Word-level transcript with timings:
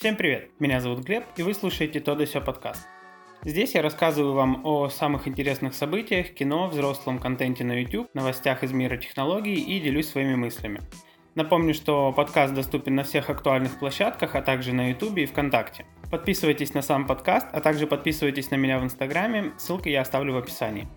Всем 0.00 0.16
привет, 0.16 0.48
меня 0.58 0.80
зовут 0.80 1.00
Глеб, 1.00 1.24
и 1.36 1.42
вы 1.42 1.52
слушаете 1.52 2.00
«То 2.00 2.14
да 2.14 2.24
сё» 2.24 2.40
подкаст. 2.40 2.88
Здесь 3.44 3.74
я 3.74 3.82
рассказываю 3.82 4.32
вам 4.32 4.64
о 4.64 4.88
самых 4.88 5.28
интересных 5.28 5.74
событиях, 5.74 6.30
кино, 6.30 6.68
взрослом 6.68 7.18
контенте 7.18 7.64
на 7.64 7.78
YouTube, 7.78 8.08
новостях 8.14 8.64
из 8.64 8.72
мира 8.72 8.96
технологий 8.96 9.56
и 9.56 9.78
делюсь 9.78 10.08
своими 10.08 10.36
мыслями. 10.36 10.80
Напомню, 11.34 11.74
что 11.74 12.12
подкаст 12.12 12.54
доступен 12.54 12.94
на 12.94 13.02
всех 13.02 13.28
актуальных 13.28 13.78
площадках, 13.78 14.36
а 14.36 14.40
также 14.40 14.72
на 14.72 14.88
YouTube 14.88 15.18
и 15.18 15.26
ВКонтакте. 15.26 15.84
Подписывайтесь 16.10 16.72
на 16.72 16.80
сам 16.80 17.06
подкаст, 17.06 17.48
а 17.52 17.60
также 17.60 17.86
подписывайтесь 17.86 18.50
на 18.50 18.54
меня 18.54 18.78
в 18.78 18.84
Инстаграме, 18.84 19.52
ссылки 19.58 19.90
я 19.90 20.00
оставлю 20.00 20.32
в 20.32 20.38
описании. 20.38 20.88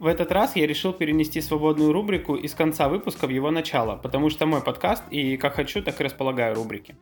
В 0.00 0.06
этот 0.06 0.32
раз 0.32 0.54
я 0.54 0.66
решил 0.66 0.92
перенести 0.92 1.40
свободную 1.40 1.94
рубрику 1.94 2.34
из 2.34 2.54
конца 2.54 2.90
выпуска 2.90 3.26
в 3.26 3.30
его 3.30 3.50
начало, 3.50 3.96
потому 3.96 4.28
что 4.28 4.44
мой 4.44 4.60
подкаст 4.60 5.04
и 5.10 5.38
как 5.38 5.54
хочу, 5.54 5.82
так 5.82 5.98
и 5.98 6.04
располагаю 6.04 6.56
рубрики. 6.56 6.94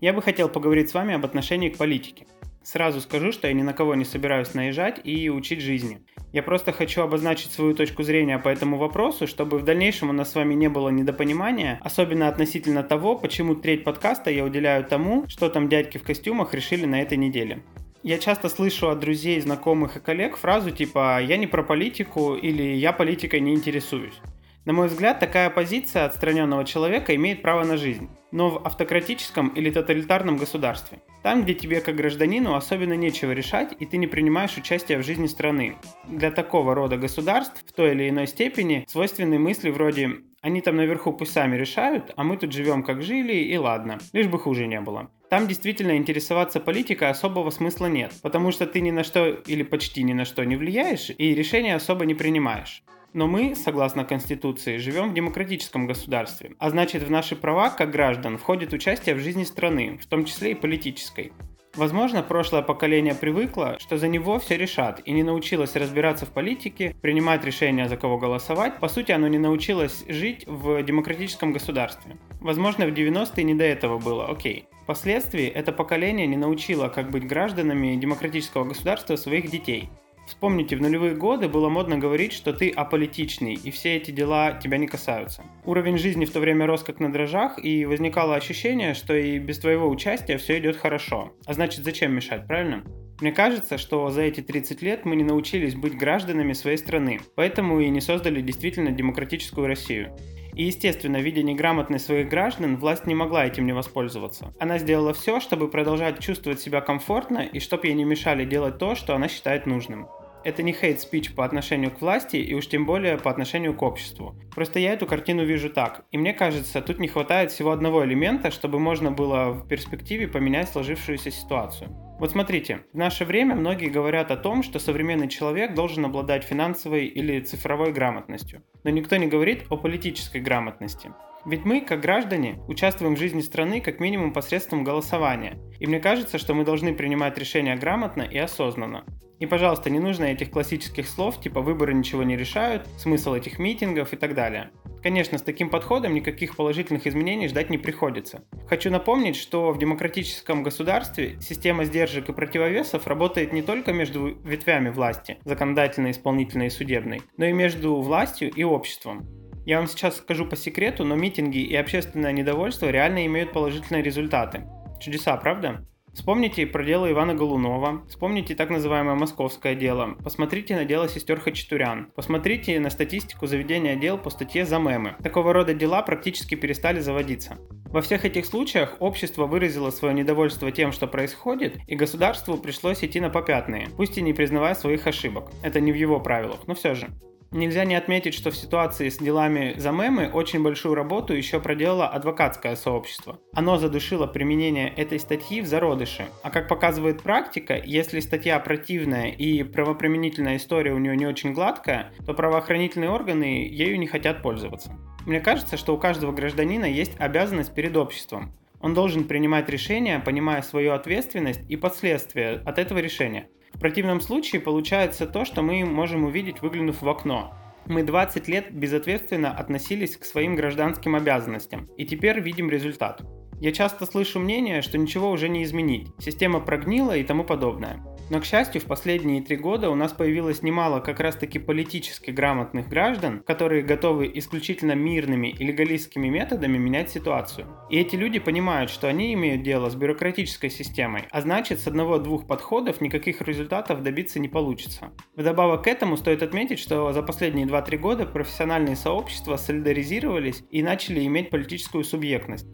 Я 0.00 0.12
бы 0.12 0.20
хотел 0.20 0.50
поговорить 0.50 0.90
с 0.90 0.94
вами 0.94 1.14
об 1.14 1.24
отношении 1.24 1.70
к 1.70 1.78
политике. 1.78 2.26
Сразу 2.62 3.00
скажу, 3.00 3.32
что 3.32 3.46
я 3.48 3.54
ни 3.54 3.62
на 3.62 3.72
кого 3.72 3.94
не 3.94 4.04
собираюсь 4.04 4.52
наезжать 4.52 5.00
и 5.04 5.30
учить 5.30 5.62
жизни. 5.62 6.00
Я 6.34 6.42
просто 6.42 6.72
хочу 6.72 7.00
обозначить 7.00 7.52
свою 7.52 7.74
точку 7.74 8.02
зрения 8.02 8.38
по 8.38 8.50
этому 8.50 8.76
вопросу, 8.76 9.26
чтобы 9.26 9.58
в 9.58 9.64
дальнейшем 9.64 10.10
у 10.10 10.12
нас 10.12 10.32
с 10.32 10.34
вами 10.34 10.52
не 10.52 10.68
было 10.68 10.90
недопонимания, 10.90 11.80
особенно 11.82 12.28
относительно 12.28 12.82
того, 12.82 13.16
почему 13.16 13.54
треть 13.54 13.84
подкаста 13.84 14.30
я 14.30 14.44
уделяю 14.44 14.84
тому, 14.84 15.24
что 15.28 15.48
там 15.48 15.70
дядьки 15.70 15.96
в 15.96 16.02
костюмах 16.02 16.52
решили 16.52 16.84
на 16.84 17.00
этой 17.00 17.16
неделе. 17.16 17.62
Я 18.02 18.18
часто 18.18 18.50
слышу 18.50 18.90
от 18.90 19.00
друзей, 19.00 19.40
знакомых 19.40 19.96
и 19.96 20.00
коллег 20.00 20.36
фразу 20.36 20.72
типа 20.72 21.22
«я 21.22 21.38
не 21.38 21.46
про 21.46 21.62
политику» 21.62 22.34
или 22.34 22.62
«я 22.62 22.92
политикой 22.92 23.40
не 23.40 23.54
интересуюсь». 23.54 24.20
На 24.66 24.72
мой 24.72 24.88
взгляд, 24.88 25.20
такая 25.20 25.48
позиция 25.48 26.06
отстраненного 26.06 26.64
человека 26.64 27.14
имеет 27.14 27.40
право 27.40 27.62
на 27.62 27.76
жизнь, 27.76 28.08
но 28.32 28.50
в 28.50 28.66
автократическом 28.66 29.50
или 29.50 29.70
тоталитарном 29.70 30.36
государстве. 30.36 30.98
Там, 31.22 31.44
где 31.44 31.54
тебе 31.54 31.80
как 31.80 31.94
гражданину 31.94 32.56
особенно 32.56 32.94
нечего 32.94 33.30
решать 33.30 33.76
и 33.78 33.86
ты 33.86 33.96
не 33.96 34.08
принимаешь 34.08 34.56
участие 34.56 34.98
в 34.98 35.04
жизни 35.04 35.28
страны. 35.28 35.76
Для 36.08 36.32
такого 36.32 36.74
рода 36.74 36.96
государств 36.96 37.62
в 37.64 37.72
той 37.72 37.92
или 37.92 38.08
иной 38.08 38.26
степени 38.26 38.84
свойственны 38.88 39.38
мысли 39.38 39.70
вроде 39.70 40.16
«они 40.40 40.60
там 40.60 40.74
наверху 40.74 41.12
пусть 41.12 41.32
сами 41.32 41.56
решают, 41.56 42.12
а 42.16 42.24
мы 42.24 42.36
тут 42.36 42.52
живем 42.52 42.82
как 42.82 43.04
жили 43.04 43.34
и 43.34 43.56
ладно, 43.56 44.00
лишь 44.12 44.26
бы 44.26 44.40
хуже 44.40 44.66
не 44.66 44.80
было». 44.80 45.08
Там 45.30 45.46
действительно 45.46 45.96
интересоваться 45.96 46.58
политикой 46.58 47.10
особого 47.10 47.50
смысла 47.50 47.86
нет, 47.86 48.12
потому 48.20 48.50
что 48.50 48.66
ты 48.66 48.80
ни 48.80 48.90
на 48.90 49.04
что 49.04 49.28
или 49.28 49.62
почти 49.62 50.02
ни 50.02 50.12
на 50.12 50.24
что 50.24 50.42
не 50.44 50.56
влияешь 50.56 51.10
и 51.16 51.34
решения 51.34 51.76
особо 51.76 52.04
не 52.04 52.14
принимаешь. 52.14 52.82
Но 53.16 53.26
мы, 53.26 53.56
согласно 53.56 54.04
Конституции, 54.04 54.76
живем 54.76 55.08
в 55.08 55.14
демократическом 55.14 55.86
государстве, 55.86 56.52
а 56.58 56.68
значит 56.68 57.02
в 57.02 57.10
наши 57.10 57.34
права 57.34 57.70
как 57.70 57.90
граждан 57.90 58.36
входит 58.36 58.74
участие 58.74 59.14
в 59.14 59.20
жизни 59.20 59.44
страны, 59.44 59.98
в 60.02 60.06
том 60.06 60.26
числе 60.26 60.50
и 60.50 60.54
политической. 60.54 61.32
Возможно, 61.76 62.22
прошлое 62.22 62.60
поколение 62.60 63.14
привыкло, 63.14 63.78
что 63.80 63.96
за 63.96 64.08
него 64.08 64.38
все 64.38 64.58
решат, 64.58 65.00
и 65.06 65.12
не 65.12 65.22
научилось 65.22 65.76
разбираться 65.76 66.26
в 66.26 66.30
политике, 66.30 66.94
принимать 67.00 67.42
решения, 67.42 67.88
за 67.88 67.96
кого 67.96 68.18
голосовать. 68.18 68.80
По 68.80 68.88
сути, 68.88 69.12
оно 69.12 69.28
не 69.28 69.38
научилось 69.38 70.04
жить 70.08 70.44
в 70.46 70.82
демократическом 70.82 71.54
государстве. 71.54 72.18
Возможно, 72.42 72.84
в 72.84 72.90
90-е 72.90 73.44
не 73.44 73.54
до 73.54 73.64
этого 73.64 73.98
было, 73.98 74.26
окей. 74.28 74.68
Впоследствии 74.82 75.46
это 75.46 75.72
поколение 75.72 76.26
не 76.26 76.36
научило, 76.36 76.88
как 76.88 77.10
быть 77.10 77.26
гражданами 77.26 77.96
демократического 77.96 78.64
государства 78.64 79.16
своих 79.16 79.50
детей. 79.50 79.88
Вспомните, 80.26 80.76
в 80.76 80.82
нулевые 80.82 81.14
годы 81.14 81.48
было 81.48 81.68
модно 81.68 81.98
говорить, 81.98 82.32
что 82.32 82.52
ты 82.52 82.68
аполитичный, 82.70 83.54
и 83.54 83.70
все 83.70 83.96
эти 83.96 84.10
дела 84.10 84.52
тебя 84.52 84.76
не 84.76 84.88
касаются. 84.88 85.44
Уровень 85.64 85.98
жизни 85.98 86.24
в 86.24 86.32
то 86.32 86.40
время 86.40 86.66
рос 86.66 86.82
как 86.82 86.98
на 86.98 87.12
дрожжах, 87.12 87.64
и 87.64 87.84
возникало 87.86 88.34
ощущение, 88.34 88.94
что 88.94 89.14
и 89.14 89.38
без 89.38 89.60
твоего 89.60 89.88
участия 89.88 90.36
все 90.38 90.58
идет 90.58 90.76
хорошо. 90.76 91.32
А 91.46 91.54
значит, 91.54 91.84
зачем 91.84 92.12
мешать, 92.12 92.46
правильно? 92.46 92.82
Мне 93.20 93.32
кажется, 93.32 93.78
что 93.78 94.10
за 94.10 94.22
эти 94.22 94.42
30 94.42 94.82
лет 94.82 95.04
мы 95.06 95.16
не 95.16 95.24
научились 95.24 95.74
быть 95.74 95.96
гражданами 95.96 96.52
своей 96.52 96.76
страны, 96.76 97.20
поэтому 97.34 97.80
и 97.80 97.88
не 97.88 98.02
создали 98.02 98.42
действительно 98.42 98.90
демократическую 98.90 99.66
Россию. 99.66 100.14
И, 100.56 100.64
естественно, 100.64 101.18
видя 101.18 101.42
неграмотность 101.42 102.06
своих 102.06 102.28
граждан, 102.28 102.76
власть 102.76 103.06
не 103.06 103.14
могла 103.14 103.46
этим 103.46 103.66
не 103.66 103.72
воспользоваться. 103.72 104.54
Она 104.58 104.78
сделала 104.78 105.12
все, 105.12 105.38
чтобы 105.38 105.68
продолжать 105.68 106.18
чувствовать 106.20 106.60
себя 106.60 106.80
комфортно 106.80 107.40
и 107.40 107.60
чтобы 107.60 107.86
ей 107.88 107.94
не 107.94 108.04
мешали 108.04 108.46
делать 108.46 108.78
то, 108.78 108.94
что 108.94 109.14
она 109.14 109.28
считает 109.28 109.66
нужным 109.66 110.08
это 110.46 110.62
не 110.62 110.72
хейт-спич 110.72 111.34
по 111.34 111.44
отношению 111.44 111.90
к 111.90 112.00
власти 112.00 112.36
и 112.36 112.54
уж 112.54 112.68
тем 112.68 112.86
более 112.86 113.18
по 113.18 113.32
отношению 113.32 113.74
к 113.74 113.82
обществу. 113.82 114.36
Просто 114.54 114.78
я 114.78 114.92
эту 114.92 115.04
картину 115.04 115.44
вижу 115.44 115.70
так. 115.70 116.04
И 116.12 116.18
мне 116.18 116.32
кажется, 116.32 116.80
тут 116.80 117.00
не 117.00 117.08
хватает 117.08 117.50
всего 117.50 117.72
одного 117.72 118.04
элемента, 118.04 118.52
чтобы 118.52 118.78
можно 118.78 119.10
было 119.10 119.50
в 119.50 119.66
перспективе 119.66 120.28
поменять 120.28 120.68
сложившуюся 120.68 121.32
ситуацию. 121.32 121.90
Вот 122.20 122.30
смотрите, 122.30 122.82
в 122.92 122.96
наше 122.96 123.24
время 123.24 123.56
многие 123.56 123.88
говорят 123.88 124.30
о 124.30 124.36
том, 124.36 124.62
что 124.62 124.78
современный 124.78 125.28
человек 125.28 125.74
должен 125.74 126.04
обладать 126.04 126.44
финансовой 126.44 127.06
или 127.06 127.40
цифровой 127.40 127.92
грамотностью. 127.92 128.62
Но 128.84 128.90
никто 128.90 129.16
не 129.16 129.26
говорит 129.26 129.64
о 129.68 129.76
политической 129.76 130.40
грамотности. 130.40 131.10
Ведь 131.44 131.64
мы, 131.64 131.80
как 131.80 132.00
граждане, 132.00 132.60
участвуем 132.68 133.16
в 133.16 133.18
жизни 133.18 133.40
страны 133.40 133.80
как 133.80 133.98
минимум 133.98 134.32
посредством 134.32 134.84
голосования. 134.84 135.58
И 135.80 135.88
мне 135.88 135.98
кажется, 135.98 136.38
что 136.38 136.54
мы 136.54 136.64
должны 136.64 136.94
принимать 136.94 137.36
решения 137.36 137.74
грамотно 137.76 138.22
и 138.22 138.38
осознанно. 138.38 139.04
И, 139.38 139.46
пожалуйста, 139.46 139.90
не 139.90 140.00
нужно 140.00 140.24
этих 140.24 140.50
классических 140.50 141.08
слов, 141.08 141.40
типа 141.40 141.60
выборы 141.60 141.92
ничего 141.92 142.22
не 142.22 142.36
решают, 142.36 142.86
смысл 142.98 143.34
этих 143.34 143.58
митингов 143.58 144.12
и 144.12 144.16
так 144.16 144.34
далее. 144.34 144.70
Конечно, 145.02 145.38
с 145.38 145.42
таким 145.42 145.68
подходом 145.68 146.14
никаких 146.14 146.56
положительных 146.56 147.06
изменений 147.06 147.48
ждать 147.48 147.70
не 147.70 147.78
приходится. 147.78 148.44
Хочу 148.66 148.90
напомнить, 148.90 149.36
что 149.36 149.70
в 149.70 149.78
демократическом 149.78 150.62
государстве 150.62 151.36
система 151.40 151.84
сдержек 151.84 152.28
и 152.28 152.32
противовесов 152.32 153.06
работает 153.06 153.52
не 153.52 153.62
только 153.62 153.92
между 153.92 154.36
ветвями 154.42 154.88
власти, 154.88 155.38
законодательной, 155.44 156.12
исполнительной 156.12 156.68
и 156.68 156.70
судебной, 156.70 157.22
но 157.36 157.44
и 157.44 157.52
между 157.52 157.94
властью 158.00 158.50
и 158.50 158.64
обществом. 158.64 159.28
Я 159.66 159.78
вам 159.78 159.86
сейчас 159.86 160.16
скажу 160.16 160.46
по 160.46 160.56
секрету, 160.56 161.04
но 161.04 161.14
митинги 161.14 161.58
и 161.58 161.74
общественное 161.74 162.32
недовольство 162.32 162.88
реально 162.88 163.26
имеют 163.26 163.52
положительные 163.52 164.02
результаты. 164.02 164.64
Чудеса, 165.00 165.36
правда? 165.36 165.86
Вспомните 166.16 166.66
про 166.66 166.82
дело 166.82 167.10
Ивана 167.10 167.34
Голунова, 167.34 168.02
вспомните 168.08 168.54
так 168.54 168.70
называемое 168.70 169.14
московское 169.16 169.74
дело, 169.74 170.16
посмотрите 170.24 170.74
на 170.74 170.86
дело 170.86 171.10
сестер 171.10 171.38
Хачатурян, 171.38 172.06
посмотрите 172.16 172.80
на 172.80 172.88
статистику 172.88 173.46
заведения 173.46 173.96
дел 173.96 174.16
по 174.16 174.30
статье 174.30 174.64
за 174.64 174.78
мемы. 174.78 175.14
Такого 175.22 175.52
рода 175.52 175.74
дела 175.74 176.00
практически 176.00 176.54
перестали 176.54 177.00
заводиться. 177.00 177.58
Во 177.90 178.00
всех 178.00 178.24
этих 178.24 178.46
случаях 178.46 178.96
общество 178.98 179.46
выразило 179.46 179.90
свое 179.90 180.14
недовольство 180.14 180.72
тем, 180.72 180.90
что 180.90 181.06
происходит, 181.06 181.76
и 181.86 181.94
государству 181.94 182.56
пришлось 182.56 183.04
идти 183.04 183.20
на 183.20 183.28
попятные, 183.28 183.88
пусть 183.94 184.16
и 184.16 184.22
не 184.22 184.32
признавая 184.32 184.74
своих 184.74 185.06
ошибок. 185.06 185.50
Это 185.62 185.80
не 185.80 185.92
в 185.92 185.96
его 185.96 186.18
правилах, 186.18 186.60
но 186.66 186.74
все 186.74 186.94
же. 186.94 187.08
Нельзя 187.52 187.84
не 187.84 187.94
отметить, 187.94 188.34
что 188.34 188.50
в 188.50 188.56
ситуации 188.56 189.08
с 189.08 189.18
делами 189.18 189.74
за 189.76 189.92
мемы 189.92 190.28
очень 190.32 190.62
большую 190.62 190.94
работу 190.94 191.32
еще 191.32 191.60
проделало 191.60 192.08
адвокатское 192.08 192.74
сообщество. 192.76 193.38
Оно 193.54 193.78
задушило 193.78 194.26
применение 194.26 194.88
этой 194.88 195.20
статьи 195.20 195.60
в 195.60 195.66
зародыше. 195.66 196.26
А 196.42 196.50
как 196.50 196.68
показывает 196.68 197.22
практика, 197.22 197.80
если 197.82 198.20
статья 198.20 198.58
противная 198.58 199.28
и 199.28 199.62
правоприменительная 199.62 200.56
история 200.56 200.92
у 200.92 200.98
нее 200.98 201.16
не 201.16 201.26
очень 201.26 201.52
гладкая, 201.52 202.12
то 202.26 202.34
правоохранительные 202.34 203.10
органы 203.10 203.68
ею 203.70 203.98
не 203.98 204.06
хотят 204.06 204.42
пользоваться. 204.42 204.92
Мне 205.24 205.40
кажется, 205.40 205.76
что 205.76 205.94
у 205.94 205.98
каждого 205.98 206.32
гражданина 206.32 206.84
есть 206.84 207.12
обязанность 207.18 207.74
перед 207.74 207.96
обществом. 207.96 208.52
Он 208.80 208.94
должен 208.94 209.24
принимать 209.24 209.68
решения, 209.68 210.20
понимая 210.20 210.62
свою 210.62 210.92
ответственность 210.92 211.62
и 211.68 211.76
последствия 211.76 212.62
от 212.64 212.78
этого 212.78 212.98
решения. 212.98 213.48
В 213.76 213.78
противном 213.78 214.22
случае 214.22 214.62
получается 214.62 215.26
то, 215.26 215.44
что 215.44 215.60
мы 215.60 215.84
можем 215.84 216.24
увидеть, 216.24 216.62
выглянув 216.62 217.02
в 217.02 217.08
окно. 217.10 217.54
Мы 217.84 218.04
20 218.04 218.48
лет 218.48 218.72
безответственно 218.72 219.52
относились 219.52 220.16
к 220.16 220.24
своим 220.24 220.54
гражданским 220.54 221.14
обязанностям, 221.14 221.86
и 221.98 222.06
теперь 222.06 222.40
видим 222.40 222.70
результат. 222.70 223.20
Я 223.60 223.72
часто 223.72 224.06
слышу 224.06 224.40
мнение, 224.40 224.80
что 224.80 224.96
ничего 224.96 225.30
уже 225.30 225.50
не 225.50 225.62
изменить, 225.62 226.08
система 226.18 226.60
прогнила 226.60 227.14
и 227.14 227.22
тому 227.22 227.44
подобное. 227.44 228.02
Но, 228.28 228.40
к 228.40 228.44
счастью, 228.44 228.80
в 228.80 228.86
последние 228.86 229.40
три 229.40 229.56
года 229.56 229.88
у 229.88 229.94
нас 229.94 230.12
появилось 230.12 230.62
немало 230.62 231.00
как 231.00 231.20
раз-таки 231.20 231.60
политически 231.60 232.32
грамотных 232.32 232.88
граждан, 232.88 233.42
которые 233.46 233.82
готовы 233.82 234.30
исключительно 234.34 234.92
мирными 234.92 235.48
и 235.48 235.64
легалистскими 235.64 236.28
методами 236.28 236.76
менять 236.76 237.10
ситуацию. 237.10 237.68
И 237.88 237.98
эти 237.98 238.16
люди 238.16 238.40
понимают, 238.40 238.90
что 238.90 239.06
они 239.08 239.32
имеют 239.34 239.62
дело 239.62 239.90
с 239.90 239.94
бюрократической 239.94 240.70
системой, 240.70 241.24
а 241.30 241.40
значит 241.40 241.78
с 241.80 241.86
одного-двух 241.86 242.46
подходов 242.48 243.00
никаких 243.00 243.42
результатов 243.42 244.02
добиться 244.02 244.40
не 244.40 244.48
получится. 244.48 245.12
Вдобавок 245.36 245.84
к 245.84 245.86
этому 245.86 246.16
стоит 246.16 246.42
отметить, 246.42 246.80
что 246.80 247.12
за 247.12 247.22
последние 247.22 247.66
2-3 247.66 247.96
года 247.98 248.26
профессиональные 248.26 248.96
сообщества 248.96 249.56
солидаризировались 249.56 250.64
и 250.70 250.82
начали 250.82 251.24
иметь 251.24 251.50
политическую 251.50 252.02
субъектность 252.02 252.66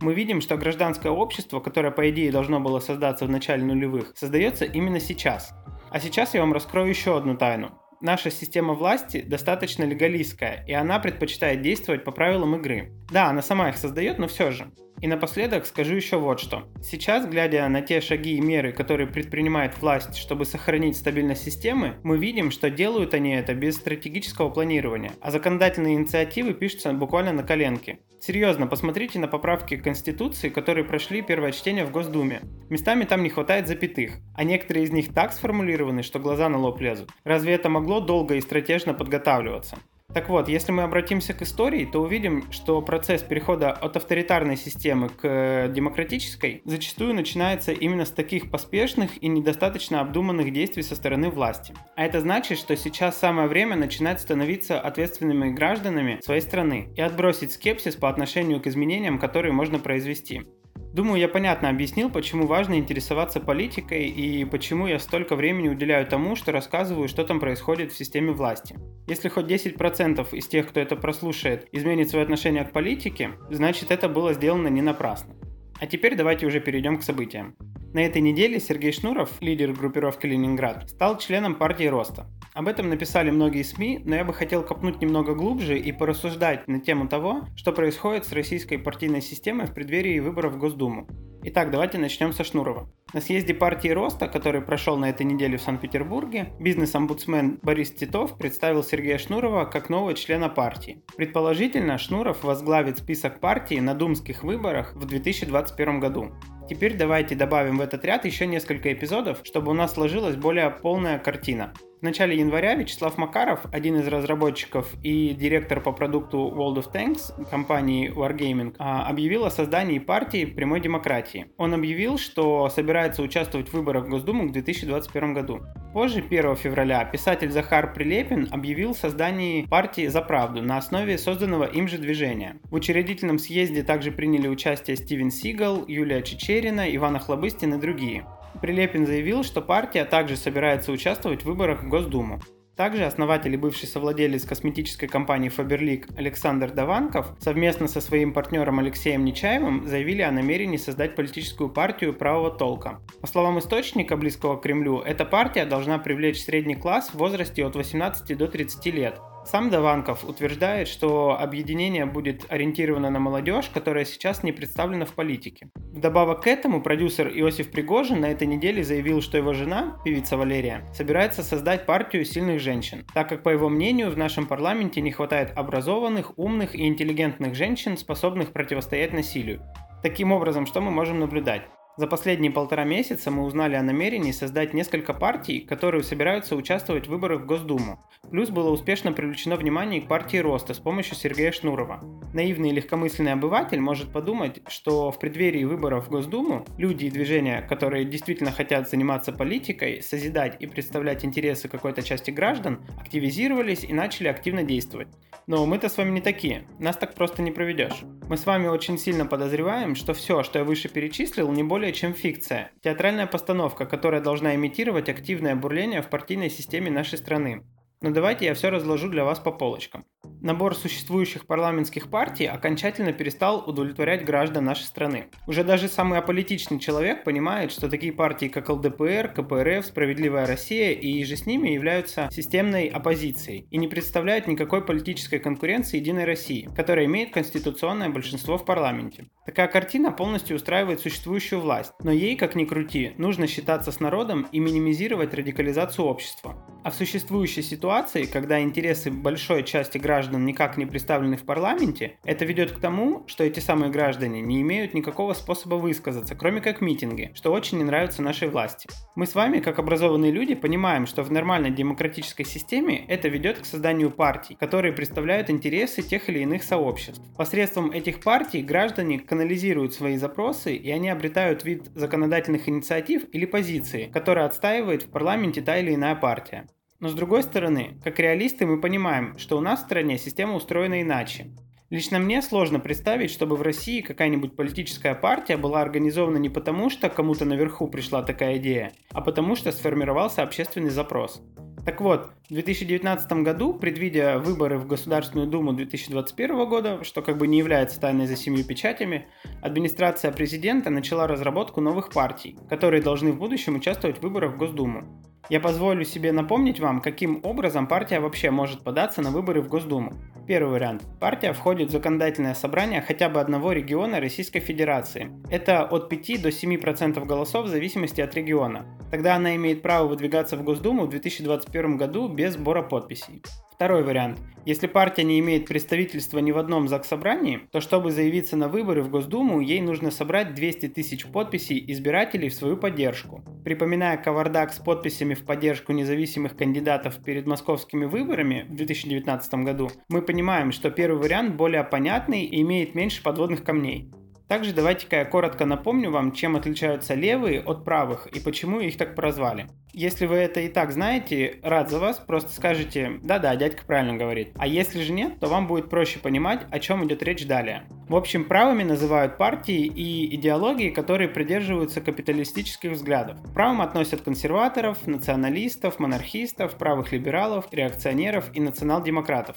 мы 0.00 0.14
видим, 0.14 0.40
что 0.40 0.56
гражданское 0.56 1.10
общество, 1.10 1.60
которое 1.60 1.90
по 1.90 2.08
идее 2.10 2.32
должно 2.32 2.60
было 2.60 2.80
создаться 2.80 3.26
в 3.26 3.30
начале 3.30 3.64
нулевых, 3.64 4.12
создается 4.14 4.64
именно 4.64 5.00
сейчас. 5.00 5.54
А 5.90 6.00
сейчас 6.00 6.34
я 6.34 6.40
вам 6.40 6.52
раскрою 6.52 6.88
еще 6.88 7.16
одну 7.16 7.36
тайну. 7.36 7.78
Наша 8.00 8.30
система 8.30 8.74
власти 8.74 9.22
достаточно 9.22 9.82
легалистская, 9.82 10.64
и 10.68 10.72
она 10.72 11.00
предпочитает 11.00 11.62
действовать 11.62 12.04
по 12.04 12.12
правилам 12.12 12.54
игры. 12.54 12.92
Да, 13.10 13.28
она 13.30 13.42
сама 13.42 13.70
их 13.70 13.76
создает, 13.76 14.18
но 14.18 14.28
все 14.28 14.52
же. 14.52 14.70
И 15.00 15.06
напоследок 15.06 15.66
скажу 15.66 15.94
еще 15.94 16.18
вот 16.18 16.40
что. 16.40 16.64
Сейчас, 16.82 17.26
глядя 17.26 17.68
на 17.68 17.82
те 17.82 18.00
шаги 18.00 18.36
и 18.36 18.40
меры, 18.40 18.72
которые 18.72 19.06
предпринимает 19.06 19.80
власть, 19.80 20.16
чтобы 20.16 20.44
сохранить 20.44 20.96
стабильность 20.96 21.44
системы, 21.44 21.96
мы 22.02 22.18
видим, 22.18 22.50
что 22.50 22.70
делают 22.70 23.14
они 23.14 23.34
это 23.34 23.54
без 23.54 23.76
стратегического 23.76 24.50
планирования, 24.50 25.12
а 25.20 25.30
законодательные 25.30 25.94
инициативы 25.94 26.54
пишутся 26.54 26.92
буквально 26.92 27.32
на 27.32 27.42
коленке. 27.42 28.00
Серьезно, 28.20 28.66
посмотрите 28.66 29.20
на 29.20 29.28
поправки 29.28 29.76
Конституции, 29.76 30.48
которые 30.48 30.84
прошли 30.84 31.22
первое 31.22 31.52
чтение 31.52 31.84
в 31.84 31.92
Госдуме. 31.92 32.40
Местами 32.68 33.04
там 33.04 33.22
не 33.22 33.30
хватает 33.30 33.68
запятых, 33.68 34.16
а 34.34 34.42
некоторые 34.42 34.84
из 34.84 34.90
них 34.90 35.14
так 35.14 35.32
сформулированы, 35.32 36.02
что 36.02 36.18
глаза 36.18 36.48
на 36.48 36.58
лоб 36.58 36.80
лезут. 36.80 37.10
Разве 37.22 37.54
это 37.54 37.68
могло 37.68 38.00
долго 38.00 38.34
и 38.34 38.40
стратежно 38.40 38.92
подготавливаться? 38.92 39.78
Так 40.14 40.30
вот, 40.30 40.48
если 40.48 40.72
мы 40.72 40.84
обратимся 40.84 41.34
к 41.34 41.42
истории, 41.42 41.84
то 41.84 42.00
увидим, 42.00 42.50
что 42.50 42.80
процесс 42.80 43.22
перехода 43.22 43.70
от 43.70 43.98
авторитарной 43.98 44.56
системы 44.56 45.10
к 45.10 45.20
э, 45.22 45.70
демократической 45.70 46.62
зачастую 46.64 47.12
начинается 47.12 47.72
именно 47.72 48.06
с 48.06 48.10
таких 48.10 48.50
поспешных 48.50 49.22
и 49.22 49.28
недостаточно 49.28 50.00
обдуманных 50.00 50.50
действий 50.50 50.82
со 50.82 50.96
стороны 50.96 51.28
власти. 51.28 51.74
А 51.94 52.06
это 52.06 52.22
значит, 52.22 52.56
что 52.56 52.74
сейчас 52.74 53.18
самое 53.18 53.48
время 53.48 53.76
начинать 53.76 54.18
становиться 54.18 54.80
ответственными 54.80 55.50
гражданами 55.50 56.20
своей 56.24 56.40
страны 56.40 56.88
и 56.96 57.02
отбросить 57.02 57.52
скепсис 57.52 57.94
по 57.94 58.08
отношению 58.08 58.62
к 58.62 58.66
изменениям, 58.66 59.18
которые 59.18 59.52
можно 59.52 59.78
произвести. 59.78 60.46
Думаю, 60.92 61.20
я 61.20 61.28
понятно 61.28 61.68
объяснил, 61.68 62.10
почему 62.10 62.46
важно 62.46 62.78
интересоваться 62.78 63.40
политикой 63.40 64.06
и 64.08 64.44
почему 64.44 64.86
я 64.86 64.98
столько 64.98 65.36
времени 65.36 65.68
уделяю 65.68 66.06
тому, 66.06 66.34
что 66.34 66.52
рассказываю, 66.52 67.08
что 67.08 67.24
там 67.24 67.40
происходит 67.40 67.92
в 67.92 67.96
системе 67.96 68.32
власти. 68.32 68.76
Если 69.06 69.28
хоть 69.28 69.46
10% 69.46 70.26
из 70.32 70.48
тех, 70.48 70.68
кто 70.68 70.80
это 70.80 70.96
прослушает, 70.96 71.68
изменит 71.72 72.10
свое 72.10 72.24
отношение 72.24 72.64
к 72.64 72.72
политике, 72.72 73.32
значит 73.50 73.90
это 73.90 74.08
было 74.08 74.32
сделано 74.32 74.68
не 74.68 74.82
напрасно. 74.82 75.34
А 75.80 75.86
теперь 75.86 76.16
давайте 76.16 76.46
уже 76.46 76.60
перейдем 76.60 76.98
к 76.98 77.02
событиям. 77.02 77.54
На 77.94 78.00
этой 78.00 78.20
неделе 78.20 78.60
Сергей 78.60 78.92
Шнуров, 78.92 79.30
лидер 79.40 79.72
группировки 79.72 80.26
«Ленинград», 80.26 80.90
стал 80.90 81.16
членом 81.16 81.54
партии 81.54 81.84
Роста. 81.84 82.26
Об 82.52 82.68
этом 82.68 82.90
написали 82.90 83.30
многие 83.30 83.62
СМИ, 83.62 84.02
но 84.04 84.14
я 84.14 84.24
бы 84.24 84.34
хотел 84.34 84.62
копнуть 84.62 85.00
немного 85.00 85.34
глубже 85.34 85.78
и 85.78 85.90
порассуждать 85.92 86.68
на 86.68 86.80
тему 86.80 87.08
того, 87.08 87.46
что 87.56 87.72
происходит 87.72 88.26
с 88.26 88.32
российской 88.32 88.76
партийной 88.76 89.22
системой 89.22 89.66
в 89.66 89.72
преддверии 89.72 90.18
выборов 90.18 90.52
в 90.52 90.58
Госдуму. 90.58 91.08
Итак, 91.44 91.70
давайте 91.70 91.96
начнем 91.96 92.32
со 92.34 92.44
Шнурова. 92.44 92.90
На 93.14 93.22
съезде 93.22 93.54
партии 93.54 93.88
Роста, 93.88 94.28
который 94.28 94.60
прошел 94.60 94.98
на 94.98 95.08
этой 95.08 95.24
неделе 95.24 95.56
в 95.56 95.62
Санкт-Петербурге, 95.62 96.52
бизнес-омбудсмен 96.60 97.58
Борис 97.62 97.92
Титов 97.92 98.36
представил 98.36 98.84
Сергея 98.84 99.16
Шнурова 99.16 99.64
как 99.64 99.88
нового 99.88 100.12
члена 100.12 100.50
партии. 100.50 101.02
Предположительно, 101.16 101.96
Шнуров 101.96 102.44
возглавит 102.44 102.98
список 102.98 103.40
партии 103.40 103.80
на 103.80 103.94
думских 103.94 104.42
выборах 104.42 104.94
в 104.94 105.06
2021 105.06 106.00
году. 106.00 106.32
Теперь 106.68 106.96
давайте 106.96 107.34
добавим 107.34 107.78
в 107.78 107.80
этот 107.80 108.04
ряд 108.04 108.24
еще 108.24 108.46
несколько 108.46 108.92
эпизодов, 108.92 109.40
чтобы 109.44 109.70
у 109.70 109.74
нас 109.74 109.94
сложилась 109.94 110.36
более 110.36 110.70
полная 110.70 111.18
картина. 111.18 111.72
В 112.00 112.02
начале 112.04 112.38
января 112.38 112.76
Вячеслав 112.76 113.18
Макаров, 113.18 113.66
один 113.72 113.96
из 113.96 114.06
разработчиков 114.06 114.94
и 115.02 115.30
директор 115.30 115.80
по 115.80 115.90
продукту 115.90 116.38
World 116.38 116.76
of 116.76 116.92
Tanks 116.92 117.44
компании 117.50 118.08
Wargaming, 118.14 118.76
а, 118.78 119.08
объявил 119.08 119.44
о 119.44 119.50
создании 119.50 119.98
партии 119.98 120.44
прямой 120.44 120.80
демократии. 120.80 121.48
Он 121.56 121.74
объявил, 121.74 122.16
что 122.16 122.68
собирается 122.68 123.20
участвовать 123.20 123.70
в 123.70 123.74
выборах 123.74 124.04
в 124.04 124.10
Госдуму 124.10 124.48
к 124.48 124.52
2021 124.52 125.34
году. 125.34 125.62
Позже, 125.92 126.22
1 126.22 126.54
февраля, 126.54 127.04
писатель 127.04 127.50
Захар 127.50 127.92
Прилепин 127.92 128.46
объявил 128.52 128.92
о 128.92 128.94
создании 128.94 129.66
партии 129.66 130.06
«За 130.06 130.22
правду» 130.22 130.62
на 130.62 130.76
основе 130.76 131.18
созданного 131.18 131.64
им 131.64 131.88
же 131.88 131.98
движения. 131.98 132.60
В 132.70 132.74
учредительном 132.74 133.40
съезде 133.40 133.82
также 133.82 134.12
приняли 134.12 134.46
участие 134.46 134.96
Стивен 134.96 135.32
Сигал, 135.32 135.84
Юлия 135.88 136.22
Чечерина, 136.22 136.94
Иван 136.94 137.18
Хлобыстин 137.18 137.74
и 137.74 137.80
другие. 137.80 138.24
Прилепин 138.60 139.06
заявил, 139.06 139.44
что 139.44 139.62
партия 139.62 140.04
также 140.04 140.36
собирается 140.36 140.92
участвовать 140.92 141.42
в 141.42 141.46
выборах 141.46 141.82
в 141.82 141.88
Госдуму. 141.88 142.40
Также 142.78 143.06
основатель 143.06 143.52
и 143.52 143.56
бывший 143.56 143.88
совладелец 143.88 144.44
косметической 144.44 145.08
компании 145.08 145.50
Faberlic 145.50 146.16
Александр 146.16 146.70
Даванков 146.70 147.34
совместно 147.40 147.88
со 147.88 148.00
своим 148.00 148.32
партнером 148.32 148.78
Алексеем 148.78 149.24
Нечаевым 149.24 149.84
заявили 149.88 150.22
о 150.22 150.30
намерении 150.30 150.76
создать 150.76 151.16
политическую 151.16 151.70
партию 151.70 152.14
правого 152.14 152.52
толка. 152.52 153.00
По 153.20 153.26
словам 153.26 153.58
источника, 153.58 154.16
близкого 154.16 154.56
к 154.56 154.62
Кремлю, 154.62 155.00
эта 155.00 155.24
партия 155.24 155.64
должна 155.64 155.98
привлечь 155.98 156.40
средний 156.40 156.76
класс 156.76 157.10
в 157.10 157.14
возрасте 157.14 157.66
от 157.66 157.74
18 157.74 158.38
до 158.38 158.46
30 158.46 158.86
лет, 158.94 159.20
сам 159.44 159.70
Даванков 159.70 160.24
утверждает, 160.24 160.88
что 160.88 161.38
объединение 161.38 162.06
будет 162.06 162.44
ориентировано 162.50 163.10
на 163.10 163.18
молодежь, 163.18 163.70
которая 163.72 164.04
сейчас 164.04 164.42
не 164.42 164.52
представлена 164.52 165.04
в 165.04 165.14
политике. 165.14 165.70
Вдобавок 165.76 166.42
к 166.42 166.46
этому 166.46 166.82
продюсер 166.82 167.28
Иосиф 167.28 167.70
Пригожин 167.70 168.20
на 168.20 168.26
этой 168.26 168.46
неделе 168.46 168.84
заявил, 168.84 169.22
что 169.22 169.38
его 169.38 169.52
жена, 169.54 169.98
певица 170.04 170.36
Валерия, 170.36 170.84
собирается 170.92 171.42
создать 171.42 171.86
партию 171.86 172.24
сильных 172.24 172.60
женщин, 172.60 173.04
так 173.14 173.28
как, 173.28 173.42
по 173.42 173.48
его 173.48 173.68
мнению, 173.68 174.10
в 174.10 174.18
нашем 174.18 174.46
парламенте 174.46 175.00
не 175.00 175.12
хватает 175.12 175.52
образованных, 175.56 176.38
умных 176.38 176.74
и 176.74 176.86
интеллигентных 176.86 177.54
женщин, 177.54 177.96
способных 177.96 178.52
противостоять 178.52 179.12
насилию. 179.12 179.62
Таким 180.02 180.32
образом, 180.32 180.66
что 180.66 180.80
мы 180.80 180.90
можем 180.90 181.18
наблюдать? 181.18 181.62
За 181.98 182.06
последние 182.06 182.52
полтора 182.52 182.84
месяца 182.84 183.32
мы 183.32 183.42
узнали 183.42 183.74
о 183.74 183.82
намерении 183.82 184.30
создать 184.30 184.72
несколько 184.72 185.12
партий, 185.12 185.58
которые 185.58 186.04
собираются 186.04 186.54
участвовать 186.54 187.08
в 187.08 187.10
выборах 187.10 187.40
в 187.40 187.46
Госдуму. 187.46 187.98
Плюс 188.30 188.50
было 188.50 188.70
успешно 188.70 189.10
привлечено 189.10 189.56
внимание 189.56 190.00
к 190.00 190.06
партии 190.06 190.36
Роста 190.36 190.74
с 190.74 190.78
помощью 190.78 191.16
Сергея 191.16 191.50
Шнурова. 191.50 192.00
Наивный 192.32 192.70
и 192.70 192.74
легкомысленный 192.74 193.32
обыватель 193.32 193.80
может 193.80 194.12
подумать, 194.12 194.60
что 194.68 195.10
в 195.10 195.18
преддверии 195.18 195.64
выборов 195.64 196.06
в 196.06 196.10
Госдуму 196.10 196.64
люди 196.76 197.06
и 197.06 197.10
движения, 197.10 197.62
которые 197.62 198.04
действительно 198.04 198.52
хотят 198.52 198.88
заниматься 198.88 199.32
политикой, 199.32 200.00
созидать 200.00 200.56
и 200.60 200.68
представлять 200.68 201.24
интересы 201.24 201.68
какой-то 201.68 202.04
части 202.04 202.30
граждан, 202.30 202.80
активизировались 203.00 203.82
и 203.82 203.92
начали 203.92 204.28
активно 204.28 204.62
действовать. 204.62 205.08
Но 205.48 205.66
мы-то 205.66 205.88
с 205.88 205.96
вами 205.96 206.10
не 206.10 206.20
такие, 206.20 206.68
нас 206.78 206.96
так 206.96 207.14
просто 207.14 207.42
не 207.42 207.50
проведешь. 207.50 208.04
Мы 208.28 208.36
с 208.36 208.44
вами 208.44 208.68
очень 208.68 208.98
сильно 208.98 209.24
подозреваем, 209.24 209.96
что 209.96 210.12
все, 210.12 210.42
что 210.42 210.58
я 210.58 210.64
выше 210.64 210.88
перечислил, 210.88 211.50
не 211.50 211.62
более 211.62 211.87
чем 211.92 212.14
фикция. 212.14 212.70
Театральная 212.82 213.26
постановка, 213.26 213.86
которая 213.86 214.20
должна 214.20 214.54
имитировать 214.54 215.08
активное 215.08 215.54
бурление 215.56 216.02
в 216.02 216.08
партийной 216.08 216.50
системе 216.50 216.90
нашей 216.90 217.18
страны. 217.18 217.62
Но 218.00 218.10
давайте 218.10 218.46
я 218.46 218.54
все 218.54 218.70
разложу 218.70 219.08
для 219.08 219.24
вас 219.24 219.40
по 219.40 219.50
полочкам. 219.50 220.04
Набор 220.40 220.76
существующих 220.76 221.46
парламентских 221.46 222.10
партий 222.10 222.46
окончательно 222.46 223.12
перестал 223.12 223.64
удовлетворять 223.66 224.24
граждан 224.24 224.64
нашей 224.64 224.84
страны. 224.84 225.26
Уже 225.48 225.64
даже 225.64 225.88
самый 225.88 226.20
аполитичный 226.20 226.78
человек 226.78 227.24
понимает, 227.24 227.72
что 227.72 227.88
такие 227.88 228.12
партии, 228.12 228.46
как 228.46 228.68
ЛДПР, 228.68 229.32
КПРФ, 229.34 229.86
Справедливая 229.86 230.46
Россия 230.46 230.92
и 230.92 231.24
же 231.24 231.36
с 231.36 231.44
ними 231.44 231.70
являются 231.70 232.28
системной 232.30 232.86
оппозицией 232.86 233.66
и 233.70 233.78
не 233.78 233.88
представляют 233.88 234.46
никакой 234.46 234.84
политической 234.84 235.40
конкуренции 235.40 235.98
Единой 235.98 236.24
России, 236.24 236.68
которая 236.76 237.06
имеет 237.06 237.32
конституционное 237.32 238.08
большинство 238.08 238.58
в 238.58 238.64
парламенте. 238.64 239.26
Такая 239.44 239.66
картина 239.66 240.12
полностью 240.12 240.56
устраивает 240.56 241.00
существующую 241.00 241.60
власть, 241.60 241.92
но 242.02 242.12
ей, 242.12 242.36
как 242.36 242.54
ни 242.54 242.64
крути, 242.64 243.14
нужно 243.18 243.48
считаться 243.48 243.90
с 243.90 243.98
народом 243.98 244.46
и 244.52 244.60
минимизировать 244.60 245.34
радикализацию 245.34 246.04
общества. 246.04 246.54
А 246.84 246.90
в 246.90 246.94
существующей 246.94 247.62
ситуации, 247.62 247.87
когда 248.26 248.60
интересы 248.60 249.10
большой 249.10 249.64
части 249.64 249.98
граждан 249.98 250.44
никак 250.44 250.76
не 250.76 250.84
представлены 250.84 251.36
в 251.36 251.44
парламенте, 251.44 252.18
это 252.22 252.44
ведет 252.44 252.72
к 252.72 252.80
тому, 252.80 253.24
что 253.26 253.44
эти 253.44 253.60
самые 253.60 253.90
граждане 253.90 254.40
не 254.42 254.60
имеют 254.60 254.94
никакого 254.94 255.32
способа 255.32 255.76
высказаться, 255.76 256.34
кроме 256.34 256.60
как 256.60 256.80
митинги, 256.80 257.32
что 257.34 257.50
очень 257.50 257.78
не 257.78 257.84
нравится 257.84 258.20
нашей 258.20 258.48
власти. 258.48 258.88
Мы 259.16 259.26
с 259.26 259.34
вами, 259.34 259.60
как 259.60 259.78
образованные 259.78 260.30
люди, 260.30 260.54
понимаем, 260.54 261.06
что 261.06 261.22
в 261.22 261.32
нормальной 261.32 261.70
демократической 261.70 262.44
системе 262.44 263.04
это 263.08 263.28
ведет 263.28 263.58
к 263.58 263.64
созданию 263.64 264.10
партий, 264.10 264.56
которые 264.60 264.92
представляют 264.92 265.48
интересы 265.48 266.02
тех 266.02 266.28
или 266.28 266.40
иных 266.40 266.64
сообществ. 266.64 267.22
Посредством 267.36 267.90
этих 267.90 268.20
партий 268.20 268.62
граждане 268.62 269.18
канализируют 269.18 269.94
свои 269.94 270.18
запросы 270.18 270.76
и 270.76 270.90
они 270.90 271.08
обретают 271.08 271.64
вид 271.64 271.90
законодательных 271.94 272.68
инициатив 272.68 273.24
или 273.32 273.46
позиции, 273.46 274.10
которые 274.12 274.44
отстаивает 274.44 275.04
в 275.04 275.10
парламенте 275.10 275.62
та 275.62 275.78
или 275.78 275.94
иная 275.94 276.14
партия. 276.14 276.66
Но 277.00 277.08
с 277.08 277.14
другой 277.14 277.44
стороны, 277.44 278.00
как 278.02 278.18
реалисты 278.18 278.66
мы 278.66 278.80
понимаем, 278.80 279.38
что 279.38 279.56
у 279.56 279.60
нас 279.60 279.80
в 279.80 279.84
стране 279.84 280.18
система 280.18 280.54
устроена 280.54 281.00
иначе. 281.00 281.54
Лично 281.90 282.18
мне 282.18 282.42
сложно 282.42 282.80
представить, 282.80 283.30
чтобы 283.30 283.56
в 283.56 283.62
России 283.62 284.02
какая-нибудь 284.02 284.56
политическая 284.56 285.14
партия 285.14 285.56
была 285.56 285.80
организована 285.80 286.36
не 286.36 286.50
потому, 286.50 286.90
что 286.90 287.08
кому-то 287.08 287.44
наверху 287.44 287.88
пришла 287.88 288.22
такая 288.22 288.58
идея, 288.58 288.92
а 289.10 289.22
потому 289.22 289.56
что 289.56 289.72
сформировался 289.72 290.42
общественный 290.42 290.90
запрос. 290.90 291.40
Так 291.86 292.02
вот, 292.02 292.32
в 292.48 292.54
2019 292.54 293.30
году, 293.42 293.74
предвидя 293.74 294.38
выборы 294.38 294.78
в 294.78 294.86
Государственную 294.86 295.48
Думу 295.48 295.74
2021 295.74 296.66
года, 296.66 297.04
что 297.04 297.20
как 297.20 297.36
бы 297.36 297.46
не 297.46 297.58
является 297.58 298.00
тайной 298.00 298.26
за 298.26 298.36
семью 298.36 298.64
печатями, 298.64 299.26
администрация 299.60 300.32
президента 300.32 300.88
начала 300.88 301.26
разработку 301.26 301.82
новых 301.82 302.08
партий, 302.08 302.56
которые 302.70 303.02
должны 303.02 303.32
в 303.32 303.38
будущем 303.38 303.76
участвовать 303.76 304.18
в 304.18 304.22
выборах 304.22 304.54
в 304.54 304.56
Госдуму. 304.56 305.04
Я 305.50 305.60
позволю 305.60 306.04
себе 306.04 306.32
напомнить 306.32 306.78
вам, 306.78 307.00
каким 307.00 307.40
образом 307.42 307.86
партия 307.86 308.20
вообще 308.20 308.50
может 308.50 308.82
податься 308.82 309.22
на 309.22 309.30
выборы 309.30 309.62
в 309.62 309.68
Госдуму. 309.68 310.12
Первый 310.46 310.72
вариант. 310.72 311.02
Партия 311.20 311.52
входит 311.52 311.88
в 311.88 311.92
законодательное 311.92 312.54
собрание 312.54 313.02
хотя 313.02 313.28
бы 313.28 313.40
одного 313.40 313.72
региона 313.72 314.20
Российской 314.20 314.60
Федерации. 314.60 315.30
Это 315.50 315.84
от 315.84 316.08
5 316.08 316.42
до 316.42 316.48
7% 316.48 317.24
голосов 317.24 317.66
в 317.66 317.68
зависимости 317.68 318.20
от 318.20 318.34
региона. 318.34 318.86
Тогда 319.10 319.36
она 319.36 319.56
имеет 319.56 319.80
право 319.80 320.06
выдвигаться 320.08 320.56
в 320.56 320.62
Госдуму 320.62 321.06
в 321.06 321.10
2021 321.10 321.96
году 321.96 322.28
без 322.38 322.52
сбора 322.52 322.82
подписей. 322.82 323.42
Второй 323.72 324.04
вариант. 324.04 324.38
Если 324.64 324.86
партия 324.86 325.24
не 325.24 325.40
имеет 325.40 325.66
представительства 325.66 326.38
ни 326.38 326.52
в 326.52 326.58
одном 326.58 326.86
ЗАГС-собрании, 326.86 327.62
то 327.72 327.80
чтобы 327.80 328.12
заявиться 328.12 328.56
на 328.56 328.68
выборы 328.68 329.02
в 329.02 329.10
Госдуму, 329.10 329.60
ей 329.60 329.80
нужно 329.80 330.12
собрать 330.12 330.54
200 330.54 330.90
тысяч 330.90 331.26
подписей 331.26 331.84
избирателей 331.88 332.48
в 332.48 332.54
свою 332.54 332.76
поддержку. 332.76 333.42
Припоминая 333.64 334.18
кавардак 334.18 334.72
с 334.72 334.78
подписями 334.78 335.34
в 335.34 335.44
поддержку 335.44 335.92
независимых 335.92 336.56
кандидатов 336.56 337.16
перед 337.24 337.46
московскими 337.46 338.04
выборами 338.04 338.66
в 338.68 338.76
2019 338.76 339.54
году, 339.54 339.90
мы 340.08 340.22
понимаем, 340.22 340.70
что 340.70 340.92
первый 340.92 341.20
вариант 341.20 341.56
более 341.56 341.82
понятный 341.82 342.44
и 342.44 342.60
имеет 342.62 342.94
меньше 342.94 343.20
подводных 343.20 343.64
камней. 343.64 344.12
Также 344.48 344.72
давайте-ка 344.72 345.16
я 345.16 345.24
коротко 345.26 345.66
напомню 345.66 346.10
вам, 346.10 346.32
чем 346.32 346.56
отличаются 346.56 347.12
левые 347.12 347.60
от 347.60 347.84
правых 347.84 348.26
и 348.28 348.40
почему 348.40 348.80
их 348.80 348.96
так 348.96 349.14
прозвали. 349.14 349.66
Если 349.92 350.26
вы 350.26 350.36
это 350.36 350.60
и 350.60 350.68
так 350.68 350.92
знаете, 350.92 351.56
рад 351.62 351.90
за 351.90 351.98
вас, 351.98 352.18
просто 352.18 352.52
скажите 352.52 353.20
«да-да, 353.22 353.56
дядька 353.56 353.84
правильно 353.84 354.16
говорит». 354.16 354.52
А 354.56 354.66
если 354.66 355.02
же 355.02 355.12
нет, 355.12 355.38
то 355.38 355.48
вам 355.48 355.66
будет 355.66 355.90
проще 355.90 356.18
понимать, 356.18 356.62
о 356.70 356.78
чем 356.78 357.04
идет 357.04 357.22
речь 357.22 357.46
далее. 357.46 357.82
В 358.08 358.16
общем, 358.16 358.44
правыми 358.44 358.84
называют 358.84 359.36
партии 359.36 359.84
и 359.84 360.34
идеологии, 360.36 360.90
которые 360.90 361.28
придерживаются 361.28 362.00
капиталистических 362.00 362.92
взглядов. 362.92 363.38
Правым 363.52 363.82
относят 363.82 364.22
консерваторов, 364.22 365.06
националистов, 365.06 365.98
монархистов, 365.98 366.76
правых 366.76 367.12
либералов, 367.12 367.66
реакционеров 367.70 368.46
и 368.54 368.60
национал-демократов. 368.60 369.56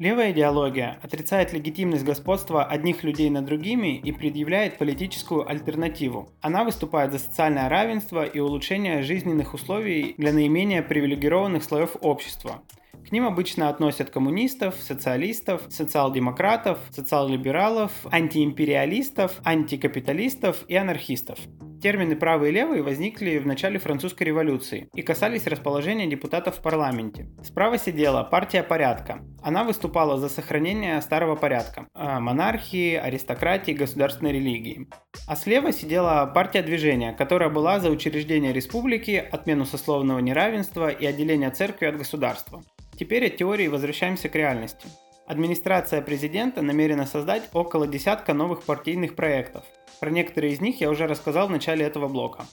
Левая 0.00 0.32
идеология 0.32 0.98
отрицает 1.02 1.52
легитимность 1.52 2.06
господства 2.06 2.64
одних 2.64 3.04
людей 3.04 3.28
над 3.28 3.44
другими 3.44 3.98
и 3.98 4.12
предъявляет 4.12 4.78
политическую 4.78 5.46
альтернативу. 5.46 6.30
Она 6.40 6.64
выступает 6.64 7.12
за 7.12 7.18
социальное 7.18 7.68
равенство 7.68 8.24
и 8.24 8.40
улучшение 8.40 9.02
жизненных 9.02 9.52
условий 9.52 10.14
для 10.16 10.32
наименее 10.32 10.80
привилегированных 10.80 11.62
слоев 11.62 11.96
общества. 12.00 12.62
К 13.10 13.12
ним 13.12 13.26
обычно 13.26 13.68
относят 13.68 14.10
коммунистов, 14.10 14.76
социалистов, 14.80 15.62
социал-демократов, 15.68 16.78
социал-либералов, 16.92 17.90
антиимпериалистов, 18.08 19.32
антикапиталистов 19.42 20.64
и 20.68 20.76
анархистов. 20.76 21.40
Термины 21.82 22.14
«правый» 22.14 22.50
и 22.50 22.52
«левый» 22.52 22.82
возникли 22.82 23.38
в 23.38 23.46
начале 23.46 23.80
французской 23.80 24.24
революции 24.24 24.88
и 24.94 25.02
касались 25.02 25.48
расположения 25.48 26.06
депутатов 26.06 26.58
в 26.58 26.62
парламенте. 26.62 27.26
Справа 27.42 27.78
сидела 27.78 28.22
партия 28.22 28.62
порядка. 28.62 29.24
Она 29.42 29.64
выступала 29.64 30.16
за 30.16 30.28
сохранение 30.28 31.02
старого 31.02 31.34
порядка– 31.34 31.88
а, 31.94 32.20
монархии, 32.20 32.94
аристократии, 32.94 33.72
государственной 33.72 34.32
религии. 34.32 34.88
А 35.26 35.34
слева 35.34 35.72
сидела 35.72 36.30
партия 36.32 36.62
движения, 36.62 37.12
которая 37.12 37.48
была 37.50 37.80
за 37.80 37.90
учреждение 37.90 38.52
республики, 38.52 39.26
отмену 39.32 39.66
сословного 39.66 40.20
неравенства 40.20 40.90
и 40.90 41.04
отделение 41.04 41.50
церкви 41.50 41.86
от 41.86 41.96
государства. 41.96 42.62
Теперь 43.00 43.28
от 43.28 43.38
теории 43.38 43.66
возвращаемся 43.66 44.28
к 44.28 44.34
реальности. 44.34 44.86
Администрация 45.26 46.02
президента 46.02 46.60
намерена 46.60 47.06
создать 47.06 47.48
около 47.54 47.86
десятка 47.86 48.34
новых 48.34 48.62
партийных 48.64 49.16
проектов. 49.16 49.64
Про 50.00 50.10
некоторые 50.10 50.52
из 50.52 50.60
них 50.60 50.82
я 50.82 50.90
уже 50.90 51.06
рассказал 51.06 51.48
в 51.48 51.50
начале 51.50 51.86
этого 51.86 52.08
блока. 52.08 52.44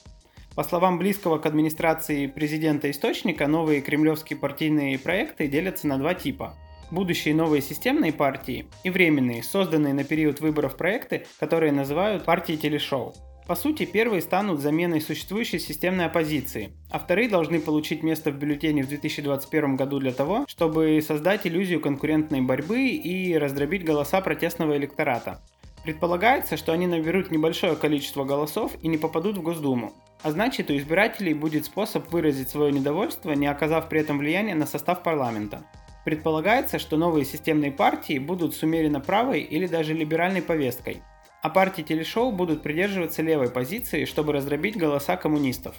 По 0.56 0.64
словам 0.64 0.96
близкого 0.96 1.36
к 1.36 1.44
администрации 1.44 2.26
президента 2.28 2.90
источника, 2.90 3.46
новые 3.46 3.82
кремлевские 3.82 4.38
партийные 4.38 4.98
проекты 4.98 5.48
делятся 5.48 5.86
на 5.86 5.98
два 5.98 6.14
типа. 6.14 6.56
Будущие 6.90 7.34
новые 7.34 7.60
системные 7.60 8.14
партии 8.14 8.68
и 8.84 8.88
временные, 8.88 9.42
созданные 9.42 9.92
на 9.92 10.02
период 10.02 10.40
выборов 10.40 10.78
проекты, 10.78 11.26
которые 11.38 11.72
называют 11.72 12.24
партии 12.24 12.56
телешоу. 12.56 13.14
По 13.48 13.54
сути, 13.54 13.86
первые 13.86 14.20
станут 14.20 14.60
заменой 14.60 15.00
существующей 15.00 15.58
системной 15.58 16.04
оппозиции, 16.04 16.70
а 16.90 16.98
вторые 16.98 17.30
должны 17.30 17.60
получить 17.60 18.02
место 18.02 18.30
в 18.30 18.34
бюллетене 18.34 18.82
в 18.82 18.88
2021 18.88 19.74
году 19.74 19.98
для 20.00 20.12
того, 20.12 20.44
чтобы 20.46 21.00
создать 21.00 21.46
иллюзию 21.46 21.80
конкурентной 21.80 22.42
борьбы 22.42 22.88
и 22.88 23.38
раздробить 23.38 23.86
голоса 23.86 24.20
протестного 24.20 24.76
электората. 24.76 25.40
Предполагается, 25.82 26.58
что 26.58 26.72
они 26.72 26.86
наберут 26.86 27.30
небольшое 27.30 27.74
количество 27.74 28.24
голосов 28.24 28.72
и 28.82 28.88
не 28.88 28.98
попадут 28.98 29.38
в 29.38 29.42
Госдуму. 29.42 29.94
А 30.22 30.30
значит, 30.30 30.70
у 30.70 30.76
избирателей 30.76 31.32
будет 31.32 31.64
способ 31.64 32.12
выразить 32.12 32.50
свое 32.50 32.70
недовольство, 32.70 33.32
не 33.32 33.46
оказав 33.46 33.88
при 33.88 34.00
этом 34.00 34.18
влияния 34.18 34.56
на 34.56 34.66
состав 34.66 35.02
парламента. 35.02 35.62
Предполагается, 36.04 36.78
что 36.78 36.98
новые 36.98 37.24
системные 37.24 37.72
партии 37.72 38.18
будут 38.18 38.54
с 38.54 38.62
умеренно 38.62 39.00
правой 39.00 39.40
или 39.40 39.66
даже 39.66 39.94
либеральной 39.94 40.42
повесткой, 40.42 41.02
а 41.42 41.50
партии 41.50 41.82
телешоу 41.82 42.32
будут 42.32 42.62
придерживаться 42.62 43.22
левой 43.22 43.50
позиции, 43.50 44.04
чтобы 44.04 44.32
раздробить 44.32 44.76
голоса 44.76 45.16
коммунистов. 45.16 45.76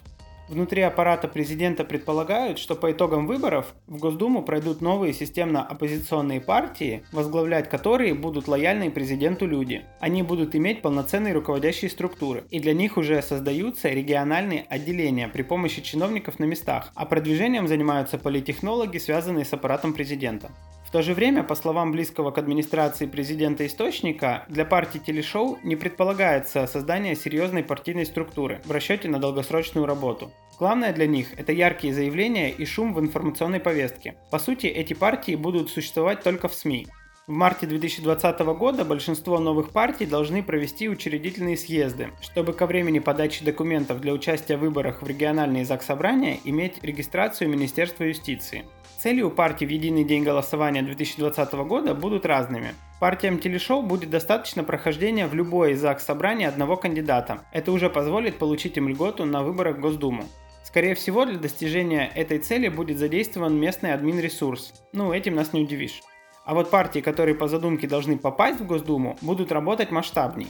Внутри 0.50 0.82
аппарата 0.82 1.28
президента 1.28 1.84
предполагают, 1.84 2.58
что 2.58 2.74
по 2.74 2.92
итогам 2.92 3.28
выборов 3.28 3.76
в 3.86 4.00
Госдуму 4.00 4.42
пройдут 4.42 4.82
новые 4.82 5.14
системно-оппозиционные 5.14 6.42
партии, 6.42 7.04
возглавлять 7.12 7.70
которые 7.70 8.16
будут 8.16 8.48
лояльные 8.48 8.90
президенту 8.90 9.46
люди. 9.46 9.86
Они 10.00 10.24
будут 10.24 10.56
иметь 10.56 10.82
полноценные 10.82 11.36
руководящие 11.36 11.92
структуры, 11.92 12.46
и 12.50 12.60
для 12.60 12.74
них 12.74 12.98
уже 12.98 13.22
создаются 13.22 13.90
региональные 13.90 14.66
отделения 14.68 15.28
при 15.28 15.44
помощи 15.44 15.84
чиновников 15.84 16.40
на 16.40 16.46
местах, 16.46 16.92
а 16.96 17.06
продвижением 17.06 17.68
занимаются 17.68 18.18
политтехнологи, 18.18 18.98
связанные 18.98 19.46
с 19.46 19.54
аппаратом 19.54 19.94
президента. 19.94 20.50
В 20.90 20.92
то 20.92 21.04
же 21.04 21.14
время, 21.14 21.44
по 21.44 21.54
словам 21.54 21.92
близкого 21.92 22.32
к 22.32 22.40
администрации 22.40 23.06
президента 23.06 23.64
источника, 23.68 24.46
для 24.50 24.66
партии 24.66 24.98
телешоу 24.98 25.60
не 25.62 25.76
предполагается 25.76 26.66
создание 26.66 27.16
серьезной 27.16 27.64
партийной 27.64 28.08
структуры 28.08 28.60
в 28.66 28.72
расчете 28.72 29.08
на 29.08 29.20
долгосрочную 29.20 29.86
работу. 29.86 30.32
Главное 30.58 30.92
для 30.92 31.06
них– 31.06 31.28
это 31.38 31.52
яркие 31.52 31.94
заявления 31.94 32.50
и 32.50 32.66
шум 32.66 32.96
в 32.96 33.00
информационной 33.00 33.60
повестке. 33.60 34.16
По 34.32 34.40
сути, 34.40 34.66
эти 34.66 34.96
партии 34.96 35.36
будут 35.36 35.70
существовать 35.70 36.24
только 36.24 36.48
в 36.48 36.56
СМИ. 36.56 36.88
В 37.28 37.32
марте 37.32 37.68
2020 37.68 38.40
года 38.58 38.84
большинство 38.84 39.38
новых 39.38 39.70
партий 39.70 40.08
должны 40.08 40.42
провести 40.42 40.90
учредительные 40.90 41.58
съезды, 41.58 42.08
чтобы 42.20 42.54
ко 42.54 42.66
времени 42.66 42.98
подачи 42.98 43.46
документов 43.46 44.02
для 44.02 44.14
участия 44.14 44.58
в 44.58 44.62
выборах 44.62 45.04
в 45.04 45.08
региональные 45.08 45.66
ЗАГС-собрания 45.66 46.40
иметь 46.46 46.84
регистрацию 46.84 47.48
Министерства 47.48 48.06
юстиции. 48.06 48.66
Цели 49.00 49.22
у 49.22 49.32
партий 49.32 49.66
в 49.66 49.70
единый 49.70 50.04
день 50.04 50.26
голосования 50.26 50.82
2020 50.82 51.54
года 51.54 51.96
будут 51.96 52.26
разными. 52.26 52.74
Партиям 53.00 53.40
телешоу 53.40 53.82
будет 53.82 54.10
достаточно 54.10 54.62
прохождения 54.66 55.26
в 55.26 55.34
любое 55.34 55.72
из 55.72 55.80
ЗАГС-собраний 55.80 56.44
одного 56.44 56.76
кандидата. 56.76 57.46
Это 57.54 57.72
уже 57.72 57.90
позволит 57.90 58.38
получить 58.38 58.76
им 58.76 58.90
льготу 58.90 59.24
на 59.24 59.42
выборах 59.42 59.78
в 59.78 59.80
Госдуму. 59.80 60.26
Скорее 60.66 60.96
всего, 60.96 61.24
для 61.24 61.40
достижения 61.40 62.12
этой 62.14 62.40
цели 62.40 62.68
будет 62.68 62.98
задействован 63.00 63.58
местный 63.58 63.94
админ-ресурс. 63.94 64.74
Ну, 64.92 65.14
этим 65.14 65.34
нас 65.34 65.54
не 65.54 65.62
удивишь. 65.62 66.02
А 66.44 66.54
вот 66.54 66.70
партии, 66.70 67.00
которые 67.00 67.36
по 67.36 67.48
задумке 67.48 67.88
должны 67.88 68.18
попасть 68.18 68.60
в 68.60 68.68
Госдуму, 68.68 69.18
будут 69.22 69.54
работать 69.54 69.92
масштабней. 69.92 70.50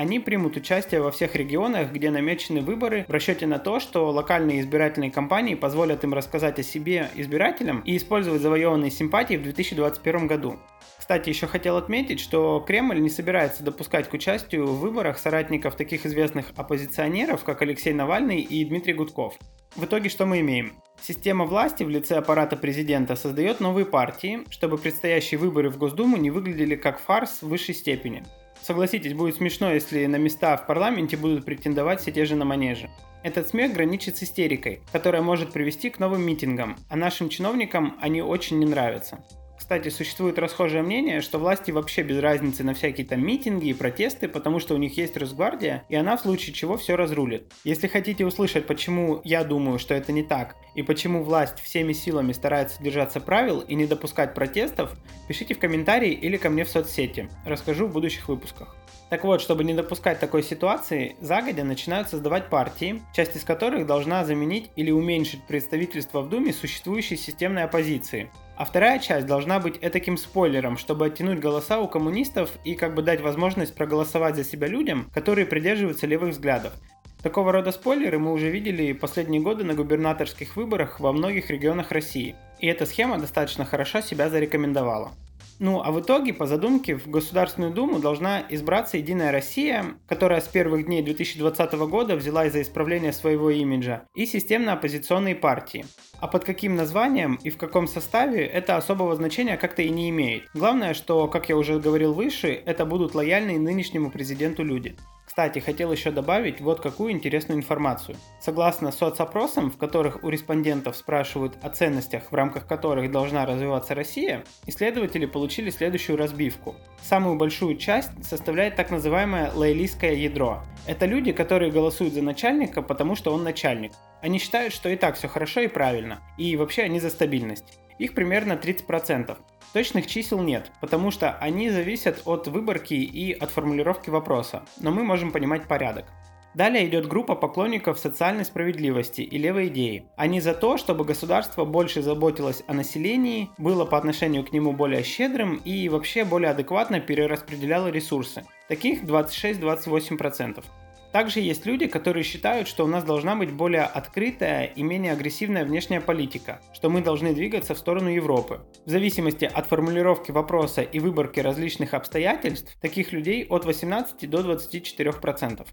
Они 0.00 0.18
примут 0.18 0.56
участие 0.56 1.02
во 1.02 1.10
всех 1.10 1.34
регионах, 1.34 1.92
где 1.92 2.10
намечены 2.10 2.62
выборы, 2.62 3.04
в 3.06 3.10
расчете 3.10 3.46
на 3.46 3.58
то, 3.58 3.80
что 3.80 4.10
локальные 4.10 4.62
избирательные 4.62 5.10
кампании 5.10 5.54
позволят 5.54 6.04
им 6.04 6.14
рассказать 6.14 6.58
о 6.58 6.62
себе 6.62 7.10
избирателям 7.16 7.80
и 7.80 7.98
использовать 7.98 8.40
завоеванные 8.40 8.90
симпатии 8.90 9.34
в 9.34 9.42
2021 9.42 10.26
году. 10.26 10.56
Кстати, 10.98 11.28
еще 11.28 11.46
хотел 11.46 11.76
отметить, 11.76 12.18
что 12.18 12.64
Кремль 12.66 12.98
не 12.98 13.10
собирается 13.10 13.62
допускать 13.62 14.08
к 14.08 14.14
участию 14.14 14.64
в 14.64 14.80
выборах 14.80 15.18
соратников 15.18 15.76
таких 15.76 16.06
известных 16.06 16.46
оппозиционеров, 16.56 17.44
как 17.44 17.60
Алексей 17.60 17.92
Навальный 17.92 18.40
и 18.40 18.64
Дмитрий 18.64 18.94
Гудков. 18.94 19.36
В 19.76 19.84
итоге 19.84 20.08
что 20.08 20.24
мы 20.24 20.40
имеем? 20.40 20.80
Система 21.02 21.44
власти 21.44 21.82
в 21.82 21.90
лице 21.90 22.16
аппарата 22.16 22.56
президента 22.56 23.16
создает 23.16 23.60
новые 23.60 23.84
партии, 23.84 24.44
чтобы 24.48 24.78
предстоящие 24.78 25.36
выборы 25.36 25.68
в 25.68 25.76
Госдуму 25.76 26.16
не 26.16 26.30
выглядели 26.30 26.74
как 26.74 26.98
фарс 26.98 27.42
в 27.42 27.48
высшей 27.48 27.74
степени. 27.74 28.24
Согласитесь, 28.62 29.14
будет 29.14 29.36
смешно, 29.36 29.72
если 29.72 30.06
на 30.06 30.16
места 30.16 30.56
в 30.56 30.66
парламенте 30.66 31.16
будут 31.16 31.44
претендовать 31.44 32.00
все 32.00 32.12
те 32.12 32.24
же 32.24 32.36
на 32.36 32.44
манеже. 32.44 32.90
Этот 33.22 33.48
смех 33.48 33.72
граничит 33.72 34.16
с 34.16 34.22
истерикой, 34.22 34.80
которая 34.92 35.22
может 35.22 35.52
привести 35.52 35.90
к 35.90 35.98
новым 35.98 36.22
митингам, 36.22 36.76
а 36.88 36.96
нашим 36.96 37.28
чиновникам 37.28 37.96
они 38.00 38.22
очень 38.22 38.58
не 38.58 38.66
нравятся. 38.66 39.24
Кстати, 39.70 39.88
существует 39.88 40.36
расхожее 40.40 40.82
мнение, 40.82 41.20
что 41.20 41.38
власти 41.38 41.70
вообще 41.70 42.02
без 42.02 42.18
разницы 42.18 42.64
на 42.64 42.74
всякие 42.74 43.06
там 43.06 43.24
митинги 43.24 43.68
и 43.68 43.72
протесты, 43.72 44.26
потому 44.26 44.58
что 44.58 44.74
у 44.74 44.78
них 44.78 44.96
есть 44.96 45.16
Росгвардия, 45.16 45.84
и 45.88 45.94
она 45.94 46.16
в 46.16 46.22
случае 46.22 46.52
чего 46.54 46.76
все 46.76 46.96
разрулит. 46.96 47.52
Если 47.62 47.86
хотите 47.86 48.26
услышать, 48.26 48.66
почему 48.66 49.20
я 49.22 49.44
думаю, 49.44 49.78
что 49.78 49.94
это 49.94 50.10
не 50.10 50.24
так, 50.24 50.56
и 50.74 50.82
почему 50.82 51.22
власть 51.22 51.60
всеми 51.60 51.92
силами 51.92 52.32
старается 52.32 52.82
держаться 52.82 53.20
правил 53.20 53.60
и 53.60 53.76
не 53.76 53.86
допускать 53.86 54.34
протестов, 54.34 54.90
пишите 55.28 55.54
в 55.54 55.60
комментарии 55.60 56.10
или 56.10 56.36
ко 56.36 56.50
мне 56.50 56.64
в 56.64 56.68
соцсети. 56.68 57.30
Расскажу 57.46 57.86
в 57.86 57.92
будущих 57.92 58.28
выпусках. 58.28 58.74
Так 59.08 59.22
вот, 59.22 59.40
чтобы 59.40 59.62
не 59.62 59.74
допускать 59.74 60.18
такой 60.18 60.42
ситуации, 60.42 61.14
загодя 61.20 61.62
начинают 61.62 62.08
создавать 62.08 62.48
партии, 62.48 63.02
часть 63.12 63.36
из 63.36 63.44
которых 63.44 63.86
должна 63.86 64.24
заменить 64.24 64.70
или 64.74 64.90
уменьшить 64.90 65.44
представительство 65.44 66.22
в 66.22 66.28
Думе 66.28 66.52
существующей 66.52 67.16
системной 67.16 67.64
оппозиции, 67.64 68.30
А 68.60 68.66
вторая 68.66 68.98
часть 68.98 69.26
должна 69.26 69.58
быть 69.58 69.80
таким 69.80 70.18
спойлером, 70.18 70.76
чтобы 70.76 71.06
оттянуть 71.06 71.40
голоса 71.40 71.80
у 71.80 71.88
коммунистов 71.88 72.50
и 72.62 72.74
как 72.74 72.94
бы 72.94 73.00
дать 73.00 73.22
возможность 73.22 73.74
проголосовать 73.74 74.36
за 74.36 74.44
себя 74.44 74.66
людям, 74.66 75.08
которые 75.14 75.46
придерживаются 75.46 76.06
левых 76.06 76.32
взглядов. 76.32 76.74
Такого 77.22 77.52
рода 77.52 77.72
спойлеры 77.72 78.18
мы 78.18 78.34
уже 78.34 78.50
видели 78.50 78.92
последние 78.92 79.40
годы 79.40 79.64
на 79.64 79.72
губернаторских 79.72 80.56
выборах 80.56 81.00
во 81.00 81.14
многих 81.14 81.48
регионах 81.48 81.90
России. 81.90 82.36
И 82.58 82.66
эта 82.66 82.84
схема 82.84 83.18
достаточно 83.18 83.64
хорошо 83.64 84.02
себя 84.02 84.28
зарекомендовала. 84.28 85.12
Ну 85.60 85.82
а 85.84 85.92
в 85.92 86.00
итоге, 86.00 86.32
по 86.32 86.46
задумке, 86.46 86.96
в 86.96 87.06
Государственную 87.08 87.70
Думу 87.70 87.98
должна 87.98 88.42
избраться 88.48 88.96
Единая 88.96 89.30
Россия, 89.30 89.84
которая 90.08 90.40
с 90.40 90.48
первых 90.48 90.86
дней 90.86 91.02
2020 91.02 91.72
года 91.74 92.16
взялась 92.16 92.52
за 92.52 92.62
исправление 92.62 93.12
своего 93.12 93.50
имиджа, 93.50 94.04
и 94.14 94.24
системно-оппозиционные 94.24 95.34
партии. 95.34 95.84
А 96.18 96.28
под 96.28 96.44
каким 96.44 96.76
названием 96.76 97.38
и 97.44 97.50
в 97.50 97.58
каком 97.58 97.86
составе 97.86 98.46
это 98.46 98.78
особого 98.78 99.14
значения 99.14 99.58
как-то 99.58 99.82
и 99.82 99.90
не 99.90 100.08
имеет. 100.08 100.44
Главное, 100.54 100.94
что, 100.94 101.28
как 101.28 101.50
я 101.50 101.58
уже 101.58 101.78
говорил 101.78 102.14
выше, 102.14 102.48
это 102.64 102.86
будут 102.86 103.14
лояльные 103.14 103.58
нынешнему 103.58 104.10
президенту 104.10 104.64
люди. 104.64 104.96
Кстати, 105.40 105.58
хотел 105.60 105.90
еще 105.90 106.10
добавить 106.10 106.60
вот 106.60 106.82
какую 106.82 107.12
интересную 107.12 107.56
информацию. 107.56 108.18
Согласно 108.40 108.92
соцопросам, 108.92 109.70
в 109.70 109.78
которых 109.78 110.22
у 110.22 110.28
респондентов 110.28 110.96
спрашивают 110.96 111.56
о 111.62 111.70
ценностях, 111.70 112.30
в 112.30 112.34
рамках 112.34 112.66
которых 112.66 113.10
должна 113.10 113.46
развиваться 113.46 113.94
Россия, 113.94 114.44
исследователи 114.66 115.24
получили 115.24 115.70
следующую 115.70 116.18
разбивку. 116.18 116.76
Самую 117.00 117.36
большую 117.36 117.78
часть 117.78 118.10
составляет 118.22 118.76
так 118.76 118.90
называемое 118.90 119.50
лоялистское 119.54 120.12
ядро. 120.12 120.62
Это 120.86 121.06
люди, 121.06 121.32
которые 121.32 121.72
голосуют 121.72 122.12
за 122.12 122.20
начальника, 122.20 122.82
потому 122.82 123.16
что 123.16 123.32
он 123.32 123.42
начальник. 123.42 123.92
Они 124.20 124.38
считают, 124.38 124.74
что 124.74 124.90
и 124.90 124.96
так 124.96 125.16
все 125.16 125.26
хорошо 125.28 125.62
и 125.62 125.68
правильно, 125.68 126.20
и 126.36 126.54
вообще 126.56 126.82
они 126.82 127.00
за 127.00 127.08
стабильность. 127.08 127.78
Их 127.98 128.12
примерно 128.12 128.60
30%. 128.62 129.38
Точных 129.72 130.08
чисел 130.08 130.40
нет, 130.42 130.72
потому 130.80 131.12
что 131.12 131.36
они 131.36 131.70
зависят 131.70 132.22
от 132.24 132.48
выборки 132.48 132.94
и 132.94 133.32
от 133.32 133.50
формулировки 133.50 134.10
вопроса, 134.10 134.64
но 134.80 134.90
мы 134.90 135.04
можем 135.04 135.30
понимать 135.30 135.68
порядок. 135.68 136.06
Далее 136.54 136.88
идет 136.88 137.06
группа 137.06 137.36
поклонников 137.36 138.00
социальной 138.00 138.44
справедливости 138.44 139.20
и 139.20 139.38
левой 139.38 139.68
идеи. 139.68 140.06
Они 140.16 140.40
за 140.40 140.52
то, 140.52 140.76
чтобы 140.76 141.04
государство 141.04 141.64
больше 141.64 142.02
заботилось 142.02 142.64
о 142.66 142.74
населении, 142.74 143.48
было 143.56 143.84
по 143.84 143.96
отношению 143.96 144.44
к 144.44 144.52
нему 144.52 144.72
более 144.72 145.04
щедрым 145.04 145.60
и 145.64 145.88
вообще 145.88 146.24
более 146.24 146.50
адекватно 146.50 146.98
перераспределяло 146.98 147.86
ресурсы. 147.86 148.44
Таких 148.66 149.04
26-28%. 149.04 150.64
Также 151.12 151.40
есть 151.40 151.66
люди, 151.66 151.86
которые 151.88 152.22
считают, 152.22 152.68
что 152.68 152.84
у 152.84 152.86
нас 152.86 153.02
должна 153.02 153.34
быть 153.34 153.52
более 153.52 153.82
открытая 153.82 154.66
и 154.66 154.82
менее 154.82 155.12
агрессивная 155.12 155.64
внешняя 155.64 156.00
политика, 156.00 156.60
что 156.72 156.88
мы 156.88 157.00
должны 157.00 157.34
двигаться 157.34 157.74
в 157.74 157.78
сторону 157.78 158.08
Европы. 158.08 158.60
В 158.86 158.90
зависимости 158.90 159.44
от 159.44 159.66
формулировки 159.66 160.30
вопроса 160.30 160.82
и 160.82 161.00
выборки 161.00 161.40
различных 161.40 161.94
обстоятельств, 161.94 162.76
таких 162.80 163.12
людей 163.12 163.44
от 163.48 163.64
18 163.64 164.30
до 164.30 164.40
24%. 164.40 165.66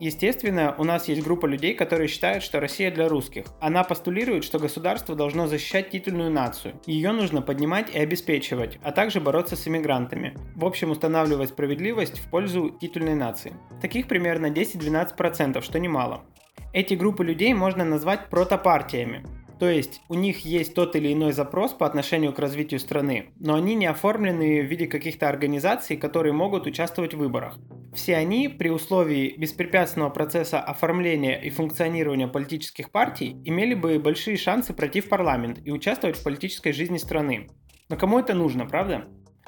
Естественно, 0.00 0.74
у 0.76 0.84
нас 0.84 1.06
есть 1.08 1.22
группа 1.22 1.46
людей, 1.46 1.74
которые 1.74 2.08
считают, 2.08 2.42
что 2.42 2.58
Россия 2.58 2.90
для 2.90 3.08
русских. 3.08 3.46
Она 3.60 3.84
постулирует, 3.84 4.42
что 4.42 4.58
государство 4.58 5.14
должно 5.14 5.46
защищать 5.46 5.90
титульную 5.90 6.30
нацию. 6.30 6.80
Ее 6.86 7.12
нужно 7.12 7.42
поднимать 7.42 7.94
и 7.94 7.98
обеспечивать, 7.98 8.78
а 8.82 8.90
также 8.90 9.20
бороться 9.20 9.54
с 9.54 9.68
иммигрантами. 9.68 10.36
В 10.56 10.64
общем, 10.64 10.90
устанавливать 10.90 11.50
справедливость 11.50 12.18
в 12.18 12.28
пользу 12.28 12.70
титульной 12.70 13.14
нации. 13.14 13.54
Таких 13.80 14.08
примерно 14.08 14.46
10-12%, 14.46 15.62
что 15.62 15.78
немало. 15.78 16.24
Эти 16.72 16.94
группы 16.94 17.24
людей 17.24 17.54
можно 17.54 17.84
назвать 17.84 18.28
протопартиями. 18.30 19.24
То 19.58 19.68
есть 19.68 20.00
у 20.08 20.14
них 20.14 20.44
есть 20.44 20.74
тот 20.74 20.96
или 20.96 21.12
иной 21.12 21.32
запрос 21.32 21.72
по 21.72 21.86
отношению 21.86 22.32
к 22.32 22.38
развитию 22.38 22.80
страны, 22.80 23.30
но 23.38 23.54
они 23.54 23.74
не 23.74 23.86
оформлены 23.86 24.62
в 24.62 24.66
виде 24.66 24.86
каких-то 24.86 25.28
организаций, 25.28 25.96
которые 25.96 26.32
могут 26.32 26.66
участвовать 26.66 27.14
в 27.14 27.18
выборах. 27.18 27.58
Все 27.94 28.16
они 28.16 28.48
при 28.48 28.70
условии 28.70 29.34
беспрепятственного 29.38 30.10
процесса 30.10 30.60
оформления 30.60 31.40
и 31.40 31.50
функционирования 31.50 32.26
политических 32.26 32.90
партий 32.90 33.36
имели 33.44 33.74
бы 33.74 33.98
большие 34.00 34.36
шансы 34.36 34.74
пройти 34.74 35.00
в 35.00 35.08
парламент 35.08 35.60
и 35.64 35.70
участвовать 35.70 36.16
в 36.16 36.24
политической 36.24 36.72
жизни 36.72 36.98
страны. 36.98 37.48
Но 37.88 37.96
кому 37.96 38.18
это 38.18 38.34
нужно, 38.34 38.66
правда? 38.66 39.06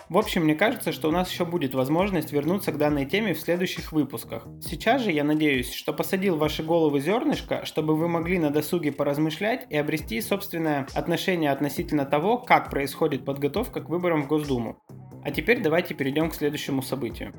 В 0.08 0.18
общем, 0.18 0.44
мне 0.44 0.54
кажется, 0.54 0.92
что 0.92 1.08
у 1.08 1.12
нас 1.12 1.30
еще 1.30 1.44
будет 1.44 1.74
возможность 1.74 2.30
вернуться 2.32 2.70
к 2.70 2.78
данной 2.78 3.06
теме 3.06 3.34
в 3.34 3.40
следующих 3.40 3.90
выпусках. 3.90 4.46
Сейчас 4.62 5.02
же 5.02 5.10
я 5.10 5.24
надеюсь, 5.24 5.72
что 5.72 5.92
посадил 5.92 6.36
ваши 6.36 6.62
головы 6.62 7.00
зернышко, 7.00 7.64
чтобы 7.64 7.96
вы 7.96 8.06
могли 8.06 8.38
на 8.38 8.50
досуге 8.50 8.92
поразмышлять 8.92 9.66
и 9.68 9.76
обрести 9.76 10.20
собственное 10.20 10.86
отношение 10.94 11.50
относительно 11.50 12.04
того, 12.04 12.38
как 12.38 12.70
происходит 12.70 13.24
подготовка 13.24 13.80
к 13.80 13.88
выборам 13.88 14.22
в 14.22 14.28
Госдуму. 14.28 14.78
А 15.24 15.32
теперь 15.32 15.60
давайте 15.60 15.94
перейдем 15.94 16.30
к 16.30 16.36
следующему 16.36 16.82
событию. 16.82 17.34